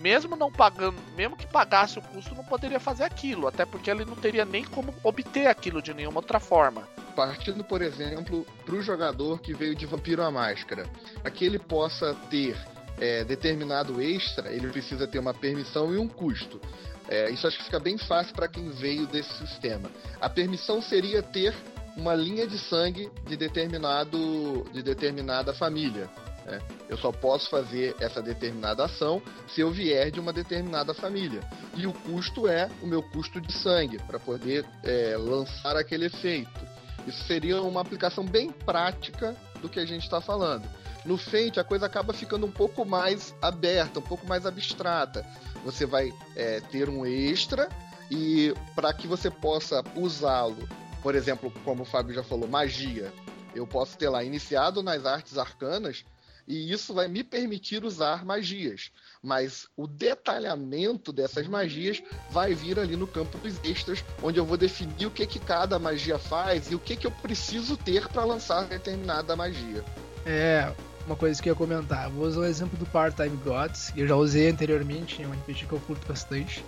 mesmo 0.00 0.34
não 0.34 0.50
pagando, 0.50 0.96
mesmo 1.14 1.36
que 1.36 1.46
pagasse 1.46 1.98
o 1.98 2.02
custo, 2.02 2.34
não 2.34 2.42
poderia 2.42 2.80
fazer 2.80 3.04
aquilo, 3.04 3.46
até 3.46 3.66
porque 3.66 3.90
ele 3.90 4.04
não 4.04 4.16
teria 4.16 4.46
nem 4.46 4.64
como 4.64 4.94
obter 5.04 5.46
aquilo 5.46 5.82
de 5.82 5.92
nenhuma 5.92 6.18
outra 6.18 6.40
forma. 6.40 6.88
Partindo, 7.14 7.62
por 7.62 7.82
exemplo, 7.82 8.46
para 8.64 8.74
o 8.74 8.82
jogador 8.82 9.40
que 9.40 9.52
veio 9.52 9.74
de 9.74 9.84
Vampiro 9.84 10.22
à 10.22 10.30
Máscara, 10.30 10.86
para 11.20 11.30
que 11.30 11.44
ele 11.44 11.58
possa 11.58 12.14
ter 12.30 12.56
é, 12.98 13.24
determinado 13.24 14.00
extra, 14.00 14.50
ele 14.50 14.68
precisa 14.68 15.06
ter 15.06 15.18
uma 15.18 15.34
permissão 15.34 15.92
e 15.92 15.98
um 15.98 16.08
custo. 16.08 16.58
É, 17.06 17.30
isso 17.30 17.46
acho 17.46 17.58
que 17.58 17.64
fica 17.64 17.80
bem 17.80 17.98
fácil 17.98 18.34
para 18.34 18.48
quem 18.48 18.70
veio 18.70 19.06
desse 19.06 19.32
sistema. 19.34 19.90
A 20.18 20.30
permissão 20.30 20.80
seria 20.80 21.22
ter 21.22 21.54
uma 21.96 22.14
linha 22.14 22.46
de 22.46 22.58
sangue 22.58 23.10
de 23.26 23.36
determinado 23.36 24.64
de 24.72 24.82
determinada 24.82 25.52
família. 25.52 26.08
Né? 26.50 26.60
Eu 26.88 26.98
só 26.98 27.12
posso 27.12 27.48
fazer 27.48 27.94
essa 28.00 28.20
determinada 28.20 28.84
ação 28.84 29.22
se 29.46 29.60
eu 29.60 29.70
vier 29.70 30.10
de 30.10 30.18
uma 30.18 30.32
determinada 30.32 30.92
família. 30.92 31.40
E 31.76 31.86
o 31.86 31.92
custo 31.92 32.48
é 32.48 32.68
o 32.82 32.86
meu 32.86 33.02
custo 33.02 33.40
de 33.40 33.52
sangue 33.52 33.98
para 33.98 34.18
poder 34.18 34.66
é, 34.82 35.16
lançar 35.16 35.76
aquele 35.76 36.06
efeito. 36.06 36.60
Isso 37.06 37.22
seria 37.24 37.62
uma 37.62 37.80
aplicação 37.80 38.24
bem 38.24 38.50
prática 38.50 39.36
do 39.62 39.68
que 39.68 39.78
a 39.78 39.86
gente 39.86 40.02
está 40.02 40.20
falando. 40.20 40.68
No 41.04 41.16
Fate, 41.16 41.58
a 41.58 41.64
coisa 41.64 41.86
acaba 41.86 42.12
ficando 42.12 42.44
um 42.44 42.50
pouco 42.50 42.84
mais 42.84 43.34
aberta, 43.40 44.00
um 44.00 44.02
pouco 44.02 44.26
mais 44.26 44.44
abstrata. 44.44 45.24
Você 45.64 45.86
vai 45.86 46.12
é, 46.36 46.60
ter 46.60 46.88
um 46.88 47.06
extra 47.06 47.68
e 48.10 48.52
para 48.74 48.92
que 48.92 49.06
você 49.06 49.30
possa 49.30 49.82
usá-lo, 49.94 50.68
por 51.02 51.14
exemplo, 51.14 51.50
como 51.64 51.82
o 51.82 51.86
Fábio 51.86 52.14
já 52.14 52.22
falou, 52.22 52.48
magia. 52.48 53.12
Eu 53.54 53.66
posso 53.66 53.96
ter 53.96 54.08
lá 54.08 54.22
iniciado 54.22 54.82
nas 54.82 55.06
artes 55.06 55.38
arcanas, 55.38 56.04
e 56.46 56.72
isso 56.72 56.94
vai 56.94 57.08
me 57.08 57.22
permitir 57.22 57.84
usar 57.84 58.24
magias. 58.24 58.90
Mas 59.22 59.68
o 59.76 59.86
detalhamento 59.86 61.12
dessas 61.12 61.46
magias 61.46 62.02
vai 62.30 62.54
vir 62.54 62.78
ali 62.78 62.96
no 62.96 63.06
campo 63.06 63.38
dos 63.38 63.58
extras, 63.64 64.04
onde 64.22 64.38
eu 64.38 64.44
vou 64.44 64.56
definir 64.56 65.06
o 65.06 65.10
que, 65.10 65.26
que 65.26 65.38
cada 65.38 65.78
magia 65.78 66.18
faz 66.18 66.70
e 66.70 66.74
o 66.74 66.78
que, 66.78 66.96
que 66.96 67.06
eu 67.06 67.10
preciso 67.10 67.76
ter 67.76 68.08
para 68.08 68.24
lançar 68.24 68.64
determinada 68.64 69.36
magia. 69.36 69.84
É, 70.24 70.72
uma 71.06 71.16
coisa 71.16 71.42
que 71.42 71.48
eu 71.48 71.52
ia 71.52 71.56
comentar. 71.56 72.10
Vou 72.10 72.26
usar 72.26 72.40
o 72.40 72.44
exemplo 72.44 72.78
do 72.78 72.86
Part-Time 72.86 73.36
Gods, 73.38 73.90
que 73.90 74.00
eu 74.00 74.08
já 74.08 74.16
usei 74.16 74.48
anteriormente, 74.48 75.22
é 75.22 75.26
um 75.26 75.32
RPG 75.32 75.66
que 75.66 75.72
eu 75.72 75.80
curto 75.80 76.06
bastante. 76.06 76.64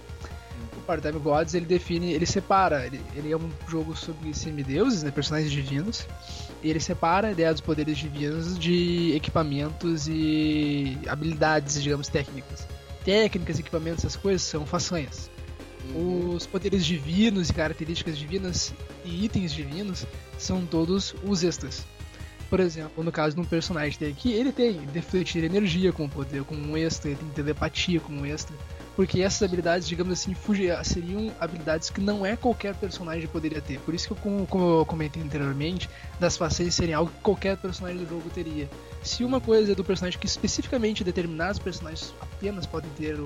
Part-Time 0.82 1.18
Gods, 1.18 1.54
ele 1.54 1.66
define, 1.66 2.12
ele 2.12 2.26
separa, 2.26 2.86
ele, 2.86 3.00
ele 3.14 3.32
é 3.32 3.36
um 3.36 3.50
jogo 3.68 3.96
sobre 3.96 4.34
semideuses, 4.34 5.02
né, 5.02 5.10
personagens 5.10 5.50
divinos, 5.50 6.06
e 6.62 6.70
ele 6.70 6.80
separa 6.80 7.28
a 7.28 7.32
ideia 7.32 7.52
dos 7.52 7.60
poderes 7.60 7.96
divinos 7.96 8.58
de 8.58 9.12
equipamentos 9.14 10.06
e 10.08 10.98
habilidades, 11.06 11.82
digamos, 11.82 12.08
técnicas. 12.08 12.66
Técnicas, 13.04 13.58
equipamentos, 13.58 14.04
essas 14.04 14.16
coisas 14.16 14.42
são 14.42 14.64
façanhas. 14.64 15.30
Uhum. 15.94 16.34
Os 16.34 16.46
poderes 16.46 16.84
divinos 16.84 17.50
e 17.50 17.52
características 17.52 18.16
divinas 18.16 18.72
e 19.04 19.24
itens 19.24 19.52
divinos 19.52 20.06
são 20.38 20.64
todos 20.64 21.14
os 21.24 21.42
extras. 21.42 21.84
Por 22.48 22.60
exemplo, 22.60 23.02
no 23.02 23.10
caso 23.10 23.34
de 23.34 23.40
um 23.40 23.44
personagem 23.44 23.98
tem 23.98 24.10
aqui, 24.10 24.30
ele 24.30 24.52
tem 24.52 24.74
defletir 24.86 25.42
energia 25.42 25.92
com 25.92 26.08
poder, 26.08 26.44
com 26.44 26.54
um 26.54 26.76
extra, 26.76 27.10
ele 27.10 27.18
tem 27.18 27.28
telepatia 27.30 27.98
com 27.98 28.12
um 28.12 28.26
extra 28.26 28.54
porque 28.94 29.22
essas 29.22 29.42
habilidades, 29.42 29.88
digamos 29.88 30.12
assim, 30.12 30.37
seriam 30.85 31.33
habilidades 31.40 31.90
que 31.90 32.00
não 32.00 32.24
é 32.24 32.37
qualquer 32.37 32.74
personagem 32.74 33.26
poderia 33.26 33.61
ter. 33.61 33.78
Por 33.81 33.94
isso 33.94 34.07
que, 34.07 34.12
eu, 34.12 34.46
como 34.46 34.81
eu 34.81 34.87
comentei 34.87 35.22
anteriormente, 35.22 35.88
das 36.20 36.37
façanhas 36.37 36.74
serem 36.74 36.94
algo 36.94 37.11
que 37.11 37.20
qualquer 37.20 37.57
personagem 37.57 37.98
do 37.98 38.09
jogo 38.09 38.28
teria. 38.31 38.68
Se 39.02 39.24
uma 39.24 39.40
coisa 39.40 39.72
é 39.72 39.74
do 39.74 39.85
personagem 39.85 40.18
que 40.18 40.26
especificamente 40.26 41.02
determinados 41.02 41.59
personagens 41.59 42.14
apenas 42.20 42.66
podem 42.66 42.90
ter 42.90 43.16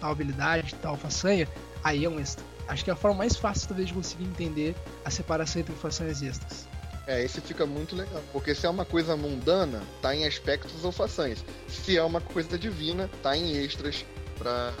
tal 0.00 0.12
habilidade, 0.12 0.74
tal 0.76 0.96
façanha, 0.96 1.48
aí 1.82 2.04
é 2.04 2.08
um 2.08 2.20
extra. 2.20 2.44
Acho 2.68 2.84
que 2.84 2.90
é 2.90 2.92
a 2.92 2.96
forma 2.96 3.18
mais 3.18 3.36
fácil, 3.36 3.68
talvez, 3.68 3.88
de 3.88 3.94
conseguir 3.94 4.24
entender 4.24 4.74
a 5.04 5.10
separação 5.10 5.60
entre 5.60 5.74
façanhas 5.74 6.20
extras. 6.20 6.68
É, 7.06 7.22
esse 7.22 7.40
fica 7.40 7.64
muito 7.64 7.94
legal. 7.94 8.20
Porque 8.32 8.54
se 8.54 8.66
é 8.66 8.68
uma 8.68 8.84
coisa 8.84 9.16
mundana, 9.16 9.80
tá 10.02 10.14
em 10.14 10.26
aspectos 10.26 10.84
ou 10.84 10.90
façanhas. 10.90 11.38
Se 11.68 11.96
é 11.96 12.02
uma 12.02 12.20
coisa 12.20 12.58
divina, 12.58 13.08
tá 13.22 13.36
em 13.36 13.56
extras 13.56 14.04
para 14.38 14.72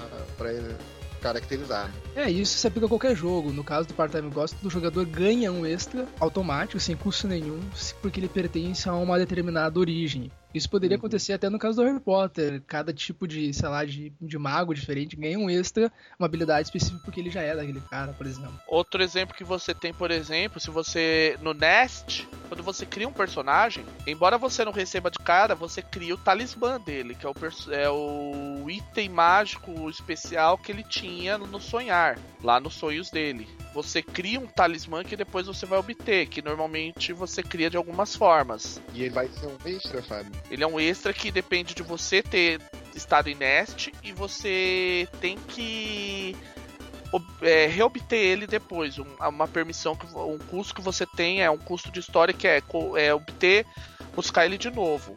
caracterizar. 1.20 1.90
É, 2.14 2.30
isso 2.30 2.56
se 2.58 2.66
aplica 2.66 2.86
a 2.86 2.88
qualquer 2.88 3.16
jogo. 3.16 3.52
No 3.52 3.64
caso 3.64 3.88
do 3.88 3.94
Part-Time 3.94 4.30
Ghost, 4.30 4.56
o 4.64 4.70
jogador 4.70 5.04
ganha 5.06 5.50
um 5.50 5.66
extra 5.66 6.06
automático, 6.20 6.78
sem 6.78 6.96
custo 6.96 7.26
nenhum, 7.26 7.60
porque 8.00 8.20
ele 8.20 8.28
pertence 8.28 8.88
a 8.88 8.94
uma 8.94 9.18
determinada 9.18 9.78
origem. 9.78 10.30
Isso 10.56 10.70
poderia 10.70 10.96
uhum. 10.96 11.00
acontecer 11.00 11.34
até 11.34 11.50
no 11.50 11.58
caso 11.58 11.76
do 11.76 11.86
Harry 11.86 12.00
Potter. 12.00 12.62
Cada 12.66 12.92
tipo 12.92 13.28
de, 13.28 13.52
sei 13.52 13.68
lá, 13.68 13.84
de, 13.84 14.12
de 14.20 14.38
mago 14.38 14.74
diferente 14.74 15.14
ganha 15.14 15.38
um 15.38 15.50
extra, 15.50 15.92
uma 16.18 16.26
habilidade 16.26 16.68
específica 16.68 17.02
porque 17.04 17.20
ele 17.20 17.30
já 17.30 17.42
é 17.42 17.54
daquele 17.54 17.80
cara, 17.90 18.12
por 18.14 18.26
exemplo. 18.26 18.58
Outro 18.66 19.02
exemplo 19.02 19.36
que 19.36 19.44
você 19.44 19.74
tem, 19.74 19.92
por 19.92 20.10
exemplo, 20.10 20.58
se 20.58 20.70
você 20.70 21.36
no 21.42 21.52
Nest, 21.52 22.26
quando 22.48 22.62
você 22.62 22.86
cria 22.86 23.06
um 23.06 23.12
personagem, 23.12 23.84
embora 24.06 24.38
você 24.38 24.64
não 24.64 24.72
receba 24.72 25.10
de 25.10 25.18
cara, 25.18 25.54
você 25.54 25.82
cria 25.82 26.14
o 26.14 26.18
talismã 26.18 26.80
dele, 26.80 27.14
que 27.14 27.26
é 27.26 27.28
o, 27.28 27.34
é 27.72 27.90
o 27.90 28.70
item 28.70 29.10
mágico 29.10 29.90
especial 29.90 30.56
que 30.56 30.72
ele 30.72 30.82
tinha 30.82 31.36
no 31.36 31.60
sonhar, 31.60 32.18
lá 32.42 32.58
nos 32.58 32.74
sonhos 32.74 33.10
dele. 33.10 33.46
Você 33.74 34.02
cria 34.02 34.40
um 34.40 34.46
talismã 34.46 35.04
que 35.04 35.16
depois 35.16 35.46
você 35.46 35.66
vai 35.66 35.78
obter, 35.78 36.26
que 36.28 36.40
normalmente 36.40 37.12
você 37.12 37.42
cria 37.42 37.68
de 37.68 37.76
algumas 37.76 38.16
formas. 38.16 38.80
E 38.94 39.02
ele 39.02 39.10
vai 39.10 39.28
ser 39.28 39.46
um 39.48 39.68
extra, 39.68 40.02
Fábio? 40.02 40.32
Ele 40.50 40.62
é 40.62 40.66
um 40.66 40.78
extra 40.78 41.12
que 41.12 41.30
depende 41.30 41.74
de 41.74 41.82
você 41.82 42.22
ter 42.22 42.60
estado 42.94 43.28
em 43.28 43.34
Nest 43.34 43.92
e 44.02 44.12
você 44.12 45.08
tem 45.20 45.36
que 45.36 46.36
é, 47.42 47.66
reobter 47.66 48.18
ele 48.18 48.46
depois. 48.46 48.98
Um, 48.98 49.06
uma 49.20 49.48
permissão, 49.48 49.96
que, 49.96 50.06
um 50.06 50.38
custo 50.38 50.74
que 50.74 50.80
você 50.80 51.04
tem 51.06 51.42
é 51.42 51.50
um 51.50 51.58
custo 51.58 51.90
de 51.90 52.00
história 52.00 52.32
que 52.32 52.46
é, 52.46 52.62
é 52.96 53.14
obter, 53.14 53.66
buscar 54.14 54.46
ele 54.46 54.58
de 54.58 54.70
novo. 54.70 55.16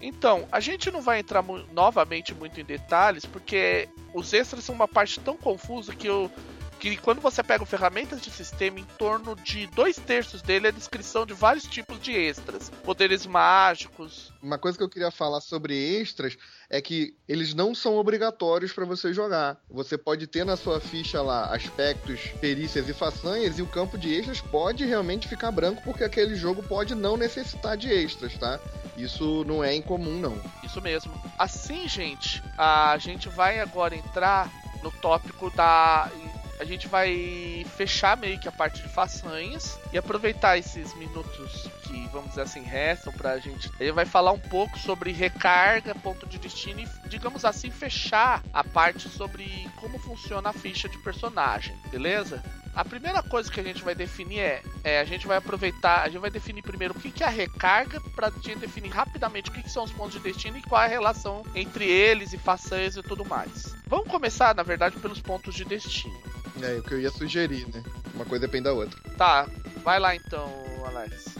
Então, 0.00 0.46
a 0.52 0.60
gente 0.60 0.90
não 0.90 1.00
vai 1.00 1.20
entrar 1.20 1.42
novamente 1.72 2.34
muito 2.34 2.60
em 2.60 2.64
detalhes, 2.64 3.24
porque 3.24 3.88
os 4.12 4.32
extras 4.32 4.62
são 4.62 4.74
uma 4.74 4.86
parte 4.86 5.18
tão 5.20 5.36
confusa 5.36 5.94
que 5.94 6.06
eu 6.06 6.30
que 6.78 6.96
quando 6.96 7.20
você 7.20 7.42
pega 7.42 7.62
o 7.62 7.66
ferramentas 7.66 8.20
de 8.20 8.30
sistema, 8.30 8.78
em 8.78 8.84
torno 8.98 9.34
de 9.36 9.66
dois 9.68 9.96
terços 9.96 10.42
dele 10.42 10.68
é 10.68 10.72
descrição 10.72 11.26
de 11.26 11.34
vários 11.34 11.64
tipos 11.64 11.98
de 12.00 12.12
extras, 12.12 12.70
poderes 12.84 13.26
mágicos. 13.26 14.32
Uma 14.42 14.58
coisa 14.58 14.76
que 14.76 14.84
eu 14.84 14.88
queria 14.88 15.10
falar 15.10 15.40
sobre 15.40 15.74
extras 15.74 16.36
é 16.68 16.80
que 16.80 17.16
eles 17.28 17.54
não 17.54 17.74
são 17.74 17.96
obrigatórios 17.96 18.72
para 18.72 18.84
você 18.84 19.12
jogar. 19.12 19.56
Você 19.70 19.96
pode 19.96 20.26
ter 20.26 20.44
na 20.44 20.56
sua 20.56 20.80
ficha 20.80 21.22
lá 21.22 21.54
aspectos, 21.54 22.20
perícias 22.40 22.88
e 22.88 22.92
façanhas, 22.92 23.58
e 23.58 23.62
o 23.62 23.66
campo 23.66 23.96
de 23.96 24.12
extras 24.12 24.40
pode 24.40 24.84
realmente 24.84 25.28
ficar 25.28 25.50
branco, 25.50 25.82
porque 25.82 26.04
aquele 26.04 26.34
jogo 26.36 26.62
pode 26.62 26.94
não 26.94 27.16
necessitar 27.16 27.76
de 27.76 27.90
extras, 27.90 28.36
tá? 28.38 28.60
Isso 28.96 29.44
não 29.44 29.62
é 29.62 29.74
incomum, 29.74 30.18
não. 30.18 30.40
Isso 30.64 30.80
mesmo. 30.80 31.12
Assim, 31.38 31.86
gente, 31.86 32.42
a 32.56 32.96
gente 32.98 33.28
vai 33.28 33.60
agora 33.60 33.94
entrar 33.94 34.50
no 34.82 34.90
tópico 34.90 35.50
da 35.50 36.10
a 36.58 36.64
gente 36.64 36.88
vai 36.88 37.64
fechar 37.76 38.16
meio 38.16 38.38
que 38.38 38.48
a 38.48 38.52
parte 38.52 38.82
de 38.82 38.88
façanhas 38.88 39.78
e 39.92 39.98
aproveitar 39.98 40.58
esses 40.58 40.94
minutos 40.94 41.68
que, 41.86 42.08
vamos 42.08 42.30
dizer 42.30 42.42
assim, 42.42 42.60
restam 42.62 43.12
pra 43.12 43.38
gente. 43.38 43.70
Ele 43.78 43.92
vai 43.92 44.04
falar 44.04 44.32
um 44.32 44.38
pouco 44.38 44.78
sobre 44.78 45.12
recarga, 45.12 45.94
ponto 45.94 46.26
de 46.26 46.38
destino 46.38 46.80
e, 46.80 47.08
digamos 47.08 47.44
assim, 47.44 47.70
fechar 47.70 48.42
a 48.52 48.64
parte 48.64 49.08
sobre 49.08 49.68
como 49.76 49.98
funciona 49.98 50.50
a 50.50 50.52
ficha 50.52 50.88
de 50.88 50.98
personagem, 50.98 51.76
beleza? 51.90 52.42
A 52.74 52.84
primeira 52.84 53.22
coisa 53.22 53.50
que 53.50 53.58
a 53.58 53.62
gente 53.62 53.82
vai 53.82 53.94
definir 53.94 54.38
é, 54.38 54.62
é 54.84 55.00
a 55.00 55.04
gente 55.04 55.26
vai 55.26 55.38
aproveitar, 55.38 56.02
a 56.02 56.08
gente 56.10 56.20
vai 56.20 56.30
definir 56.30 56.60
primeiro 56.60 56.92
o 56.92 57.00
que, 57.00 57.10
que 57.10 57.24
é 57.24 57.26
a 57.26 57.30
recarga, 57.30 57.98
para 58.14 58.30
gente 58.30 58.58
definir 58.58 58.90
rapidamente 58.90 59.48
o 59.48 59.52
que, 59.52 59.62
que 59.62 59.70
são 59.70 59.84
os 59.84 59.92
pontos 59.92 60.12
de 60.12 60.20
destino 60.20 60.58
e 60.58 60.62
qual 60.62 60.82
é 60.82 60.84
a 60.84 60.88
relação 60.88 61.42
entre 61.54 61.86
eles 61.86 62.34
e 62.34 62.38
façanhas 62.38 62.94
e 62.94 63.02
tudo 63.02 63.24
mais. 63.24 63.74
Vamos 63.86 64.08
começar, 64.08 64.54
na 64.54 64.62
verdade, 64.62 64.98
pelos 64.98 65.22
pontos 65.22 65.54
de 65.54 65.64
destino. 65.64 66.20
É, 66.62 66.74
o 66.78 66.82
que 66.82 66.92
eu 66.92 67.00
ia 67.00 67.10
sugerir, 67.10 67.66
né? 67.68 67.82
Uma 68.14 68.26
coisa 68.26 68.46
depende 68.46 68.64
da 68.64 68.74
outra. 68.74 68.98
Tá, 69.16 69.48
vai 69.82 69.98
lá 69.98 70.14
então, 70.14 70.52
Alex. 70.86 71.34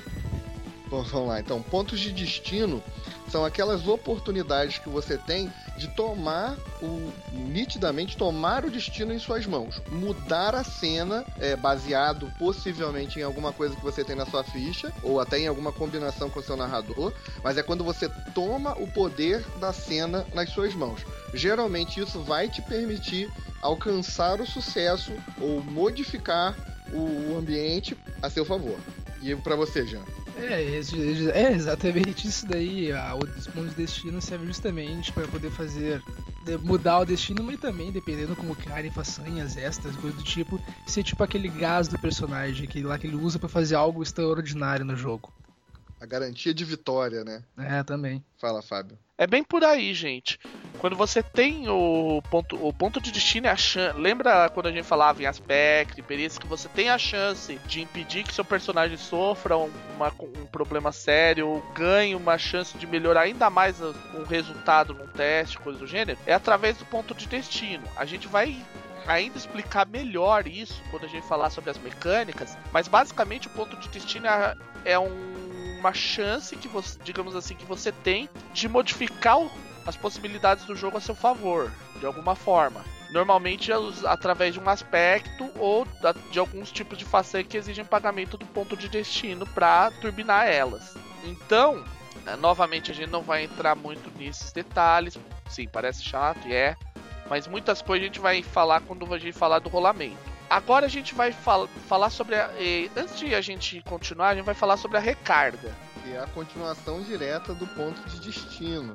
Bom, 0.89 1.03
vamos 1.03 1.29
lá. 1.29 1.41
Então, 1.41 1.61
pontos 1.63 1.99
de 1.99 2.13
destino 2.13 2.83
são 3.29 3.45
aquelas 3.45 3.89
oportunidades 3.89 4.79
que 4.79 4.89
você 4.89 5.19
tem 5.19 5.53
de 5.77 5.89
tomar 5.89 6.57
o 6.81 7.13
nitidamente 7.33 8.17
tomar 8.17 8.65
o 8.65 8.71
destino 8.71 9.13
em 9.13 9.19
suas 9.19 9.47
mãos, 9.47 9.83
mudar 9.91 10.55
a 10.55 10.65
cena 10.65 11.25
é, 11.39 11.57
baseado 11.57 12.31
possivelmente 12.39 13.19
em 13.19 13.23
alguma 13.23 13.53
coisa 13.53 13.75
que 13.75 13.83
você 13.83 14.05
tem 14.05 14.17
na 14.17 14.25
sua 14.27 14.45
ficha 14.45 14.93
ou 15.03 15.21
até 15.21 15.39
em 15.39 15.47
alguma 15.47 15.73
combinação 15.73 16.31
com 16.31 16.41
o 16.41 16.43
seu 16.43 16.57
narrador, 16.57 17.13
mas 17.43 17.59
é 17.59 17.63
quando 17.63 17.85
você 17.85 18.09
toma 18.35 18.73
o 18.79 18.87
poder 18.87 19.45
da 19.59 19.73
cena 19.73 20.25
nas 20.33 20.51
suas 20.51 20.75
mãos. 20.75 21.01
Geralmente 21.35 22.01
isso 22.01 22.23
vai 22.23 22.49
te 22.49 22.63
permitir 22.63 23.31
alcançar 23.61 24.41
o 24.41 24.47
sucesso 24.47 25.13
ou 25.41 25.63
modificar 25.63 26.55
o 26.93 27.37
ambiente 27.37 27.97
a 28.23 28.31
seu 28.31 28.45
favor. 28.45 28.79
E 29.21 29.35
para 29.35 29.57
você, 29.57 29.85
Jean? 29.85 30.05
É, 30.39 30.63
é 30.63 31.53
exatamente 31.53 32.29
isso 32.29 32.47
daí. 32.47 32.91
Os 33.37 33.47
pontos 33.47 33.71
de 33.71 33.77
destino 33.83 34.21
servem 34.21 34.47
justamente 34.47 35.13
para 35.13 35.27
poder 35.27 35.51
fazer 35.51 36.03
mudar 36.63 37.01
o 37.01 37.05
destino, 37.05 37.43
mas 37.43 37.59
também, 37.59 37.91
dependendo 37.91 38.37
como 38.37 38.55
criarem 38.55 38.91
façanhas 38.91 39.57
extras, 39.57 39.97
coisas 39.97 40.17
do 40.17 40.25
tipo, 40.25 40.61
ser 40.87 41.03
tipo 41.03 41.23
aquele 41.25 41.49
gás 41.49 41.89
do 41.89 41.99
personagem 41.99 42.69
que 42.69 42.83
lá 42.83 42.99
que 42.99 43.07
ele 43.07 43.17
usa 43.17 43.39
para 43.39 43.49
fazer 43.49 43.75
algo 43.75 44.03
extraordinário 44.03 44.85
no 44.85 44.95
jogo. 44.95 45.36
A 46.01 46.07
garantia 46.07 46.53
de 46.53 46.65
vitória, 46.65 47.25
né? 47.25 47.43
É, 47.59 47.83
também. 47.83 48.23
Fala, 48.39 48.61
Fábio. 48.61 48.99
É 49.19 49.27
bem 49.27 49.43
por 49.43 49.65
aí, 49.65 49.95
gente. 49.95 50.39
Quando 50.79 50.95
você 50.95 51.23
tem 51.23 51.69
o 51.71 52.21
ponto, 52.31 52.55
o 52.57 52.71
ponto 52.71 53.01
de 53.01 53.11
destino 53.11 53.47
é 53.47 53.51
a 53.51 53.57
chance. 53.57 53.99
Lembra 53.99 54.51
quando 54.51 54.67
a 54.67 54.73
gente 54.73 54.85
falava 54.85 55.23
em 55.23 55.27
aspecto, 55.27 56.03
perícia, 56.03 56.39
que 56.39 56.47
você 56.47 56.69
tem 56.69 56.91
a 56.91 56.99
chance 56.99 57.59
de 57.67 57.81
impedir 57.81 58.25
que 58.25 58.35
seu 58.35 58.45
personagem 58.45 58.99
sofra 58.99 59.57
uma, 59.57 60.13
um 60.21 60.45
problema 60.45 60.93
sério 60.93 61.49
ou 61.49 61.63
ganhe 61.73 62.15
uma 62.15 62.37
chance 62.37 62.77
de 62.77 62.87
melhorar 62.87 63.23
ainda 63.23 63.49
mais 63.49 63.81
um 63.81 64.25
resultado 64.25 64.93
num 64.93 65.07
teste, 65.07 65.59
coisa 65.59 65.79
do 65.79 65.87
gênero? 65.87 66.19
É 66.27 66.35
através 66.35 66.77
do 66.77 66.85
ponto 66.85 67.15
de 67.15 67.27
destino. 67.27 67.85
A 67.97 68.05
gente 68.05 68.29
vai 68.29 68.63
ainda 69.07 69.39
explicar 69.39 69.87
melhor 69.87 70.47
isso 70.47 70.83
quando 70.91 71.05
a 71.05 71.09
gente 71.09 71.27
falar 71.27 71.49
sobre 71.49 71.71
as 71.71 71.79
mecânicas, 71.79 72.59
mas 72.71 72.87
basicamente 72.87 73.47
o 73.47 73.51
ponto 73.51 73.77
de 73.79 73.89
destino 73.89 74.27
é, 74.27 74.57
é 74.85 74.99
um 74.99 75.46
uma 75.79 75.93
chance 75.93 76.57
que 76.57 76.69
você, 76.69 76.99
digamos 77.05 77.37
assim, 77.37 77.55
que 77.55 77.65
você 77.65 77.93
tem 77.93 78.29
de 78.53 78.69
modificar 78.69 79.39
as 79.87 79.97
possibilidades 79.97 80.65
do 80.65 80.75
jogo 80.75 80.97
a 80.97 81.01
seu 81.01 81.15
favor, 81.15 81.71
de 82.01 82.07
alguma 82.07 82.35
forma. 82.35 82.85
Normalmente 83.11 83.71
através 84.05 84.53
de 84.53 84.61
um 84.61 84.69
aspecto 84.69 85.49
ou 85.59 85.87
de 86.33 86.39
alguns 86.39 86.73
tipos 86.73 86.99
de 86.99 87.05
façanha 87.05 87.45
que 87.45 87.57
exigem 87.57 87.85
pagamento 87.85 88.37
do 88.37 88.45
ponto 88.47 88.77
de 88.77 88.89
destino 88.89 89.47
para 89.47 89.93
turbinar 89.93 90.49
elas. 90.49 90.97
Então, 91.23 91.85
né, 92.25 92.35
novamente 92.37 92.91
a 92.91 92.95
gente 92.95 93.11
não 93.11 93.23
vai 93.23 93.45
entrar 93.45 93.77
muito 93.77 94.11
nesses 94.19 94.51
detalhes. 94.53 95.17
Sim, 95.49 95.69
parece 95.69 96.03
chato 96.03 96.49
e 96.49 96.53
é, 96.53 96.77
mas 97.31 97.47
muitas 97.47 97.81
coisas 97.81 98.03
a 98.03 98.07
gente 98.07 98.21
vai 98.21 98.43
falar 98.43 98.81
quando 98.81 99.13
a 99.15 99.19
gente 99.19 99.39
falar 99.39 99.61
do 99.61 99.69
rolamento. 99.69 100.36
Agora 100.49 100.87
a 100.87 100.89
gente 100.89 101.15
vai 101.15 101.33
fal 101.33 101.69
falar 101.89 102.11
sobre 102.11 102.37
a. 102.37 102.51
antes 102.97 103.19
de 103.19 103.35
a 103.35 103.41
gente 103.41 103.83
continuar, 103.83 104.31
a 104.31 104.35
gente 104.35 104.45
vai 104.45 104.55
falar 104.55 104.77
sobre 104.77 104.97
a 104.97 105.01
recarga. 105.01 105.75
Que 106.03 106.13
é 106.13 106.21
a 106.21 106.27
continuação 106.29 107.03
direta 107.03 107.55
do 107.55 107.67
ponto 107.67 108.01
de 108.09 108.21
destino. 108.21 108.95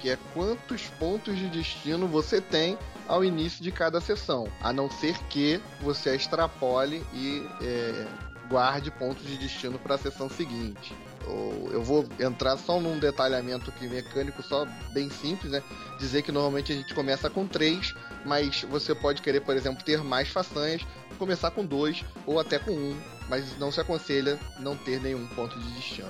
Que 0.00 0.10
é 0.10 0.18
quantos 0.32 0.82
pontos 0.98 1.36
de 1.36 1.48
destino 1.48 2.06
você 2.06 2.40
tem 2.40 2.78
ao 3.06 3.24
início 3.24 3.62
de 3.62 3.70
cada 3.70 4.00
sessão. 4.00 4.46
A 4.62 4.72
não 4.72 4.90
ser 4.90 5.16
que 5.24 5.60
você 5.80 6.14
extrapole 6.14 7.04
e 7.12 7.46
é, 7.62 8.06
guarde 8.48 8.90
pontos 8.90 9.26
de 9.26 9.36
destino 9.36 9.78
para 9.78 9.94
a 9.94 9.98
sessão 9.98 10.28
seguinte 10.28 10.94
eu 11.70 11.82
vou 11.82 12.06
entrar 12.18 12.56
só 12.56 12.80
num 12.80 12.98
detalhamento 12.98 13.70
aqui 13.70 13.88
mecânico, 13.88 14.42
só 14.42 14.66
bem 14.92 15.10
simples, 15.10 15.52
né? 15.52 15.62
Dizer 15.98 16.22
que 16.22 16.32
normalmente 16.32 16.72
a 16.72 16.74
gente 16.76 16.94
começa 16.94 17.28
com 17.28 17.46
três, 17.46 17.94
mas 18.24 18.62
você 18.62 18.94
pode 18.94 19.22
querer, 19.22 19.40
por 19.40 19.56
exemplo, 19.56 19.84
ter 19.84 20.02
mais 20.02 20.28
façanhas, 20.28 20.82
começar 21.18 21.50
com 21.50 21.64
dois 21.64 22.04
ou 22.26 22.38
até 22.38 22.58
com 22.58 22.72
um, 22.72 23.00
mas 23.28 23.58
não 23.58 23.70
se 23.70 23.80
aconselha 23.80 24.38
não 24.58 24.76
ter 24.76 25.00
nenhum 25.00 25.26
ponto 25.28 25.58
de 25.58 25.70
destino. 25.72 26.08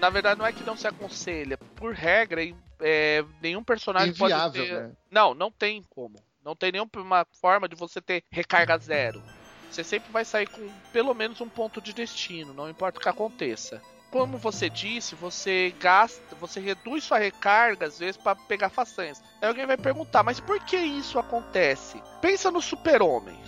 Na 0.00 0.10
verdade, 0.10 0.38
não 0.38 0.46
é 0.46 0.52
que 0.52 0.64
não 0.64 0.76
se 0.76 0.86
aconselha. 0.86 1.58
Por 1.76 1.94
regra, 1.94 2.40
é, 2.80 3.24
nenhum 3.42 3.62
personagem 3.62 4.10
Inviável, 4.10 4.62
pode 4.62 4.68
ter. 4.68 4.88
Né? 4.88 4.92
Não, 5.10 5.34
não 5.34 5.50
tem 5.50 5.82
como. 5.90 6.16
Não 6.44 6.56
tem 6.56 6.72
nenhuma 6.72 7.26
forma 7.40 7.68
de 7.68 7.76
você 7.76 8.00
ter 8.00 8.24
recarga 8.30 8.78
zero. 8.78 9.22
Você 9.70 9.84
sempre 9.84 10.10
vai 10.10 10.24
sair 10.24 10.48
com 10.48 10.68
pelo 10.92 11.14
menos 11.14 11.40
um 11.40 11.48
ponto 11.48 11.80
de 11.80 11.92
destino, 11.92 12.52
não 12.52 12.68
importa 12.68 12.98
o 12.98 13.02
que 13.02 13.08
aconteça 13.08 13.80
como 14.10 14.38
você 14.38 14.68
disse, 14.68 15.14
você 15.14 15.72
gasta, 15.78 16.34
você 16.36 16.60
reduz 16.60 17.04
sua 17.04 17.18
recarga 17.18 17.86
às 17.86 17.98
vezes 17.98 18.16
para 18.16 18.34
pegar 18.34 18.68
façanhas. 18.68 19.22
Aí 19.40 19.48
alguém 19.48 19.66
vai 19.66 19.76
perguntar, 19.76 20.22
mas 20.22 20.38
por 20.38 20.60
que 20.60 20.76
isso 20.76 21.18
acontece? 21.18 22.02
Pensa 22.20 22.50
no 22.50 22.60
Super-Homem. 22.60 23.38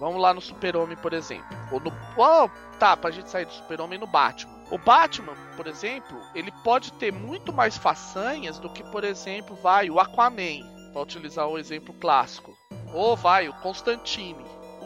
Vamos 0.00 0.20
lá 0.20 0.32
no 0.32 0.40
Super-Homem, 0.40 0.96
por 0.96 1.12
exemplo. 1.12 1.56
Ou 1.70 1.78
no. 1.78 1.92
Oh, 2.16 2.48
tá, 2.78 2.96
pra 2.96 3.10
gente 3.10 3.30
sair 3.30 3.44
do 3.44 3.52
Super-Homem 3.52 3.98
no 3.98 4.06
Batman. 4.06 4.52
O 4.70 4.78
Batman, 4.78 5.34
por 5.56 5.66
exemplo, 5.66 6.18
ele 6.34 6.50
pode 6.64 6.92
ter 6.94 7.12
muito 7.12 7.52
mais 7.52 7.76
façanhas 7.76 8.58
do 8.58 8.70
que, 8.70 8.82
por 8.84 9.04
exemplo, 9.04 9.54
vai 9.56 9.90
o 9.90 10.00
Aquaman, 10.00 10.90
para 10.92 11.02
utilizar 11.02 11.46
o 11.46 11.58
exemplo 11.58 11.94
clássico. 11.94 12.56
Ou 12.92 13.14
vai 13.14 13.48
o 13.48 13.54
Constantine. 13.60 14.44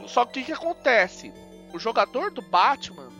Só 0.08 0.24
que 0.24 0.40
o 0.40 0.44
que 0.44 0.52
acontece? 0.52 1.32
O 1.72 1.78
jogador 1.78 2.30
do 2.30 2.42
Batman 2.42 3.10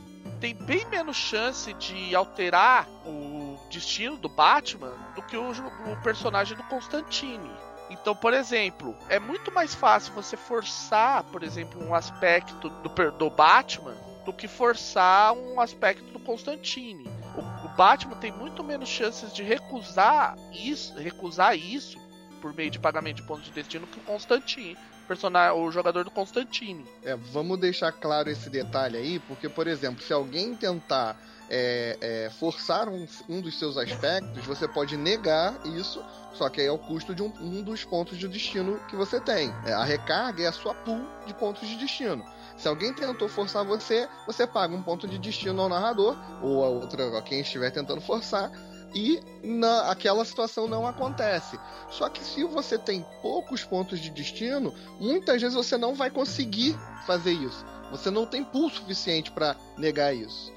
tem 0.41 0.55
bem 0.55 0.85
menos 0.87 1.17
chance 1.17 1.73
de 1.75 2.15
alterar 2.15 2.89
o 3.05 3.36
destino 3.69 4.17
do 4.17 4.29
Batman 4.29 4.93
do 5.15 5.23
que 5.23 5.37
o, 5.37 5.51
o 5.51 6.03
personagem 6.03 6.57
do 6.57 6.63
Constantine. 6.65 7.51
Então, 7.89 8.15
por 8.15 8.35
exemplo, 8.35 8.97
é 9.09 9.19
muito 9.19 9.53
mais 9.53 9.75
fácil 9.75 10.13
você 10.13 10.37
forçar, 10.37 11.23
por 11.25 11.43
exemplo, 11.43 11.85
um 11.85 11.95
aspecto 11.95 12.69
do, 12.69 13.13
do 13.13 13.31
Batman 13.31 13.95
do 14.25 14.33
que 14.33 14.49
forçar 14.49 15.33
um 15.33 15.61
aspecto 15.61 16.05
do 16.13 16.19
Constantine. 16.19 17.09
O, 17.37 17.67
o, 17.67 17.69
Batman 17.77 18.17
tem 18.17 18.33
muito 18.33 18.65
menos 18.65 18.89
chances 18.89 19.33
de 19.33 19.45
recusar 19.45 20.37
isso, 20.53 20.99
recusar 20.99 21.57
isso 21.57 21.97
por 22.43 22.53
meio 22.53 22.71
de 22.71 22.79
pagamento 22.79 23.17
de 23.17 23.23
pontos 23.23 23.45
de 23.45 23.53
destino 23.53 23.87
que 23.87 24.01
o 24.01 24.03
Constantine, 24.03 24.77
personagem, 25.07 25.57
o 25.57 25.71
jogador 25.71 26.05
do 26.05 26.11
Constantine. 26.11 26.85
É, 27.05 27.15
vamos 27.15 27.61
deixar 27.61 27.93
claro 27.93 28.29
esse 28.29 28.51
detalhe 28.51 28.97
aí, 28.97 29.19
porque, 29.21 29.49
por 29.49 29.69
exemplo, 29.69 30.03
se 30.03 30.13
alguém 30.13 30.57
tentar 30.57 31.17
é, 31.49 31.97
é, 32.01 32.31
forçar 32.31 32.89
um, 32.89 33.07
um, 33.29 33.41
dos 33.41 33.59
seus 33.59 33.77
aspectos, 33.77 34.45
você 34.45 34.67
pode 34.67 34.97
negar 34.97 35.55
isso, 35.67 36.03
só 36.35 36.49
que 36.49 36.61
aí 36.61 36.67
é 36.67 36.73
o 36.73 36.79
custo 36.79 37.15
de 37.15 37.23
um, 37.23 37.33
um 37.41 37.63
dos 37.63 37.85
pontos 37.85 38.19
de 38.19 38.29
destino 38.29 38.81
que 38.89 38.97
você 38.97 39.21
tem. 39.21 39.55
É, 39.65 39.73
a 39.73 39.85
recarga 39.85 40.43
é 40.43 40.47
a 40.47 40.53
sua 40.53 40.75
pool 40.75 41.07
de 41.27 41.35
pontos 41.35 41.69
de 41.69 41.77
destino. 41.77 42.25
Se 42.57 42.69
alguém 42.69 42.93
tentou 42.93 43.29
forçar 43.29 43.65
você, 43.65 44.09
você 44.27 44.47
paga 44.47 44.75
um 44.75 44.83
ponto 44.83 45.07
de 45.07 45.19
destino 45.19 45.63
ao 45.63 45.69
narrador, 45.69 46.17
ou 46.43 46.65
a 46.65 46.69
outra, 46.69 47.19
a 47.19 47.23
quem 47.23 47.41
estiver 47.41 47.71
tentando 47.71 48.01
forçar, 48.01 48.51
e 48.95 49.21
na, 49.43 49.91
aquela 49.91 50.25
situação 50.25 50.67
não 50.67 50.87
acontece. 50.87 51.59
Só 51.91 52.09
que 52.09 52.25
se 52.25 52.45
você 52.45 52.79
tem 52.79 53.05
poucos 53.21 53.63
pontos 53.63 54.01
de 54.01 54.11
destino, 54.11 54.75
muitas 54.99 55.41
vezes 55.41 55.55
você 55.55 55.77
não 55.77 55.95
vai 55.95 56.11
conseguir 56.11 56.75
fazer 57.07 57.33
isso. 57.33 57.65
Você 57.91 58.11
não 58.11 58.27
tem 58.27 58.43
pool 58.43 58.71
suficiente 58.71 59.31
para 59.31 59.55
negar 59.77 60.15
isso. 60.15 60.56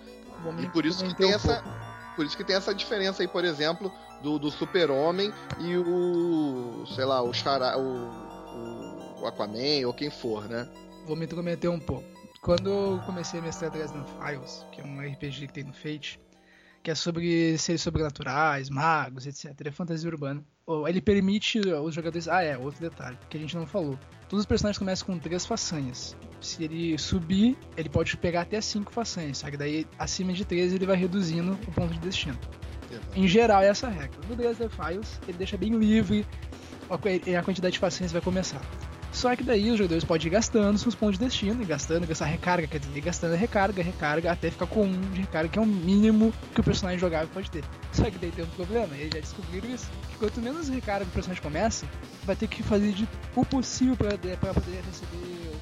E 0.60 0.68
por 0.68 0.86
isso 0.86 1.06
que 1.06 1.16
tem 1.16 1.28
um 1.28 1.36
essa. 1.36 1.62
Pouco. 1.62 1.80
Por 2.16 2.26
isso 2.26 2.36
que 2.36 2.44
tem 2.44 2.56
essa 2.56 2.74
diferença 2.74 3.24
aí, 3.24 3.28
por 3.28 3.46
exemplo, 3.46 3.92
do, 4.22 4.38
do 4.38 4.52
Super-Homem 4.52 5.34
e 5.60 5.78
o. 5.78 6.86
sei 6.88 7.06
lá, 7.06 7.22
o, 7.22 7.34
Chara, 7.34 7.78
o, 7.78 9.22
o 9.22 9.26
Aquaman 9.26 9.86
ou 9.86 9.94
quem 9.94 10.10
for, 10.10 10.48
né? 10.48 10.68
Vou 11.06 11.16
me 11.16 11.26
intrometer 11.26 11.70
um 11.70 11.80
pouco. 11.80 12.06
Quando 12.42 12.70
eu 12.70 13.02
comecei 13.06 13.40
a 13.40 13.44
mestrar 13.44 13.72
Dresden 13.72 14.04
Files, 14.04 14.66
que 14.72 14.82
é 14.82 14.84
um 14.84 15.00
RPG 15.00 15.48
que 15.48 15.54
tem 15.54 15.64
no 15.64 15.74
Fate, 15.74 16.20
que 16.82 16.92
é 16.92 16.96
sobre 16.96 17.58
seres 17.58 17.82
sobrenaturais, 17.82 18.70
magos, 18.70 19.26
etc. 19.26 19.54
É 19.66 19.72
fantasia 19.72 20.10
urbana. 20.10 20.44
Ele 20.88 21.02
permite 21.02 21.60
os 21.60 21.96
jogadores. 21.96 22.28
Ah, 22.28 22.44
é, 22.44 22.58
outro 22.58 22.80
detalhe 22.80 23.18
que 23.30 23.38
a 23.38 23.40
gente 23.40 23.56
não 23.56 23.66
falou. 23.66 23.98
Todos 24.28 24.42
os 24.42 24.46
personagens 24.46 24.78
começam 24.78 25.08
com 25.08 25.18
três 25.18 25.46
façanhas. 25.46 26.16
Se 26.40 26.64
ele 26.64 26.98
subir, 26.98 27.58
ele 27.76 27.90
pode 27.90 28.16
pegar 28.18 28.42
até 28.42 28.62
cinco 28.62 28.92
façanhas, 28.92 29.40
só 29.40 29.50
que 29.50 29.58
daí 29.58 29.88
acima 29.98 30.32
de 30.32 30.46
três 30.46 30.72
ele 30.72 30.86
vai 30.86 30.96
reduzindo 30.96 31.54
o 31.54 31.72
ponto 31.72 31.94
de 31.94 32.00
destino. 32.00 32.38
Em 33.16 33.28
geral, 33.28 33.62
é 33.62 33.68
essa 33.68 33.90
regra. 33.90 34.20
No 34.28 34.36
Dresden 34.36 34.70
Files, 34.70 35.20
ele 35.28 35.38
deixa 35.38 35.58
bem 35.58 35.72
livre 35.72 36.26
a 36.90 37.44
quantidade 37.44 37.74
de 37.74 37.80
façanhas 37.80 38.12
vai 38.12 38.22
começar. 38.22 38.62
Só 39.12 39.36
que 39.36 39.44
daí 39.44 39.72
os 39.72 39.78
jogadores 39.78 40.04
podem 40.04 40.28
ir 40.28 40.30
gastando 40.30 40.78
seus 40.78 40.96
pontos 40.96 41.18
de 41.18 41.26
destino, 41.26 41.62
e 41.62 41.66
gastando, 41.66 42.08
gastar 42.08 42.26
recarga, 42.26 42.68
quer 42.68 42.80
dizer, 42.80 43.02
gastando 43.02 43.36
recarga, 43.36 43.82
recarga, 43.82 44.32
até 44.32 44.52
ficar 44.52 44.68
com 44.68 44.84
um 44.84 45.02
de 45.12 45.22
recarga, 45.22 45.50
que 45.50 45.60
é 45.60 45.62
o 45.62 45.66
mínimo 45.66 46.34
que 46.54 46.62
o 46.62 46.64
personagem 46.64 47.00
jogável 47.00 47.28
pode 47.34 47.50
ter. 47.50 47.64
Só 47.92 48.10
que 48.10 48.18
daí 48.18 48.32
tem 48.32 48.46
um 48.46 48.50
problema, 48.50 48.96
eles 48.96 49.12
já 49.14 49.20
descobriram 49.20 49.70
isso, 49.70 49.90
que 50.10 50.18
quanto 50.18 50.42
menos 50.42 50.70
recarga 50.70 51.06
o 51.06 51.10
personagem 51.10 51.42
começa, 51.42 51.86
vai 52.24 52.36
ter 52.36 52.48
que 52.48 52.62
fazer 52.62 52.92
de, 52.92 53.08
o 53.36 53.44
possível 53.46 53.96
para 53.98 54.18
poder 54.54 54.84
receber 54.84 55.54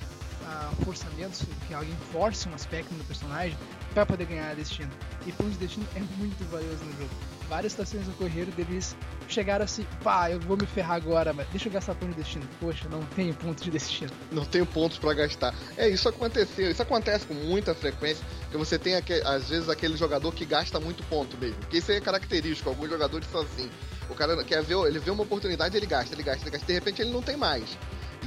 uh, 0.41 0.83
forçamentos, 0.83 1.43
que 1.67 1.73
alguém 1.73 1.95
force 2.11 2.49
um 2.49 2.53
aspecto 2.53 2.93
no 2.93 3.03
personagem, 3.05 3.57
para 3.93 4.05
poder 4.05 4.25
ganhar 4.25 4.55
destino. 4.55 4.91
E 5.25 5.31
ponto 5.31 5.51
de 5.51 5.57
destino 5.57 5.87
é 5.95 5.99
muito 6.17 6.43
valioso 6.51 6.83
no 6.83 6.91
jogo 6.91 7.37
várias 7.47 7.73
situações 7.73 8.07
ocorreram 8.07 8.51
deles 8.51 8.95
chegaram 9.27 9.65
assim, 9.65 9.85
pá, 10.03 10.31
eu 10.31 10.39
vou 10.39 10.57
me 10.57 10.65
ferrar 10.65 10.97
agora, 10.97 11.33
mas 11.33 11.47
deixa 11.49 11.67
eu 11.67 11.71
gastar 11.71 11.95
ponto 11.95 12.09
de 12.09 12.15
destino. 12.15 12.47
Poxa, 12.59 12.87
não 12.89 13.01
tenho 13.15 13.33
ponto 13.33 13.63
de 13.63 13.69
destino. 13.69 14.11
Não 14.31 14.45
tenho 14.45 14.65
pontos 14.65 14.97
para 14.97 15.13
gastar. 15.13 15.53
É, 15.75 15.87
isso 15.89 16.07
aconteceu, 16.09 16.71
isso 16.71 16.81
acontece 16.81 17.25
com 17.25 17.33
muita 17.33 17.73
frequência, 17.75 18.25
que 18.49 18.57
você 18.57 18.77
tem 18.79 18.95
aquele, 18.95 19.21
às 19.25 19.49
vezes 19.49 19.69
aquele 19.69 19.97
jogador 19.97 20.33
que 20.33 20.45
gasta 20.45 20.79
muito 20.79 21.03
ponto 21.03 21.37
mesmo. 21.37 21.57
Porque 21.57 21.77
isso 21.77 21.91
é 21.91 21.99
característico, 21.99 22.69
alguns 22.69 22.89
jogadores 22.89 23.27
são 23.31 23.41
assim. 23.41 23.69
O 24.09 24.15
cara 24.15 24.41
quer 24.43 24.63
ver, 24.63 24.77
ele 24.87 24.99
vê 24.99 25.11
uma 25.11 25.23
oportunidade, 25.23 25.75
ele 25.75 25.85
gasta, 25.85 26.15
ele 26.15 26.23
gasta, 26.23 26.43
ele 26.43 26.51
gasta, 26.51 26.65
de 26.65 26.73
repente 26.73 27.01
ele 27.01 27.11
não 27.11 27.21
tem 27.21 27.35
mais. 27.35 27.77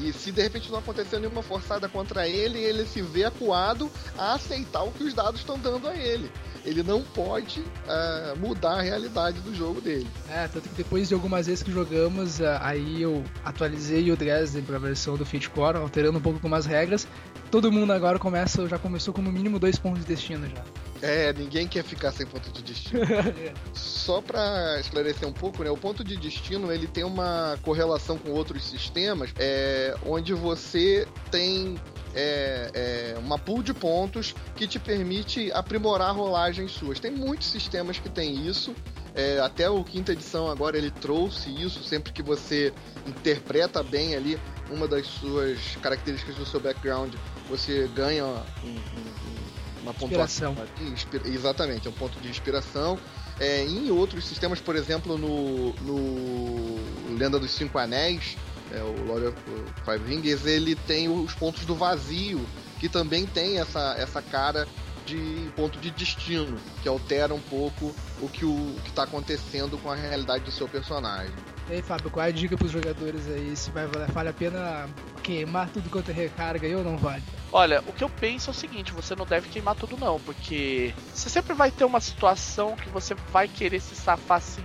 E 0.00 0.12
se 0.12 0.30
de 0.30 0.42
repente 0.42 0.70
não 0.70 0.78
aconteceu 0.78 1.18
nenhuma 1.18 1.42
forçada 1.42 1.88
contra 1.88 2.28
ele, 2.28 2.58
ele 2.58 2.86
se 2.86 3.02
vê 3.02 3.24
acuado 3.24 3.90
a 4.16 4.34
aceitar 4.34 4.82
o 4.82 4.92
que 4.92 5.04
os 5.04 5.14
dados 5.14 5.40
estão 5.40 5.58
dando 5.58 5.88
a 5.88 5.96
ele 5.96 6.30
ele 6.64 6.82
não 6.82 7.02
pode 7.02 7.60
uh, 7.60 8.38
mudar 8.38 8.78
a 8.78 8.82
realidade 8.82 9.40
do 9.40 9.54
jogo 9.54 9.80
dele. 9.80 10.06
É, 10.28 10.46
tanto 10.48 10.68
que 10.68 10.74
depois 10.74 11.08
de 11.08 11.14
algumas 11.14 11.46
vezes 11.46 11.62
que 11.62 11.72
jogamos, 11.72 12.40
uh, 12.40 12.58
aí 12.60 13.02
eu 13.02 13.24
atualizei 13.44 14.10
o 14.10 14.16
Dresden 14.16 14.62
para 14.62 14.76
a 14.76 14.80
versão 14.80 15.16
do 15.16 15.24
Fit 15.24 15.48
Core, 15.50 15.78
alterando 15.78 16.18
um 16.18 16.22
pouco 16.22 16.38
algumas 16.38 16.66
regras. 16.66 17.06
Todo 17.50 17.72
mundo 17.72 17.92
agora 17.92 18.18
começa, 18.18 18.66
já 18.68 18.78
começou 18.78 19.12
com 19.12 19.22
no 19.22 19.32
mínimo 19.32 19.58
dois 19.58 19.78
pontos 19.78 20.00
de 20.00 20.06
destino 20.06 20.48
já. 20.48 20.64
É, 21.02 21.32
ninguém 21.32 21.66
quer 21.66 21.82
ficar 21.82 22.12
sem 22.12 22.26
ponto 22.26 22.50
de 22.52 22.62
destino. 22.62 23.00
Só 23.72 24.20
para 24.20 24.78
esclarecer 24.80 25.26
um 25.26 25.32
pouco, 25.32 25.64
né? 25.64 25.70
O 25.70 25.76
ponto 25.76 26.04
de 26.04 26.16
destino 26.16 26.70
ele 26.70 26.86
tem 26.86 27.04
uma 27.04 27.58
correlação 27.62 28.18
com 28.18 28.30
outros 28.30 28.64
sistemas, 28.64 29.30
é, 29.38 29.94
onde 30.04 30.34
você 30.34 31.06
tem 31.30 31.76
é, 32.14 32.70
é, 33.14 33.18
uma 33.18 33.38
pool 33.38 33.62
de 33.62 33.72
pontos 33.72 34.34
que 34.56 34.66
te 34.66 34.78
permite 34.78 35.50
aprimorar 35.52 36.14
rolagens 36.14 36.72
suas. 36.72 36.98
Tem 36.98 37.10
muitos 37.10 37.48
sistemas 37.48 37.98
que 37.98 38.08
tem 38.08 38.46
isso. 38.46 38.74
É, 39.14 39.40
até 39.40 39.68
o 39.68 39.82
quinta 39.82 40.12
edição 40.12 40.48
agora 40.48 40.78
ele 40.78 40.90
trouxe 40.90 41.50
isso 41.50 41.82
sempre 41.82 42.12
que 42.12 42.22
você 42.22 42.72
interpreta 43.06 43.82
bem 43.82 44.14
ali 44.14 44.38
uma 44.70 44.86
das 44.86 45.06
suas 45.06 45.76
características 45.82 46.36
do 46.36 46.46
seu 46.46 46.60
background, 46.60 47.12
você 47.48 47.88
ganha 47.94 48.24
um, 48.24 48.68
um, 48.68 49.82
uma 49.82 49.92
pontuação. 49.92 50.56
Inspira 50.80 51.28
exatamente, 51.28 51.86
é 51.86 51.90
um 51.90 51.94
ponto 51.94 52.18
de 52.20 52.28
inspiração. 52.28 52.98
É, 53.38 53.64
em 53.64 53.90
outros 53.90 54.26
sistemas, 54.26 54.60
por 54.60 54.76
exemplo, 54.76 55.16
no, 55.16 55.72
no 55.72 57.16
Lenda 57.16 57.38
dos 57.38 57.50
Cinco 57.50 57.78
Anéis, 57.78 58.36
é, 58.72 58.82
o 58.82 59.04
Lord 59.04 59.26
of 59.26 59.36
Five 59.84 60.04
Rings, 60.06 60.46
ele 60.46 60.74
tem 60.74 61.08
os 61.08 61.34
pontos 61.34 61.64
do 61.64 61.74
vazio, 61.74 62.44
que 62.78 62.88
também 62.88 63.26
tem 63.26 63.58
essa, 63.58 63.94
essa 63.98 64.22
cara 64.22 64.66
de 65.04 65.50
ponto 65.56 65.78
de 65.78 65.90
destino, 65.90 66.58
que 66.82 66.88
altera 66.88 67.34
um 67.34 67.40
pouco 67.40 67.94
o 68.20 68.28
que 68.28 68.44
o 68.44 68.76
que 68.84 68.90
está 68.90 69.04
acontecendo 69.04 69.78
com 69.78 69.90
a 69.90 69.94
realidade 69.94 70.44
do 70.44 70.50
seu 70.50 70.68
personagem. 70.68 71.34
E 71.68 71.74
aí, 71.74 71.82
Fábio, 71.82 72.10
qual 72.10 72.26
é 72.26 72.28
a 72.28 72.32
dica 72.32 72.56
para 72.56 72.66
os 72.66 72.72
jogadores 72.72 73.28
aí? 73.28 73.54
Se 73.56 73.70
vai, 73.70 73.86
vale 73.86 74.28
a 74.28 74.32
pena 74.32 74.88
queimar 75.22 75.68
tudo 75.68 75.88
quanto 75.88 76.10
é 76.10 76.14
recarga 76.14 76.66
aí 76.66 76.74
ou 76.74 76.82
não 76.82 76.96
vale? 76.96 77.22
Olha, 77.52 77.80
o 77.86 77.92
que 77.92 78.02
eu 78.02 78.08
penso 78.08 78.50
é 78.50 78.52
o 78.52 78.54
seguinte, 78.54 78.92
você 78.92 79.14
não 79.14 79.26
deve 79.26 79.48
queimar 79.48 79.74
tudo 79.74 79.96
não, 79.96 80.18
porque 80.20 80.94
você 81.12 81.28
sempre 81.28 81.54
vai 81.54 81.70
ter 81.70 81.84
uma 81.84 82.00
situação 82.00 82.76
que 82.76 82.88
você 82.88 83.14
vai 83.32 83.48
querer 83.48 83.80
se 83.80 83.94
safar 83.94 84.38
assim 84.38 84.64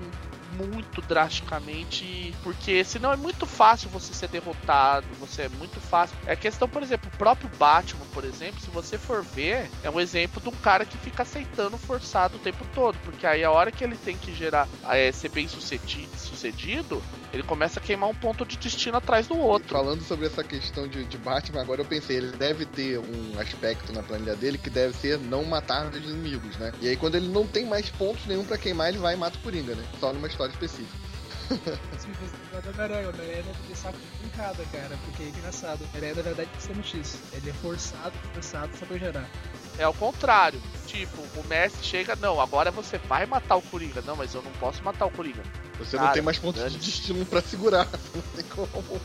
muito 0.58 1.02
drasticamente, 1.02 2.34
porque 2.44 2.84
senão 2.84 3.12
é 3.12 3.16
muito 3.16 3.46
fácil 3.46 3.90
você 3.90 4.14
ser 4.14 4.30
derrotado, 4.30 5.06
você 5.20 5.44
é 5.44 5.50
muito 5.50 5.80
fácil. 5.80 6.16
É 6.26 6.36
questão, 6.36 6.68
por 6.68 6.82
exemplo, 6.82 7.10
o 7.14 7.18
próprio 7.18 7.50
Batman, 7.58 8.06
por 8.14 8.24
exemplo, 8.24 8.60
se 8.60 8.70
você 8.70 8.98
for 8.98 9.24
ver, 9.24 9.70
é 9.84 9.90
um 9.90 10.00
exemplo 10.00 10.42
de 10.42 10.50
um 10.50 10.54
cara 10.54 10.86
que 10.86 10.98
fica 10.98 11.24
aceitando 11.24 11.78
forçado 11.78 12.38
o 12.38 12.40
tempo 12.40 12.66
todo, 12.74 12.98
porque 13.04 13.28
aí 13.28 13.44
a 13.44 13.52
hora 13.52 13.72
que 13.72 13.84
ele 13.84 13.96
tem 13.96 14.18
que 14.18 14.34
gerar, 14.34 14.68
é, 14.90 15.12
ser 15.12 15.30
bem 15.30 15.48
sucedido, 15.48 16.18
sucedido, 16.18 17.02
ele 17.34 17.44
começa 17.44 17.80
a 17.80 17.84
queimar 17.84 18.10
um 18.10 18.16
ponto 18.16 18.46
de 18.46 18.58
destino 18.58 18.98
atrás 18.98 19.28
do 19.28 19.38
outro. 19.38 19.70
Falando 19.70 20.02
sobre 20.02 20.28
essa 20.28 20.44
questão 20.44 20.88
de, 20.88 21.04
de 21.04 21.18
Batman, 21.18 21.62
agora 21.62 21.82
eu 21.82 21.86
pensei, 21.86 22.18
ele 22.18 22.32
deve 22.32 22.66
ter 22.66 22.98
um 22.98 23.40
aspecto 23.40 23.92
na 23.92 24.02
planilha 24.02 24.36
dele 24.36 24.58
que 24.58 24.70
deve 24.70 24.96
ser 24.96 25.20
não 25.20 25.44
matar 25.44 25.88
os 25.88 25.98
inimigos, 25.98 26.56
né? 26.58 26.72
E 26.82 26.88
aí 26.88 26.96
quando 26.96 27.16
ele 27.16 27.28
não 27.28 27.46
tem 27.46 27.66
mais 27.66 27.90
pontos 27.90 28.26
nenhum 28.26 28.46
para 28.46 28.58
queimar, 28.58 28.90
ele 28.90 28.98
vai 28.98 29.16
e 29.16 29.18
mata 29.18 29.38
o 29.38 29.42
Coringa, 29.42 29.76
né? 29.76 29.84
Só 30.00 30.14
numa 30.14 30.28
história 30.28 30.45
específica. 30.52 31.16
Se 32.00 32.08
você 32.08 32.70
Homem-Aranha, 32.70 33.10
Homem-Aranha 33.10 33.44
ter 33.68 33.76
saco 33.76 33.98
brincada, 34.20 34.64
cara, 34.72 34.98
porque 35.06 35.24
é 35.24 35.28
engraçado. 35.28 35.82
O 35.82 35.84
Homem-Aranha, 35.86 36.16
na 36.16 36.22
verdade, 36.22 36.50
é 36.52 36.56
justamente 36.56 37.00
isso. 37.00 37.20
Ele 37.34 37.50
é 37.50 37.54
forçado, 37.54 38.14
forçado 38.34 38.76
só 38.78 38.86
pra 38.86 38.98
gerar. 38.98 39.30
É 39.78 39.88
o 39.88 39.94
contrário. 39.94 40.62
Tipo, 40.88 41.22
o 41.40 41.48
mestre 41.48 41.86
chega, 41.86 42.16
não, 42.16 42.40
agora 42.40 42.72
você 42.72 42.98
vai 42.98 43.26
matar 43.26 43.58
o 43.58 43.62
Coringa. 43.62 44.02
Não, 44.02 44.16
mas 44.16 44.34
eu 44.34 44.42
não 44.42 44.52
posso 44.54 44.82
matar 44.84 45.06
o 45.06 45.12
Coringa. 45.12 45.44
Você 45.78 45.98
Cara, 45.98 46.08
não 46.08 46.14
tem 46.14 46.22
mais 46.24 46.40
pontos 46.40 46.72
de 46.72 46.80
destino 46.80 47.26
para 47.26 47.42
segurar. 47.42 47.86
Não 48.16 48.22
tem 48.34 48.44
como. 48.46 49.02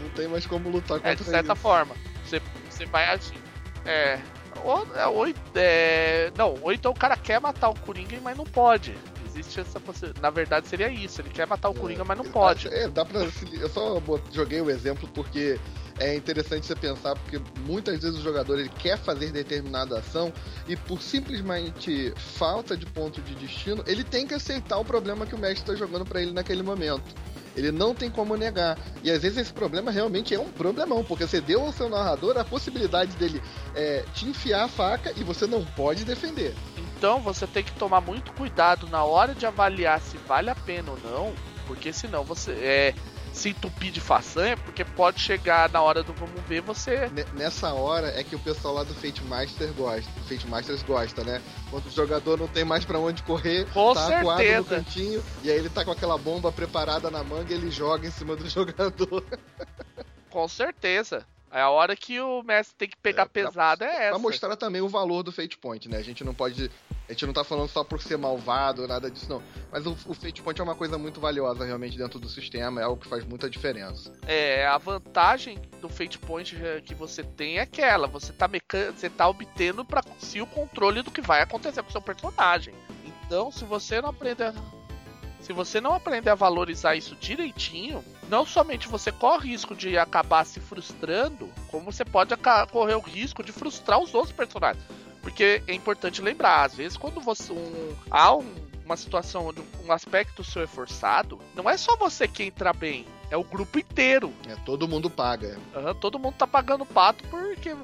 Não 0.00 0.10
tem 0.10 0.28
mais 0.28 0.44
como 0.44 0.68
lutar 0.68 0.98
contra 0.98 1.10
É, 1.10 1.14
de 1.14 1.24
certa 1.24 1.52
ele. 1.52 1.58
forma. 1.60 1.96
Você, 2.24 2.42
você 2.68 2.84
vai 2.84 3.06
agir. 3.06 3.38
É. 3.86 4.20
Ou, 4.62 4.86
é, 4.94 5.06
ou, 5.06 5.26
é, 5.54 6.32
não, 6.36 6.54
ou 6.62 6.72
então 6.72 6.92
o 6.92 6.94
cara 6.94 7.16
quer 7.16 7.40
matar 7.40 7.68
o 7.68 7.78
Coringa, 7.80 8.18
mas 8.22 8.36
não 8.36 8.44
pode. 8.44 8.96
Existe 9.38 9.60
essa 9.60 9.78
possibilidade. 9.78 10.22
Na 10.22 10.30
verdade, 10.30 10.66
seria 10.66 10.88
isso. 10.88 11.20
Ele 11.20 11.28
quer 11.28 11.46
matar 11.46 11.68
o 11.68 11.72
é, 11.72 11.74
Coringa, 11.74 12.04
mas 12.04 12.16
não 12.16 12.24
pode. 12.24 12.68
É, 12.68 12.88
dá 12.88 13.04
pra. 13.04 13.20
Eu 13.20 13.68
só 13.68 14.00
joguei 14.32 14.60
o 14.60 14.70
exemplo 14.70 15.08
porque 15.14 15.58
é 15.98 16.14
interessante 16.14 16.66
você 16.66 16.74
pensar, 16.74 17.14
porque 17.16 17.40
muitas 17.60 18.00
vezes 18.00 18.18
o 18.18 18.22
jogador 18.22 18.58
ele 18.58 18.68
quer 18.68 18.98
fazer 18.98 19.30
determinada 19.30 19.98
ação 19.98 20.32
e 20.68 20.76
por 20.76 21.02
simplesmente 21.02 22.12
falta 22.16 22.76
de 22.76 22.86
ponto 22.86 23.20
de 23.20 23.34
destino, 23.34 23.82
ele 23.86 24.04
tem 24.04 24.26
que 24.26 24.34
aceitar 24.34 24.78
o 24.78 24.84
problema 24.84 25.26
que 25.26 25.34
o 25.34 25.38
mestre 25.38 25.60
está 25.60 25.74
jogando 25.74 26.04
para 26.04 26.20
ele 26.20 26.32
naquele 26.32 26.62
momento. 26.62 27.14
Ele 27.56 27.72
não 27.72 27.94
tem 27.94 28.10
como 28.10 28.36
negar. 28.36 28.78
E 29.02 29.10
às 29.10 29.22
vezes 29.22 29.38
esse 29.38 29.52
problema 29.52 29.90
realmente 29.90 30.34
é 30.34 30.38
um 30.38 30.50
problemão, 30.50 31.02
porque 31.02 31.26
você 31.26 31.40
deu 31.40 31.62
ao 31.62 31.72
seu 31.72 31.88
narrador 31.88 32.36
a 32.36 32.44
possibilidade 32.44 33.16
dele 33.16 33.42
é, 33.74 34.04
te 34.14 34.26
enfiar 34.26 34.64
a 34.64 34.68
faca 34.68 35.12
e 35.16 35.24
você 35.24 35.46
não 35.46 35.64
pode 35.64 36.04
defender. 36.04 36.54
Então 36.96 37.20
você 37.20 37.46
tem 37.46 37.62
que 37.62 37.72
tomar 37.72 38.00
muito 38.00 38.32
cuidado 38.32 38.88
na 38.88 39.04
hora 39.04 39.34
de 39.34 39.44
avaliar 39.46 40.00
se 40.00 40.16
vale 40.18 40.48
a 40.50 40.54
pena 40.54 40.92
ou 40.92 40.98
não, 41.04 41.34
porque 41.66 41.92
senão 41.92 42.24
você 42.24 42.52
é 42.52 42.94
se 43.36 43.50
entupir 43.50 43.92
de 43.92 44.00
façanha, 44.00 44.56
porque 44.56 44.82
pode 44.82 45.20
chegar 45.20 45.68
na 45.70 45.82
hora 45.82 46.02
do 46.02 46.14
vamos 46.14 46.40
ver 46.48 46.62
você. 46.62 47.10
Nessa 47.34 47.74
hora 47.74 48.08
é 48.18 48.24
que 48.24 48.34
o 48.34 48.38
pessoal 48.38 48.72
lá 48.72 48.82
do 48.82 48.94
Fate 48.94 49.22
Master 49.24 49.70
gosta. 49.74 50.10
Fate 50.26 50.46
Masters 50.46 50.82
gosta, 50.82 51.22
né? 51.22 51.42
Quando 51.70 51.86
o 51.86 51.90
jogador 51.90 52.38
não 52.38 52.48
tem 52.48 52.64
mais 52.64 52.86
para 52.86 52.98
onde 52.98 53.22
correr, 53.22 53.66
com 53.74 53.92
tá 53.92 54.06
certeza. 54.06 54.20
acuado 54.20 54.56
no 54.56 54.64
cantinho, 54.64 55.24
e 55.42 55.50
aí 55.50 55.58
ele 55.58 55.68
tá 55.68 55.84
com 55.84 55.90
aquela 55.90 56.16
bomba 56.16 56.50
preparada 56.50 57.10
na 57.10 57.22
manga 57.22 57.52
e 57.52 57.56
ele 57.56 57.70
joga 57.70 58.06
em 58.08 58.10
cima 58.10 58.34
do 58.34 58.48
jogador. 58.48 59.22
com 60.30 60.48
certeza. 60.48 61.26
É 61.56 61.62
a 61.62 61.70
hora 61.70 61.96
que 61.96 62.20
o 62.20 62.42
mestre 62.42 62.76
tem 62.76 62.86
que 62.86 62.98
pegar 62.98 63.22
é, 63.22 63.26
pesada 63.26 63.86
é 63.86 63.88
essa. 63.88 64.10
Pra 64.10 64.18
mostrar 64.18 64.56
também 64.56 64.82
o 64.82 64.88
valor 64.90 65.22
do 65.22 65.32
Fate 65.32 65.56
Point, 65.56 65.88
né? 65.88 65.96
A 65.96 66.02
gente 66.02 66.22
não 66.22 66.34
pode 66.34 66.70
a 67.08 67.12
gente 67.12 67.24
não 67.24 67.32
tá 67.32 67.42
falando 67.42 67.68
só 67.68 67.82
por 67.82 68.02
ser 68.02 68.18
malvado, 68.18 68.86
nada 68.86 69.10
disso, 69.10 69.26
não. 69.30 69.42
Mas 69.72 69.86
o, 69.86 69.96
o 70.06 70.12
Fate 70.12 70.42
Point 70.42 70.60
é 70.60 70.64
uma 70.64 70.74
coisa 70.74 70.98
muito 70.98 71.18
valiosa 71.18 71.64
realmente 71.64 71.96
dentro 71.96 72.18
do 72.18 72.28
sistema, 72.28 72.82
é 72.82 72.84
algo 72.84 73.00
que 73.00 73.08
faz 73.08 73.24
muita 73.24 73.48
diferença. 73.48 74.12
É, 74.26 74.66
a 74.66 74.76
vantagem 74.76 75.58
do 75.80 75.88
Fate 75.88 76.18
Point 76.18 76.56
que 76.84 76.94
você 76.94 77.22
tem 77.22 77.56
é 77.56 77.62
aquela, 77.62 78.06
você 78.06 78.34
tá, 78.34 78.46
mecan... 78.46 78.92
você 78.92 79.08
tá 79.08 79.26
obtendo 79.26 79.82
para 79.82 80.02
si 80.18 80.42
o 80.42 80.46
controle 80.46 81.00
do 81.00 81.10
que 81.10 81.22
vai 81.22 81.40
acontecer 81.40 81.82
com 81.82 81.88
o 81.88 81.92
seu 81.92 82.02
personagem. 82.02 82.74
Então, 83.24 83.50
se 83.50 83.64
você 83.64 84.02
não 84.02 84.10
aprender 84.10 84.52
se 85.46 85.52
você 85.52 85.80
não 85.80 85.94
aprender 85.94 86.30
a 86.30 86.34
valorizar 86.34 86.96
isso 86.96 87.14
direitinho, 87.14 88.04
não 88.28 88.44
somente 88.44 88.88
você 88.88 89.12
corre 89.12 89.36
o 89.36 89.52
risco 89.52 89.76
de 89.76 89.96
acabar 89.96 90.44
se 90.44 90.58
frustrando, 90.58 91.48
como 91.68 91.92
você 91.92 92.04
pode 92.04 92.34
correr 92.72 92.96
o 92.96 93.00
risco 93.00 93.44
de 93.44 93.52
frustrar 93.52 94.00
os 94.00 94.12
outros 94.12 94.32
personagens. 94.32 94.84
Porque 95.22 95.62
é 95.68 95.72
importante 95.72 96.20
lembrar, 96.20 96.64
às 96.64 96.74
vezes 96.74 96.98
quando 96.98 97.20
você 97.20 97.52
um, 97.52 97.94
há 98.10 98.34
um, 98.34 98.52
uma 98.84 98.96
situação 98.96 99.46
onde 99.46 99.62
um 99.84 99.92
aspecto 99.92 100.42
seu 100.42 100.62
é 100.62 100.66
forçado, 100.66 101.38
não 101.54 101.70
é 101.70 101.76
só 101.76 101.94
você 101.96 102.26
que 102.26 102.42
entra 102.42 102.72
bem, 102.72 103.06
é 103.30 103.36
o 103.36 103.44
grupo 103.44 103.78
inteiro. 103.78 104.32
É, 104.48 104.56
todo 104.64 104.88
mundo 104.88 105.08
paga. 105.08 105.60
Uhum, 105.76 105.94
todo 105.94 106.18
mundo 106.18 106.34
tá 106.34 106.46
pagando 106.48 106.84
pato 106.84 107.22
porque 107.30 107.76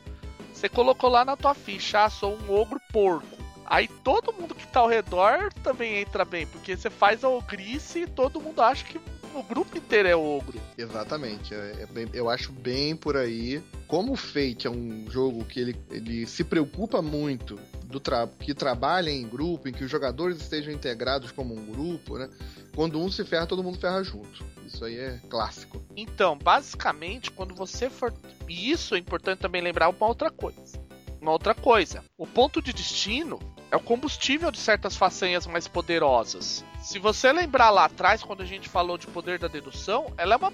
você 0.52 0.68
colocou 0.68 1.08
lá 1.08 1.24
na 1.24 1.36
tua 1.36 1.54
ficha, 1.54 2.06
ah, 2.06 2.10
sou 2.10 2.36
um 2.36 2.52
ogro 2.52 2.80
porco. 2.92 3.41
Aí 3.72 3.88
todo 3.88 4.34
mundo 4.34 4.54
que 4.54 4.66
tá 4.66 4.80
ao 4.80 4.86
redor 4.86 5.50
também 5.64 5.96
entra 6.02 6.26
bem, 6.26 6.46
porque 6.46 6.76
você 6.76 6.90
faz 6.90 7.24
a 7.24 7.30
ogrice 7.30 8.00
e 8.00 8.06
todo 8.06 8.38
mundo 8.38 8.60
acha 8.60 8.84
que 8.84 9.00
o 9.34 9.42
grupo 9.42 9.78
inteiro 9.78 10.06
é 10.06 10.14
ogro. 10.14 10.60
Exatamente. 10.76 11.54
É, 11.54 11.76
é 11.80 11.86
bem, 11.86 12.06
eu 12.12 12.28
acho 12.28 12.52
bem 12.52 12.94
por 12.94 13.16
aí. 13.16 13.62
Como 13.88 14.12
o 14.12 14.16
Fate 14.16 14.66
é 14.66 14.70
um 14.70 15.06
jogo 15.10 15.42
que 15.46 15.58
ele, 15.58 15.76
ele 15.90 16.26
se 16.26 16.44
preocupa 16.44 17.00
muito 17.00 17.58
do 17.86 17.98
tra 17.98 18.28
que 18.40 18.52
trabalha 18.52 19.08
em 19.08 19.26
grupo, 19.26 19.66
em 19.66 19.72
que 19.72 19.84
os 19.84 19.90
jogadores 19.90 20.36
estejam 20.36 20.70
integrados 20.70 21.32
como 21.32 21.54
um 21.54 21.64
grupo, 21.64 22.18
né? 22.18 22.28
Quando 22.76 23.00
um 23.00 23.10
se 23.10 23.24
ferra, 23.24 23.46
todo 23.46 23.64
mundo 23.64 23.78
ferra 23.78 24.04
junto. 24.04 24.44
Isso 24.66 24.84
aí 24.84 24.98
é 24.98 25.18
clássico. 25.30 25.82
Então, 25.96 26.36
basicamente, 26.36 27.30
quando 27.30 27.54
você 27.54 27.88
for. 27.88 28.12
E 28.46 28.70
isso 28.70 28.94
é 28.94 28.98
importante 28.98 29.38
também 29.38 29.62
lembrar 29.62 29.88
uma 29.88 30.06
outra 30.06 30.30
coisa. 30.30 30.78
Uma 31.22 31.32
outra 31.32 31.54
coisa. 31.54 32.04
O 32.18 32.26
ponto 32.26 32.60
de 32.60 32.74
destino 32.74 33.40
é 33.72 33.76
o 33.76 33.80
combustível 33.80 34.50
de 34.50 34.58
certas 34.58 34.94
façanhas 34.94 35.46
mais 35.46 35.66
poderosas. 35.66 36.62
Se 36.82 36.98
você 36.98 37.32
lembrar 37.32 37.70
lá 37.70 37.86
atrás, 37.86 38.22
quando 38.22 38.42
a 38.42 38.46
gente 38.46 38.68
falou 38.68 38.98
de 38.98 39.06
poder 39.06 39.38
da 39.38 39.48
dedução, 39.48 40.12
ela 40.18 40.34
é 40.34 40.36
uma, 40.36 40.52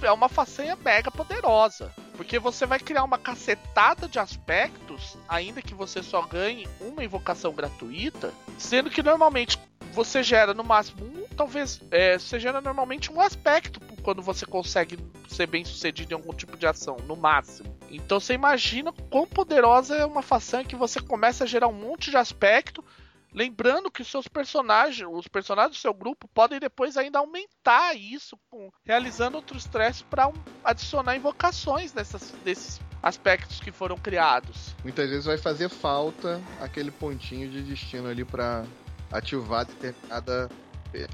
é 0.00 0.12
uma 0.12 0.28
façanha 0.28 0.76
mega 0.76 1.10
poderosa. 1.10 1.92
Porque 2.16 2.38
você 2.38 2.64
vai 2.64 2.78
criar 2.78 3.02
uma 3.02 3.18
cacetada 3.18 4.06
de 4.06 4.20
aspectos, 4.20 5.18
ainda 5.28 5.60
que 5.60 5.74
você 5.74 6.04
só 6.04 6.22
ganhe 6.22 6.68
uma 6.80 7.02
invocação 7.02 7.52
gratuita, 7.52 8.32
sendo 8.56 8.90
que 8.90 9.02
normalmente 9.02 9.58
você 9.92 10.22
gera 10.22 10.54
no 10.54 10.62
máximo 10.62 11.04
um, 11.04 11.26
talvez 11.36 11.80
é, 11.90 12.16
você 12.16 12.38
gera 12.38 12.60
normalmente 12.60 13.12
um 13.12 13.20
aspecto 13.20 13.80
quando 14.02 14.20
você 14.22 14.44
consegue 14.44 14.98
ser 15.28 15.46
bem 15.46 15.64
sucedido 15.64 16.12
em 16.12 16.16
algum 16.16 16.34
tipo 16.34 16.56
de 16.56 16.66
ação, 16.66 16.96
no 17.06 17.16
máximo. 17.16 17.76
Então 17.90 18.20
você 18.20 18.34
imagina 18.34 18.92
quão 19.10 19.26
poderosa 19.26 19.96
é 19.96 20.04
uma 20.04 20.22
façanha 20.22 20.64
que 20.64 20.76
você 20.76 21.00
começa 21.00 21.44
a 21.44 21.46
gerar 21.46 21.68
um 21.68 21.72
monte 21.72 22.10
de 22.10 22.16
aspecto, 22.16 22.84
lembrando 23.32 23.90
que 23.90 24.02
os 24.02 24.10
seus 24.10 24.28
personagens, 24.28 25.08
os 25.10 25.28
personagens 25.28 25.76
do 25.76 25.80
seu 25.80 25.94
grupo 25.94 26.28
podem 26.28 26.60
depois 26.60 26.96
ainda 26.96 27.18
aumentar 27.18 27.94
isso, 27.94 28.36
com, 28.50 28.70
realizando 28.84 29.36
outros 29.36 29.64
stresses 29.64 30.02
para 30.02 30.28
um, 30.28 30.34
adicionar 30.62 31.16
invocações 31.16 31.94
nessas, 31.94 32.30
desses 32.44 32.80
aspectos 33.02 33.60
que 33.60 33.72
foram 33.72 33.96
criados. 33.96 34.74
Muitas 34.82 35.08
vezes 35.08 35.24
vai 35.24 35.38
fazer 35.38 35.68
falta 35.68 36.40
aquele 36.60 36.90
pontinho 36.90 37.50
de 37.50 37.62
destino 37.62 38.08
ali 38.08 38.24
para 38.24 38.64
ativar 39.10 39.66
determinada. 39.66 40.48
Eh, 40.94 41.06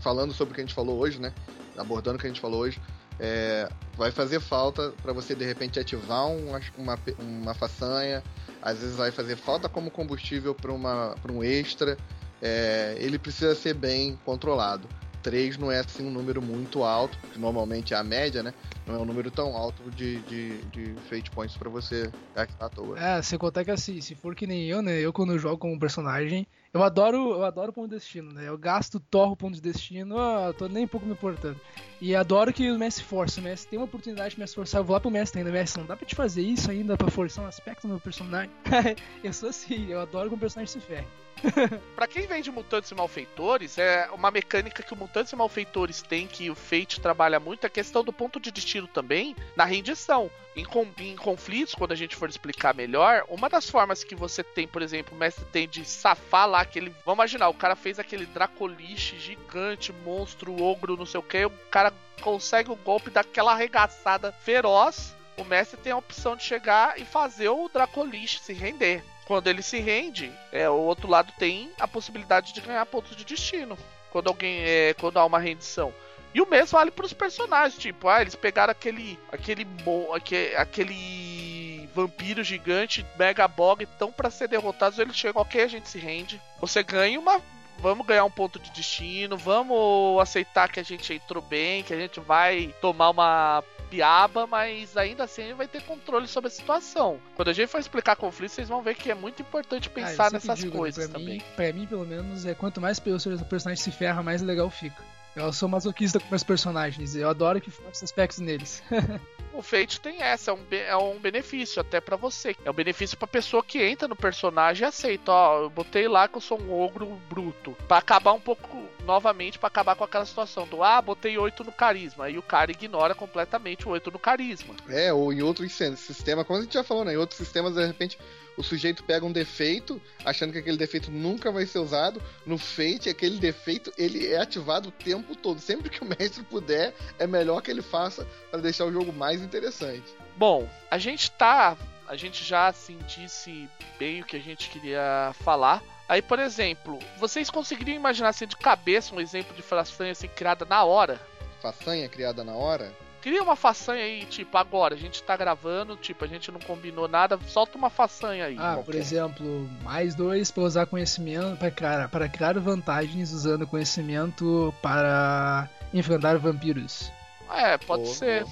falando 0.00 0.32
sobre 0.32 0.52
o 0.52 0.54
que 0.56 0.60
a 0.60 0.64
gente 0.64 0.74
falou 0.74 0.98
hoje, 0.98 1.20
né? 1.20 1.32
Abordando 1.78 2.16
o 2.16 2.20
que 2.20 2.26
a 2.26 2.30
gente 2.30 2.40
falou 2.40 2.60
hoje, 2.60 2.80
é, 3.18 3.68
vai 3.96 4.10
fazer 4.10 4.40
falta 4.40 4.92
para 5.02 5.12
você 5.12 5.34
de 5.34 5.44
repente 5.44 5.78
ativar 5.78 6.26
uma, 6.28 6.60
uma, 6.76 6.98
uma 7.18 7.54
façanha, 7.54 8.22
às 8.62 8.78
vezes 8.78 8.96
vai 8.96 9.10
fazer 9.10 9.36
falta 9.36 9.68
como 9.68 9.90
combustível 9.90 10.54
para 10.54 11.32
um 11.32 11.42
extra. 11.42 11.96
É, 12.40 12.96
ele 12.98 13.18
precisa 13.18 13.54
ser 13.54 13.74
bem 13.74 14.18
controlado. 14.24 14.88
3 15.22 15.58
não 15.58 15.70
é 15.70 15.80
assim 15.80 16.06
um 16.06 16.10
número 16.10 16.40
muito 16.40 16.82
alto, 16.82 17.18
que 17.32 17.38
normalmente 17.38 17.92
é 17.92 17.96
a 17.96 18.04
média, 18.04 18.42
né? 18.42 18.54
Não 18.86 18.94
é 18.94 18.98
um 18.98 19.04
número 19.04 19.30
tão 19.30 19.56
alto 19.56 19.90
de, 19.90 20.20
de, 20.20 20.58
de 20.66 20.94
fate 21.08 21.30
points 21.30 21.56
para 21.56 21.68
você 21.68 22.10
gastar 22.34 22.66
à 22.66 22.68
toa. 22.68 22.98
É, 22.98 23.20
sem 23.20 23.38
contar 23.38 23.64
que 23.64 23.70
assim, 23.70 24.00
se 24.00 24.14
for 24.14 24.34
que 24.34 24.46
nem 24.46 24.66
eu, 24.66 24.80
né? 24.80 24.98
Eu 24.98 25.12
quando 25.12 25.38
jogo 25.38 25.58
como 25.58 25.78
personagem, 25.78 26.46
eu 26.78 26.84
adoro, 26.84 27.16
eu 27.32 27.44
adoro 27.44 27.72
ponto 27.72 27.88
de 27.88 27.96
destino, 27.96 28.32
né? 28.32 28.48
Eu 28.48 28.56
gasto, 28.56 29.00
torro 29.00 29.36
ponto 29.36 29.54
de 29.54 29.60
destino, 29.60 30.16
eu 30.18 30.54
tô 30.54 30.68
nem 30.68 30.84
um 30.84 30.88
pouco 30.88 31.06
me 31.06 31.12
importando. 31.12 31.60
E 32.00 32.14
adoro 32.14 32.52
que 32.52 32.70
o 32.70 32.78
Messi 32.78 33.02
força. 33.02 33.40
O 33.40 33.44
Messi 33.44 33.66
tem 33.66 33.78
uma 33.78 33.86
oportunidade 33.86 34.34
de 34.34 34.38
me 34.38 34.44
esforçar. 34.44 34.80
Eu 34.80 34.84
vou 34.84 34.94
lá 34.94 35.00
pro 35.00 35.10
Messi 35.10 35.36
ainda. 35.36 35.50
Messi, 35.50 35.78
não 35.78 35.86
dá 35.86 35.96
pra 35.96 36.06
te 36.06 36.14
fazer 36.14 36.42
isso 36.42 36.70
ainda 36.70 36.96
pra 36.96 37.10
forçar 37.10 37.44
um 37.44 37.48
aspecto 37.48 37.86
no 37.86 37.94
meu 37.94 38.00
personagem? 38.00 38.50
eu 39.24 39.32
sou 39.32 39.48
assim, 39.48 39.90
eu 39.90 40.00
adoro 40.00 40.28
que 40.28 40.36
o 40.36 40.38
personagem 40.38 40.72
se 40.72 40.80
ferre. 40.80 41.06
para 41.94 42.06
quem 42.06 42.26
vem 42.26 42.42
de 42.42 42.50
Mutantes 42.50 42.90
e 42.90 42.94
Malfeitores, 42.94 43.78
é 43.78 44.08
uma 44.12 44.30
mecânica 44.30 44.82
que 44.82 44.92
o 44.92 44.96
Mutantes 44.96 45.32
e 45.32 45.36
Malfeitores 45.36 46.02
tem, 46.02 46.26
que 46.26 46.50
o 46.50 46.54
Fate 46.54 47.00
trabalha 47.00 47.40
muito, 47.40 47.66
a 47.66 47.70
questão 47.70 48.04
do 48.04 48.12
ponto 48.12 48.40
de 48.40 48.50
destino 48.50 48.86
também 48.86 49.36
na 49.56 49.64
rendição. 49.64 50.30
Em, 50.56 50.66
em, 50.98 51.16
conflitos, 51.16 51.74
quando 51.74 51.92
a 51.92 51.96
gente 51.96 52.16
for 52.16 52.28
explicar 52.28 52.74
melhor, 52.74 53.24
uma 53.28 53.48
das 53.48 53.70
formas 53.70 54.02
que 54.02 54.16
você 54.16 54.42
tem, 54.42 54.66
por 54.66 54.82
exemplo, 54.82 55.14
o 55.14 55.18
mestre 55.18 55.44
tem 55.52 55.68
de 55.68 55.84
safar 55.84 56.48
lá 56.48 56.60
aquele. 56.62 56.90
Vamos 57.04 57.18
imaginar, 57.18 57.48
o 57.48 57.54
cara 57.54 57.76
fez 57.76 57.98
aquele 57.98 58.26
Dracoliche 58.26 59.18
gigante, 59.20 59.92
monstro, 60.04 60.60
ogro, 60.60 60.96
não 60.96 61.06
sei 61.06 61.20
o 61.20 61.22
que, 61.22 61.44
o 61.44 61.50
cara 61.70 61.92
consegue 62.20 62.72
o 62.72 62.76
golpe 62.76 63.10
daquela 63.10 63.52
arregaçada 63.52 64.32
feroz. 64.32 65.14
O 65.36 65.44
mestre 65.44 65.78
tem 65.78 65.92
a 65.92 65.96
opção 65.96 66.34
de 66.34 66.42
chegar 66.42 66.98
e 66.98 67.04
fazer 67.04 67.48
o 67.48 67.68
Dracoliche 67.68 68.40
se 68.40 68.52
render 68.52 69.04
quando 69.28 69.46
ele 69.46 69.62
se 69.62 69.78
rende, 69.78 70.32
é, 70.50 70.70
o 70.70 70.72
outro 70.72 71.06
lado 71.06 71.30
tem 71.38 71.70
a 71.78 71.86
possibilidade 71.86 72.54
de 72.54 72.62
ganhar 72.62 72.86
pontos 72.86 73.14
de 73.14 73.26
destino. 73.26 73.76
Quando 74.10 74.28
alguém 74.28 74.62
é, 74.64 74.94
quando 74.94 75.18
há 75.18 75.24
uma 75.26 75.38
rendição. 75.38 75.92
E 76.32 76.40
o 76.40 76.48
mesmo 76.48 76.78
vale 76.78 76.90
para 76.90 77.04
os 77.04 77.12
personagens, 77.12 77.78
tipo, 77.78 78.08
ah, 78.08 78.22
eles 78.22 78.34
pegaram 78.34 78.70
aquele 78.70 79.18
aquele 79.30 79.66
aquele, 80.14 80.56
aquele 80.56 81.90
vampiro 81.94 82.42
gigante, 82.42 83.04
mega 83.18 83.46
bog, 83.46 83.84
tão 83.98 84.10
para 84.10 84.30
ser 84.30 84.48
derrotados, 84.48 84.98
eles 84.98 85.14
chegam, 85.14 85.42
OK, 85.42 85.60
a 85.60 85.68
gente 85.68 85.90
se 85.90 85.98
rende. 85.98 86.40
Você 86.58 86.82
ganha 86.82 87.20
uma 87.20 87.38
vamos 87.80 88.06
ganhar 88.06 88.24
um 88.24 88.30
ponto 88.30 88.58
de 88.58 88.70
destino, 88.70 89.36
vamos 89.36 90.20
aceitar 90.20 90.68
que 90.68 90.80
a 90.80 90.82
gente 90.82 91.12
entrou 91.12 91.42
bem, 91.42 91.82
que 91.82 91.94
a 91.94 91.98
gente 91.98 92.20
vai 92.20 92.74
tomar 92.80 93.10
uma 93.10 93.64
piaba, 93.90 94.46
mas 94.46 94.96
ainda 94.96 95.24
assim 95.24 95.42
ele 95.42 95.54
vai 95.54 95.66
ter 95.66 95.82
controle 95.82 96.26
sobre 96.26 96.48
a 96.48 96.50
situação. 96.50 97.18
Quando 97.34 97.48
a 97.48 97.52
gente 97.52 97.68
for 97.68 97.80
explicar 97.80 98.16
conflito, 98.16 98.52
vocês 98.52 98.68
vão 98.68 98.82
ver 98.82 98.94
que 98.94 99.10
é 99.10 99.14
muito 99.14 99.40
importante 99.42 99.88
ah, 99.88 99.94
pensar 99.94 100.26
ah, 100.26 100.30
nessas 100.30 100.58
digo, 100.58 100.72
né, 100.72 100.78
coisas 100.78 101.08
pra 101.08 101.18
também. 101.18 101.38
Mim, 101.38 101.44
pra 101.56 101.72
mim, 101.72 101.86
pelo 101.86 102.06
menos, 102.06 102.44
é 102.44 102.54
quanto 102.54 102.80
mais 102.80 102.98
o 102.98 103.44
personagem 103.46 103.82
se 103.82 103.90
ferra, 103.90 104.22
mais 104.22 104.42
legal 104.42 104.68
fica. 104.70 105.02
Eu 105.34 105.52
sou 105.52 105.68
masoquista 105.68 106.18
com 106.18 106.28
meus 106.28 106.42
personagens, 106.42 107.14
eu 107.14 107.28
adoro 107.28 107.60
que 107.60 107.70
faça 107.70 108.04
aspectos 108.04 108.38
neles. 108.38 108.82
o 109.52 109.62
Fate 109.62 110.00
tem 110.00 110.22
essa, 110.22 110.50
é 110.50 110.54
um, 110.54 110.60
é 110.70 110.96
um 110.96 111.18
benefício 111.18 111.80
até 111.80 112.00
para 112.00 112.16
você. 112.16 112.56
É 112.64 112.70
um 112.70 112.74
benefício 112.74 113.16
pra 113.16 113.26
pessoa 113.26 113.62
que 113.62 113.82
entra 113.82 114.08
no 114.08 114.16
personagem 114.16 114.84
e 114.84 114.88
aceita. 114.88 115.32
Ó, 115.32 115.62
eu 115.62 115.70
botei 115.70 116.08
lá 116.08 116.28
que 116.28 116.36
eu 116.36 116.40
sou 116.40 116.60
um 116.60 116.72
ogro 116.72 117.06
bruto. 117.28 117.76
para 117.86 117.98
acabar 117.98 118.32
um 118.32 118.40
pouco 118.40 118.88
novamente 119.04 119.58
para 119.58 119.68
acabar 119.68 119.96
com 119.96 120.04
aquela 120.04 120.26
situação 120.26 120.66
do 120.66 120.82
ah, 120.82 121.00
botei 121.00 121.38
8 121.38 121.64
no 121.64 121.72
carisma. 121.72 122.26
Aí 122.26 122.36
o 122.36 122.42
cara 122.42 122.70
ignora 122.70 123.14
completamente 123.14 123.88
o 123.88 123.90
8 123.92 124.10
no 124.10 124.18
carisma. 124.18 124.74
É, 124.86 125.10
ou 125.12 125.32
em 125.32 125.42
outros 125.42 125.72
sistemas, 125.96 126.46
como 126.46 126.58
a 126.58 126.62
gente 126.62 126.74
já 126.74 126.84
falou, 126.84 127.06
né? 127.06 127.14
Em 127.14 127.16
outros 127.16 127.38
sistemas, 127.38 127.74
de 127.74 127.86
repente, 127.86 128.18
o 128.58 128.62
sujeito 128.62 129.04
pega 129.04 129.24
um 129.24 129.30
defeito, 129.30 130.02
achando 130.24 130.52
que 130.52 130.58
aquele 130.58 130.76
defeito 130.76 131.12
nunca 131.12 131.52
vai 131.52 131.64
ser 131.64 131.78
usado. 131.78 132.20
No 132.44 132.58
Fate, 132.58 133.08
aquele 133.08 133.38
defeito 133.38 133.92
ele 133.96 134.26
é 134.26 134.38
ativado 134.38 134.88
o 134.88 134.92
tempo 134.92 135.36
todo. 135.36 135.60
Sempre 135.60 135.88
que 135.88 136.02
o 136.02 136.04
mestre 136.18 136.42
puder, 136.42 136.92
é 137.20 137.26
melhor 137.26 137.62
que 137.62 137.70
ele 137.70 137.80
faça 137.80 138.26
para 138.50 138.60
deixar 138.60 138.84
o 138.84 138.92
jogo 138.92 139.12
mais 139.12 139.40
interessante. 139.40 140.12
Bom, 140.36 140.68
a 140.90 140.98
gente 140.98 141.30
tá. 141.30 141.76
A 142.08 142.16
gente 142.16 142.44
já 142.44 142.66
assim 142.66 142.98
disse 143.06 143.68
bem 143.98 144.22
o 144.22 144.24
que 144.24 144.36
a 144.36 144.40
gente 144.40 144.70
queria 144.70 145.32
falar. 145.44 145.80
Aí, 146.08 146.20
por 146.20 146.40
exemplo, 146.40 146.98
vocês 147.18 147.50
conseguiriam 147.50 147.94
imaginar 147.94 148.30
assim 148.30 148.46
de 148.46 148.56
cabeça 148.56 149.14
um 149.14 149.20
exemplo 149.20 149.54
de 149.54 149.62
façanha 149.62 150.12
assim 150.12 150.26
criada 150.26 150.64
na 150.64 150.82
hora? 150.82 151.20
Façanha 151.60 152.08
criada 152.08 152.42
na 152.42 152.54
hora? 152.54 152.92
Cria 153.20 153.42
uma 153.42 153.56
façanha 153.56 154.04
aí, 154.04 154.24
tipo, 154.26 154.56
agora, 154.56 154.94
a 154.94 154.98
gente 154.98 155.22
tá 155.22 155.36
gravando, 155.36 155.96
tipo, 155.96 156.24
a 156.24 156.28
gente 156.28 156.52
não 156.52 156.60
combinou 156.60 157.08
nada, 157.08 157.38
solta 157.48 157.76
uma 157.76 157.90
façanha 157.90 158.46
aí. 158.46 158.56
Ah, 158.58 158.74
qualquer. 158.74 158.84
por 158.84 158.94
exemplo, 158.94 159.70
mais 159.82 160.14
dois 160.14 160.50
para 160.50 160.62
usar 160.62 160.86
conhecimento, 160.86 161.58
para 161.58 161.70
criar, 161.70 162.08
para 162.08 162.28
criar 162.28 162.58
vantagens 162.60 163.32
usando 163.32 163.66
conhecimento 163.66 164.72
para 164.80 165.68
enfrentar 165.92 166.38
vampiros. 166.38 167.10
É, 167.50 167.76
pode 167.78 168.08
ser. 168.08 168.44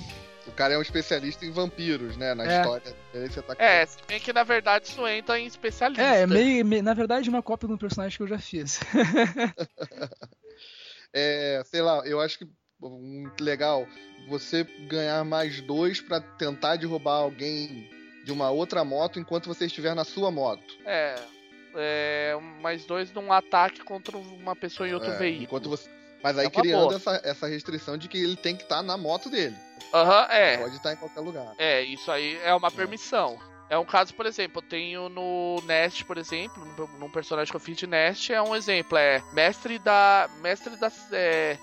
O 0.46 0.52
cara 0.52 0.74
é 0.74 0.78
um 0.78 0.82
especialista 0.82 1.44
em 1.44 1.50
vampiros, 1.50 2.16
né? 2.16 2.34
Na 2.34 2.44
é. 2.44 2.60
história. 2.60 2.96
Tá 3.42 3.54
é, 3.58 3.84
se 3.84 3.98
bem 4.06 4.20
que 4.20 4.32
na 4.32 4.44
verdade 4.44 4.86
isso 4.86 5.06
entra 5.06 5.38
em 5.38 5.46
especialista. 5.46 6.02
É, 6.02 6.22
é 6.22 6.26
meio, 6.26 6.64
meio, 6.64 6.82
na 6.82 6.94
verdade 6.94 7.28
uma 7.28 7.42
cópia 7.42 7.68
do 7.68 7.78
personagem 7.78 8.16
que 8.16 8.22
eu 8.22 8.28
já 8.28 8.38
fiz. 8.38 8.80
é, 11.12 11.62
sei 11.64 11.82
lá, 11.82 12.06
eu 12.06 12.20
acho 12.20 12.38
que 12.38 12.48
legal 13.40 13.86
você 14.28 14.64
ganhar 14.88 15.24
mais 15.24 15.60
dois 15.60 16.00
para 16.00 16.20
tentar 16.20 16.76
derrubar 16.76 17.16
alguém 17.16 17.88
de 18.24 18.32
uma 18.32 18.50
outra 18.50 18.84
moto 18.84 19.20
enquanto 19.20 19.46
você 19.46 19.66
estiver 19.66 19.94
na 19.94 20.04
sua 20.04 20.30
moto. 20.30 20.76
É. 20.84 21.14
é 21.74 22.38
mais 22.60 22.84
dois 22.84 23.12
num 23.12 23.32
ataque 23.32 23.82
contra 23.82 24.16
uma 24.18 24.56
pessoa 24.56 24.88
em 24.88 24.94
outro 24.94 25.12
é, 25.12 25.16
veículo. 25.16 25.44
Enquanto 25.44 25.68
você... 25.70 25.88
Mas 26.22 26.36
aí 26.38 26.46
é 26.46 26.50
criando 26.50 26.94
essa, 26.94 27.20
essa 27.22 27.46
restrição 27.46 27.96
de 27.96 28.08
que 28.08 28.18
ele 28.18 28.36
tem 28.36 28.56
que 28.56 28.64
estar 28.64 28.76
tá 28.76 28.82
na 28.82 28.96
moto 28.96 29.30
dele. 29.30 29.56
Aham, 29.94 30.22
uhum, 30.22 30.32
é. 30.32 30.56
Pode 30.58 30.76
estar 30.76 30.88
tá 30.88 30.92
em 30.94 30.96
qualquer 30.96 31.20
lugar. 31.20 31.54
É, 31.56 31.82
isso 31.82 32.10
aí 32.10 32.36
é 32.42 32.52
uma 32.52 32.70
permissão. 32.70 33.38
É 33.68 33.76
um 33.76 33.84
caso, 33.84 34.14
por 34.14 34.26
exemplo, 34.26 34.62
eu 34.62 34.68
tenho 34.68 35.08
no 35.08 35.60
Nest, 35.66 36.04
por 36.04 36.18
exemplo, 36.18 36.64
num 36.98 37.10
personagem 37.10 37.50
que 37.50 37.56
eu 37.56 37.60
fiz 37.60 37.76
de 37.76 37.86
Nest, 37.86 38.32
é 38.32 38.40
um 38.40 38.54
exemplo, 38.54 38.96
é 38.96 39.22
mestre 39.32 39.78
da. 39.78 40.28
Mestre 40.40 40.76
da. 40.76 40.90
É, 41.12 41.58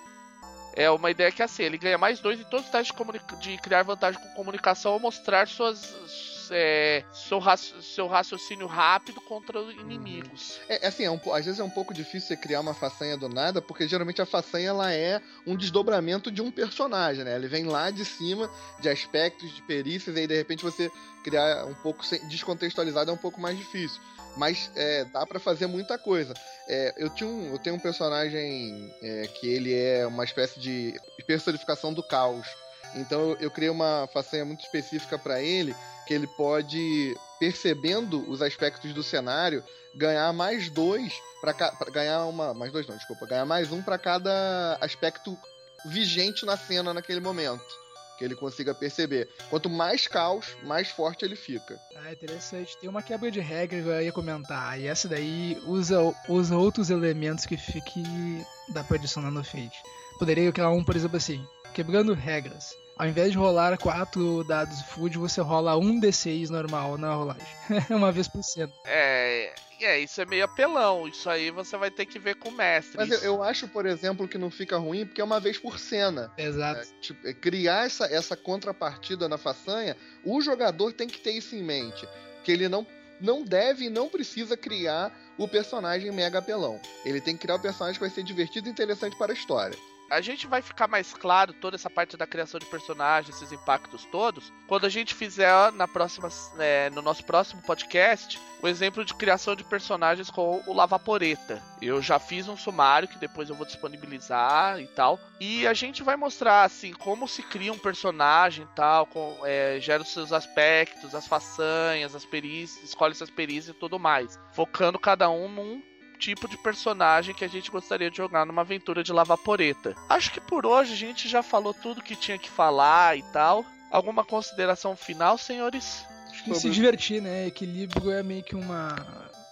é 0.76 0.90
uma 0.90 1.12
ideia 1.12 1.32
que 1.32 1.42
é 1.42 1.46
assim, 1.46 1.64
ele 1.64 1.78
ganha 1.78 1.98
mais 1.98 2.20
dois 2.20 2.40
em 2.40 2.44
todos 2.44 2.66
os 2.66 2.72
testes 2.72 2.96
de, 2.96 3.52
de 3.52 3.58
criar 3.58 3.84
vantagem 3.84 4.20
com 4.20 4.30
comunicação 4.30 4.94
ou 4.94 5.00
mostrar 5.00 5.48
suas, 5.48 6.50
é, 6.52 7.04
seu, 7.14 7.40
raci 7.40 7.74
seu, 7.82 8.08
raciocínio 8.08 8.68
rápido 8.68 9.22
contra 9.22 9.60
inimigos. 9.60 10.60
É, 10.68 10.86
é 10.86 10.88
assim, 10.88 11.04
é 11.04 11.12
um, 11.12 11.20
às 11.32 11.46
vezes 11.46 11.60
é 11.60 11.64
um 11.64 11.70
pouco 11.70 11.94
difícil 11.94 12.30
você 12.30 12.38
criar 12.38 12.62
uma 12.62 12.74
façanha 12.74 13.16
do 13.16 13.30
nada, 13.30 13.62
porque 13.62 13.88
geralmente 13.88 14.22
a 14.22 14.26
façanha 14.26 14.70
ela 14.70 14.92
é 14.92 15.22
um 15.46 15.56
desdobramento 15.56 16.32
de 16.32 16.42
um 16.42 16.52
personagem, 16.52 17.24
né? 17.24 17.36
Ele 17.36 17.48
vem 17.48 17.66
lá 17.66 17.92
de 17.92 18.04
cima 18.04 18.50
de 18.80 18.90
aspectos, 18.90 19.54
de 19.54 19.62
perícias, 19.64 20.16
e 20.16 20.22
aí 20.22 20.28
de 20.28 20.36
repente 20.36 20.64
você 20.64 20.92
criar 21.24 21.66
um 21.66 21.74
pouco 21.76 22.04
descontextualizado 22.28 23.12
é 23.12 23.14
um 23.14 23.18
pouco 23.18 23.40
mais 23.40 23.58
difícil 23.58 24.02
mas 24.36 24.72
é, 24.76 25.06
dá 25.06 25.26
para 25.26 25.40
fazer 25.40 25.68
muita 25.68 25.98
coisa. 25.98 26.34
É, 26.68 26.94
eu, 26.98 27.10
tinha 27.10 27.30
um, 27.30 27.52
eu 27.52 27.60
tenho 27.60 27.76
um 27.76 27.80
personagem 27.80 28.94
é, 29.02 29.28
que 29.28 29.48
ele 29.48 29.74
é 29.74 30.06
uma 30.08 30.24
espécie 30.24 30.60
de 30.60 31.00
personificação 31.26 31.94
do 31.94 32.04
caos. 32.04 32.48
Então 32.96 33.36
eu, 33.40 33.50
criei 33.50 33.70
uma 33.70 34.08
façanha 34.14 34.46
muito 34.46 34.62
específica 34.62 35.18
para 35.18 35.42
ele, 35.42 35.76
que 36.08 36.14
ele 36.14 36.28
pode, 36.28 37.16
percebendo 37.40 38.30
os 38.30 38.42
aspectos 38.42 38.94
do 38.94 39.02
cenário, 39.02 39.64
ganhar 39.96 40.32
mais 40.34 40.70
dois 40.70 41.14
para 41.42 41.54
ganhar 41.92 42.26
uma, 42.26 42.54
mais 42.54 42.72
dois 42.72 42.88
não, 42.88 42.96
desculpa, 42.96 43.26
ganhar 43.26 43.46
mais 43.46 43.72
um 43.72 43.82
para 43.82 43.98
cada 43.98 44.78
aspecto 44.80 45.38
vigente 45.86 46.46
na 46.46 46.56
cena 46.56 46.94
naquele 46.94 47.20
momento 47.20 47.83
que 48.24 48.26
ele 48.26 48.36
consiga 48.36 48.74
perceber. 48.74 49.28
Quanto 49.50 49.70
mais 49.70 50.08
caos, 50.08 50.56
mais 50.64 50.90
forte 50.90 51.26
ele 51.26 51.36
fica. 51.36 51.78
Ah, 51.98 52.14
interessante. 52.14 52.78
Tem 52.78 52.90
uma 52.90 53.04
quebra 53.04 53.30
de 53.30 53.42
regra 53.42 53.82
que 53.82 53.88
eu 53.88 54.02
ia 54.02 54.12
comentar. 54.12 54.80
E 54.80 54.88
essa 54.88 55.10
daí 55.10 55.62
usa, 55.66 55.98
usa 56.30 56.56
outros 56.56 56.90
elementos 56.90 57.46
que, 57.46 57.58
que 57.58 58.46
dá 58.70 58.84
pra 58.84 58.96
adicionar 58.96 59.30
no 59.30 59.44
Fate. 59.44 59.78
Poderia 60.18 60.52
criar 60.52 60.70
um, 60.70 60.84
por 60.84 60.96
exemplo, 60.96 61.18
assim, 61.18 61.46
quebrando 61.74 62.14
regras. 62.14 62.74
Ao 62.96 63.08
invés 63.08 63.32
de 63.32 63.38
rolar 63.38 63.78
quatro 63.78 64.44
dados 64.44 64.82
food, 64.84 65.18
você 65.18 65.42
rola 65.42 65.76
um 65.76 66.00
D6 66.00 66.50
normal 66.50 66.98
na 66.98 67.14
rolagem. 67.14 67.48
uma 67.90 68.12
vez 68.12 68.28
por 68.28 68.44
cento. 68.44 68.74
É, 68.86 69.54
é, 69.86 70.00
isso 70.00 70.22
é 70.22 70.26
meio 70.26 70.46
apelão. 70.46 71.08
Isso 71.08 71.30
aí 71.30 71.52
você 71.52 71.78
vai 71.78 71.92
ter 71.92 72.06
que 72.06 72.20
ver 72.20 72.36
com 72.36 72.50
o 72.50 72.52
mestre. 72.52 72.98
Mas 72.98 73.12
eu, 73.12 73.20
eu, 73.20 73.44
acho, 73.44 73.68
por 73.68 73.86
exemplo, 73.86 74.28
que 74.28 74.38
não 74.38 74.50
fica 74.50 74.78
ruim 74.78 75.06
porque 75.06 75.22
é 75.22 75.24
uma 75.24 75.40
vez 75.40 75.58
por 75.58 75.80
cena. 75.80 76.32
Exato. 76.38 76.82
É, 76.82 77.02
tipo, 77.02 77.28
é, 77.28 77.34
criar 77.34 77.86
essa, 77.86 78.06
essa 78.06 78.36
contrapartida 78.36 79.28
na 79.28 79.38
façanha, 79.38 79.96
o 80.24 80.42
jogador 80.42 80.94
tem 80.94 81.08
que 81.08 81.20
ter 81.20 81.32
isso 81.32 81.56
em 81.56 81.64
mente. 81.64 82.08
Que 82.44 82.52
ele 82.52 82.68
não, 82.68 82.86
não 83.20 83.44
deve 83.44 83.86
e 83.86 83.90
não 83.90 84.10
precisa 84.10 84.58
criar 84.58 85.12
o 85.38 85.48
personagem 85.48 86.12
mega 86.12 86.40
apelão. 86.40 86.80
Ele 87.06 87.22
tem 87.22 87.36
que 87.36 87.42
criar 87.42 87.56
o 87.56 87.62
personagem 87.62 87.96
que 87.96 88.06
vai 88.06 88.10
ser 88.10 88.24
divertido 88.24 88.68
e 88.68 88.72
interessante 88.72 89.18
para 89.18 89.32
a 89.32 89.36
história 89.36 89.78
a 90.14 90.22
gente 90.22 90.46
vai 90.46 90.62
ficar 90.62 90.88
mais 90.88 91.14
claro 91.14 91.54
toda 91.54 91.76
essa 91.76 91.90
parte 91.90 92.16
da 92.16 92.28
criação 92.28 92.60
de 92.60 92.66
personagens, 92.68 93.36
esses 93.36 93.52
impactos 93.52 94.06
todos, 94.06 94.54
quando 94.68 94.86
a 94.86 94.90
gente 94.90 95.16
fizer 95.16 95.72
na 95.72 95.88
próxima, 95.88 96.30
é, 96.60 96.90
no 96.92 97.02
nosso 97.02 97.24
próximo 97.26 97.62
podcast 97.64 98.40
o 98.62 98.68
exemplo 98.68 99.04
de 99.04 99.14
criação 99.14 99.56
de 99.56 99.64
personagens 99.64 100.30
com 100.30 100.64
o 100.66 100.74
Lavaporeta. 100.74 101.62
Eu 101.82 102.02
já 102.02 102.20
fiz 102.20 102.48
um 102.48 102.56
sumário 102.56 103.08
que 103.08 103.18
depois 103.18 103.50
eu 103.50 103.56
vou 103.56 103.66
disponibilizar 103.66 104.80
e 104.80 104.88
tal, 104.88 105.20
e 105.40 105.68
a 105.68 105.74
gente 105.74 106.04
vai 106.04 106.16
mostrar 106.16 106.64
assim 106.64 106.94
como 106.94 107.28
se 107.28 107.42
cria 107.44 107.74
um 107.74 107.78
personagem 107.78 108.64
e 108.64 108.76
tal, 108.76 109.06
com, 109.08 109.38
é, 109.44 109.80
gera 109.82 110.04
os 110.04 110.14
seus 110.14 110.32
aspectos, 110.32 111.16
as 111.16 111.28
façanhas, 111.28 112.16
as 112.16 112.24
perícias, 112.24 112.84
escolhe 112.84 113.16
suas 113.16 113.30
perícias 113.30 113.76
e 113.76 113.80
tudo 113.80 114.00
mais, 114.00 114.40
focando 114.54 114.98
cada 115.00 115.30
um 115.30 115.50
num 115.50 115.93
tipo 116.24 116.48
de 116.48 116.58
personagem 116.58 117.36
que 117.36 117.44
a 117.44 117.50
gente 117.50 117.70
gostaria 117.70 118.10
de 118.10 118.16
jogar 118.16 118.46
numa 118.46 118.62
aventura 118.62 119.04
de 119.04 119.12
Lavaporeta. 119.12 119.94
Acho 120.08 120.32
que 120.32 120.40
por 120.40 120.66
hoje 120.66 120.94
a 120.94 120.96
gente 120.96 121.28
já 121.28 121.44
falou 121.44 121.74
tudo 121.74 122.02
que 122.02 122.16
tinha 122.16 122.38
que 122.38 122.50
falar 122.50 123.18
e 123.18 123.24
tal. 123.24 123.66
Alguma 123.92 124.24
consideração 124.24 124.96
final, 124.96 125.38
senhores? 125.38 126.06
Acho 126.32 126.46
que 126.46 126.56
se 126.56 126.70
divertir, 126.70 127.22
né? 127.22 127.46
Equilíbrio 127.48 128.10
é 128.12 128.24
meio 128.24 128.42
que 128.42 128.56
uma 128.56 128.96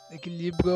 equilíbrio 0.10 0.74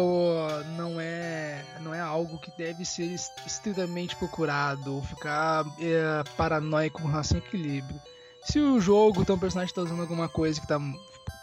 não 0.77 0.99
é 0.99 1.61
não 1.81 1.93
é 1.93 1.99
algo 1.99 2.39
que 2.39 2.51
deve 2.57 2.85
ser 2.85 3.13
estritamente 3.45 4.15
procurado 4.15 4.95
ou 4.95 5.03
ficar 5.03 5.65
é, 5.79 6.23
paranoico 6.37 7.01
com 7.01 7.07
relação 7.07 7.37
ao 7.37 7.43
equilíbrio. 7.43 7.99
Se 8.43 8.59
o 8.59 8.79
jogo 8.79 9.25
tem 9.25 9.35
um 9.35 9.39
personagem 9.39 9.69
que 9.69 9.75
tá 9.75 9.81
usando 9.81 10.01
alguma 10.01 10.29
coisa 10.29 10.61
que 10.61 10.67
tá 10.67 10.79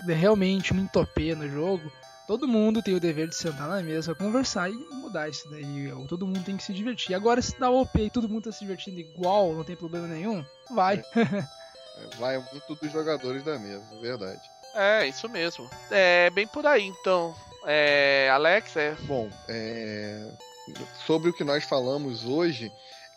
realmente 0.07 0.73
muito 0.73 1.01
OP 1.01 1.35
no 1.35 1.49
jogo, 1.49 1.91
Todo 2.27 2.47
mundo 2.47 2.83
tem 2.83 2.95
o 2.95 3.01
dever 3.01 3.29
de 3.29 3.35
sentar 3.35 3.69
na 3.69 3.83
mesa, 3.83 4.15
conversar 4.15 4.71
e 4.71 4.75
mudar 4.75 5.29
isso 5.29 5.49
daí. 5.51 5.93
Todo 6.09 6.27
mundo 6.27 6.45
tem 6.45 6.57
que 6.57 6.63
se 6.63 6.73
divertir. 6.73 7.15
Agora, 7.15 7.43
se 7.43 7.59
dá 7.59 7.69
OP 7.71 7.99
e 8.01 8.11
todo 8.11 8.29
mundo 8.29 8.45
tá 8.45 8.53
se 8.53 8.61
divertindo 8.61 9.01
igual, 9.01 9.53
não 9.53 9.65
tem 9.65 9.77
problema 9.77 10.07
nenhum, 10.07 10.45
vai. 10.71 11.03
É, 11.17 12.17
vai 12.19 12.39
muito 12.39 12.75
dos 12.75 12.93
jogadores 12.93 13.43
da 13.43 13.59
mesa, 13.59 13.85
verdade. 14.01 14.41
É, 14.75 15.07
isso 15.07 15.29
mesmo. 15.29 15.69
É 15.91 16.31
bem 16.31 16.47
por 16.47 16.65
aí, 16.65 16.85
então. 16.85 17.35
É, 17.65 18.31
Alex, 18.33 18.77
é. 18.77 18.97
Bom, 19.03 19.31
é... 19.49 20.31
sobre 21.07 21.31
o 21.31 21.33
que 21.33 21.45
nós 21.45 21.65
falamos 21.65 22.25
hoje, 22.25 22.73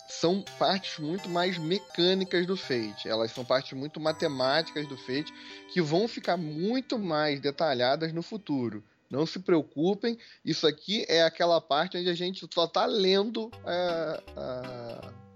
são 0.08 0.44
partes 0.60 1.00
muito 1.00 1.30
mais 1.30 1.58
mecânicas 1.58 2.46
do 2.46 2.58
Fate. 2.58 3.08
Elas 3.08 3.32
são 3.32 3.44
partes 3.44 3.74
muito 3.78 4.00
matemáticas 4.00 4.88
do 4.88 4.98
Fate 4.98 5.34
que 5.72 5.82
vão 5.82 6.08
ficar 6.08 6.38
muito 6.38 7.00
mais 7.00 7.40
detalhadas 7.40 8.14
no 8.14 8.22
futuro. 8.22 8.84
Não 9.16 9.26
se 9.26 9.40
preocupem, 9.40 10.18
isso 10.44 10.68
aqui 10.68 11.06
é 11.08 11.24
aquela 11.24 11.62
parte 11.62 11.98
onde 11.98 12.10
a 12.10 12.14
gente 12.14 12.46
só 12.54 12.66
está 12.66 12.86
lendo 12.86 13.50
é, 13.66 14.22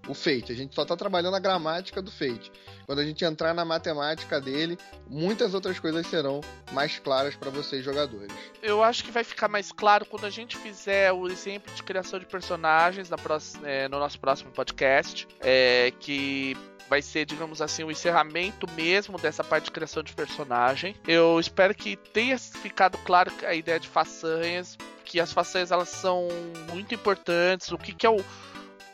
o 0.06 0.14
Fate, 0.14 0.52
a 0.52 0.54
gente 0.54 0.74
só 0.74 0.82
está 0.82 0.96
trabalhando 0.96 1.34
a 1.34 1.38
gramática 1.38 2.02
do 2.02 2.10
Fate. 2.10 2.52
Quando 2.84 2.98
a 2.98 3.04
gente 3.04 3.24
entrar 3.24 3.54
na 3.54 3.64
matemática 3.64 4.40
dele, 4.40 4.76
muitas 5.08 5.54
outras 5.54 5.78
coisas 5.78 6.06
serão 6.06 6.40
mais 6.72 6.98
claras 6.98 7.36
para 7.36 7.50
vocês, 7.50 7.84
jogadores. 7.84 8.32
Eu 8.62 8.82
acho 8.82 9.04
que 9.04 9.10
vai 9.10 9.24
ficar 9.24 9.48
mais 9.48 9.70
claro 9.72 10.04
quando 10.04 10.26
a 10.26 10.30
gente 10.30 10.56
fizer 10.56 11.12
o 11.12 11.28
exemplo 11.28 11.72
de 11.72 11.82
criação 11.82 12.18
de 12.18 12.26
personagens 12.26 13.08
próxima, 13.22 13.68
é, 13.68 13.88
no 13.88 13.98
nosso 13.98 14.18
próximo 14.18 14.50
podcast, 14.50 15.26
é, 15.40 15.92
que 16.00 16.56
vai 16.90 17.00
ser, 17.00 17.24
digamos 17.24 17.62
assim, 17.62 17.84
o 17.84 17.90
encerramento 17.90 18.66
mesmo 18.72 19.16
dessa 19.16 19.44
parte 19.44 19.66
de 19.66 19.70
criação 19.70 20.02
de 20.02 20.12
personagem. 20.12 20.96
Eu 21.06 21.38
espero 21.38 21.72
que 21.72 21.94
tenha 21.94 22.36
ficado 22.36 22.98
claro 22.98 23.30
a 23.46 23.54
ideia 23.54 23.78
de 23.78 23.88
façanhas, 23.88 24.76
que 25.04 25.20
as 25.20 25.32
façanhas 25.32 25.70
elas 25.70 25.88
são 25.88 26.26
muito 26.68 26.92
importantes, 26.92 27.70
o 27.70 27.78
que, 27.78 27.94
que 27.94 28.04
é 28.04 28.10
o 28.10 28.24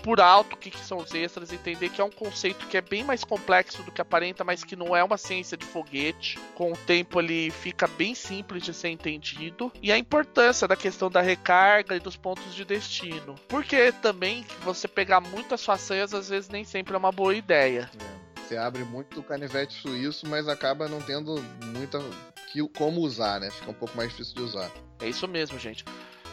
por 0.07 0.21
alto 0.21 0.55
o 0.55 0.57
que, 0.57 0.71
que, 0.71 0.79
são 0.79 0.99
os 0.99 1.13
extras, 1.13 1.53
entender 1.53 1.89
que 1.89 2.01
é 2.01 2.05
um 2.05 2.11
conceito 2.13 2.69
que 2.69 2.77
é 2.77 2.81
bem 2.81 3.03
mais 3.03 3.25
complexo 3.25 3.83
do 3.83 3.91
que 3.91 4.01
aparenta, 4.01 4.45
mas 4.45 4.63
que 4.63 4.77
não 4.77 4.95
é 4.95 5.03
uma 5.03 5.19
ciência 5.19 5.57
de 5.57 5.67
foguete. 5.67 6.39
Com 6.55 6.71
o 6.71 6.77
tempo 6.77 7.21
ele 7.21 7.51
fica 7.51 7.89
bem 7.89 8.15
simples 8.15 8.63
de 8.63 8.73
ser 8.73 8.91
entendido. 8.91 9.73
E 9.83 9.91
a 9.91 9.99
importância 9.99 10.69
da 10.69 10.77
questão 10.77 11.11
da 11.11 11.21
recarga 11.21 11.97
e 11.97 11.99
dos 11.99 12.17
pontos 12.17 12.55
de 12.55 12.65
destino. 12.65 13.35
Porque 13.49 13.91
também 13.91 14.47
você 14.63 14.87
pegar 14.87 15.21
muitas 15.21 15.65
façanhas 15.65 16.15
às 16.15 16.29
vezes 16.29 16.49
nem 16.49 16.63
sempre 16.63 16.95
é 16.95 16.99
uma 16.99 17.11
boa 17.11 17.35
ideia. 17.35 17.91
É. 18.01 18.41
Você 18.47 18.57
abre 18.57 18.85
muito 18.85 19.19
o 19.19 19.25
canivete 19.25 19.75
suíço, 19.75 20.25
mas 20.29 20.47
acaba 20.47 20.89
não 20.89 21.03
tendo 21.03 21.43
muita 21.65 21.99
como 22.77 23.01
usar, 23.01 23.41
né? 23.41 23.51
Fica 23.51 23.71
um 23.71 23.75
pouco 23.75 23.97
mais 23.97 24.11
difícil 24.11 24.35
de 24.35 24.43
usar. 24.43 24.71
É 25.01 25.09
isso 25.09 25.27
mesmo, 25.29 25.59
gente. 25.59 25.85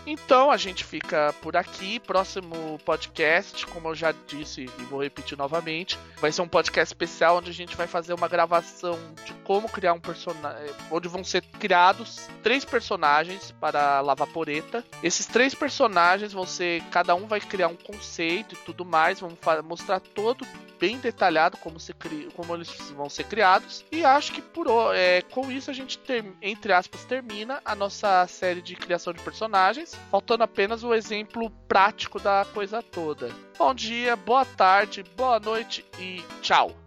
Então 0.06 0.51
a 0.51 0.58
gente 0.58 0.84
fica 0.84 1.34
por 1.41 1.56
aqui. 1.56 1.99
Próximo 1.99 2.80
podcast, 2.86 3.66
como 3.68 3.89
eu 3.89 3.95
já 3.95 4.14
disse 4.28 4.64
e 4.66 4.84
vou 4.84 5.01
repetir 5.01 5.38
novamente, 5.38 5.97
vai 6.20 6.32
ser 6.32 6.41
um 6.41 6.47
podcast 6.47 6.93
especial 6.93 7.38
onde 7.38 7.49
a 7.49 7.54
gente 7.54 7.76
vai 7.76 7.88
fazer 7.88 8.14
uma 8.14 8.28
gravação 8.28 8.99
de 9.26 9.34
como 9.45 9.70
criar 9.70 9.93
um 9.93 9.99
personagem. 9.99 10.70
Onde 10.91 11.08
vão 11.08 11.24
ser 11.24 11.41
criados 11.41 12.28
três 12.41 12.66
personagens 12.66 13.51
para 13.60 13.97
a 13.97 14.01
Lavaporeta. 14.01 14.84
Esses 15.01 15.26
três 15.26 15.56
personagens 15.56 16.34
vão 16.34 16.45
ser. 16.45 16.84
Cada 16.91 17.16
um 17.16 17.28
vai 17.28 17.39
criar 17.39 17.68
um 17.68 17.76
conceito 17.76 18.56
e 18.56 18.58
tudo 18.58 18.84
mais. 18.84 19.20
Vamos 19.20 19.38
mostrar 19.64 19.99
todo 19.99 20.45
bem 20.84 20.97
detalhado 20.97 21.56
como, 21.56 21.80
se 21.80 21.93
cri... 21.93 22.28
como 22.36 22.54
eles 22.54 22.70
vão 22.91 23.10
ser 23.10 23.24
criados. 23.24 23.86
E 23.89 24.04
acho 24.04 24.34
que 24.34 24.41
por 24.41 24.68
é, 24.93 25.22
com 25.22 25.49
isso 25.49 25.72
a 25.72 25.74
gente, 25.74 25.97
ter... 25.97 26.26
entre 26.41 26.74
aspas, 26.74 27.06
termina 27.06 27.62
a 27.64 27.74
nossa 27.74 28.28
série 28.28 28.62
de 28.62 28.76
criação 28.76 29.14
de 29.14 29.22
personagens, 29.22 29.93
faltando 30.10 30.44
apenas 30.44 30.84
o 30.84 30.94
exemplo 30.94 31.50
prático 31.68 32.20
da 32.20 32.46
coisa 32.54 32.82
toda. 32.82 33.30
Bom 33.58 33.74
dia, 33.74 34.16
boa 34.16 34.46
tarde, 34.46 35.04
boa 35.16 35.39
noite 35.39 35.86
e 36.00 36.24
tchau! 36.41 36.83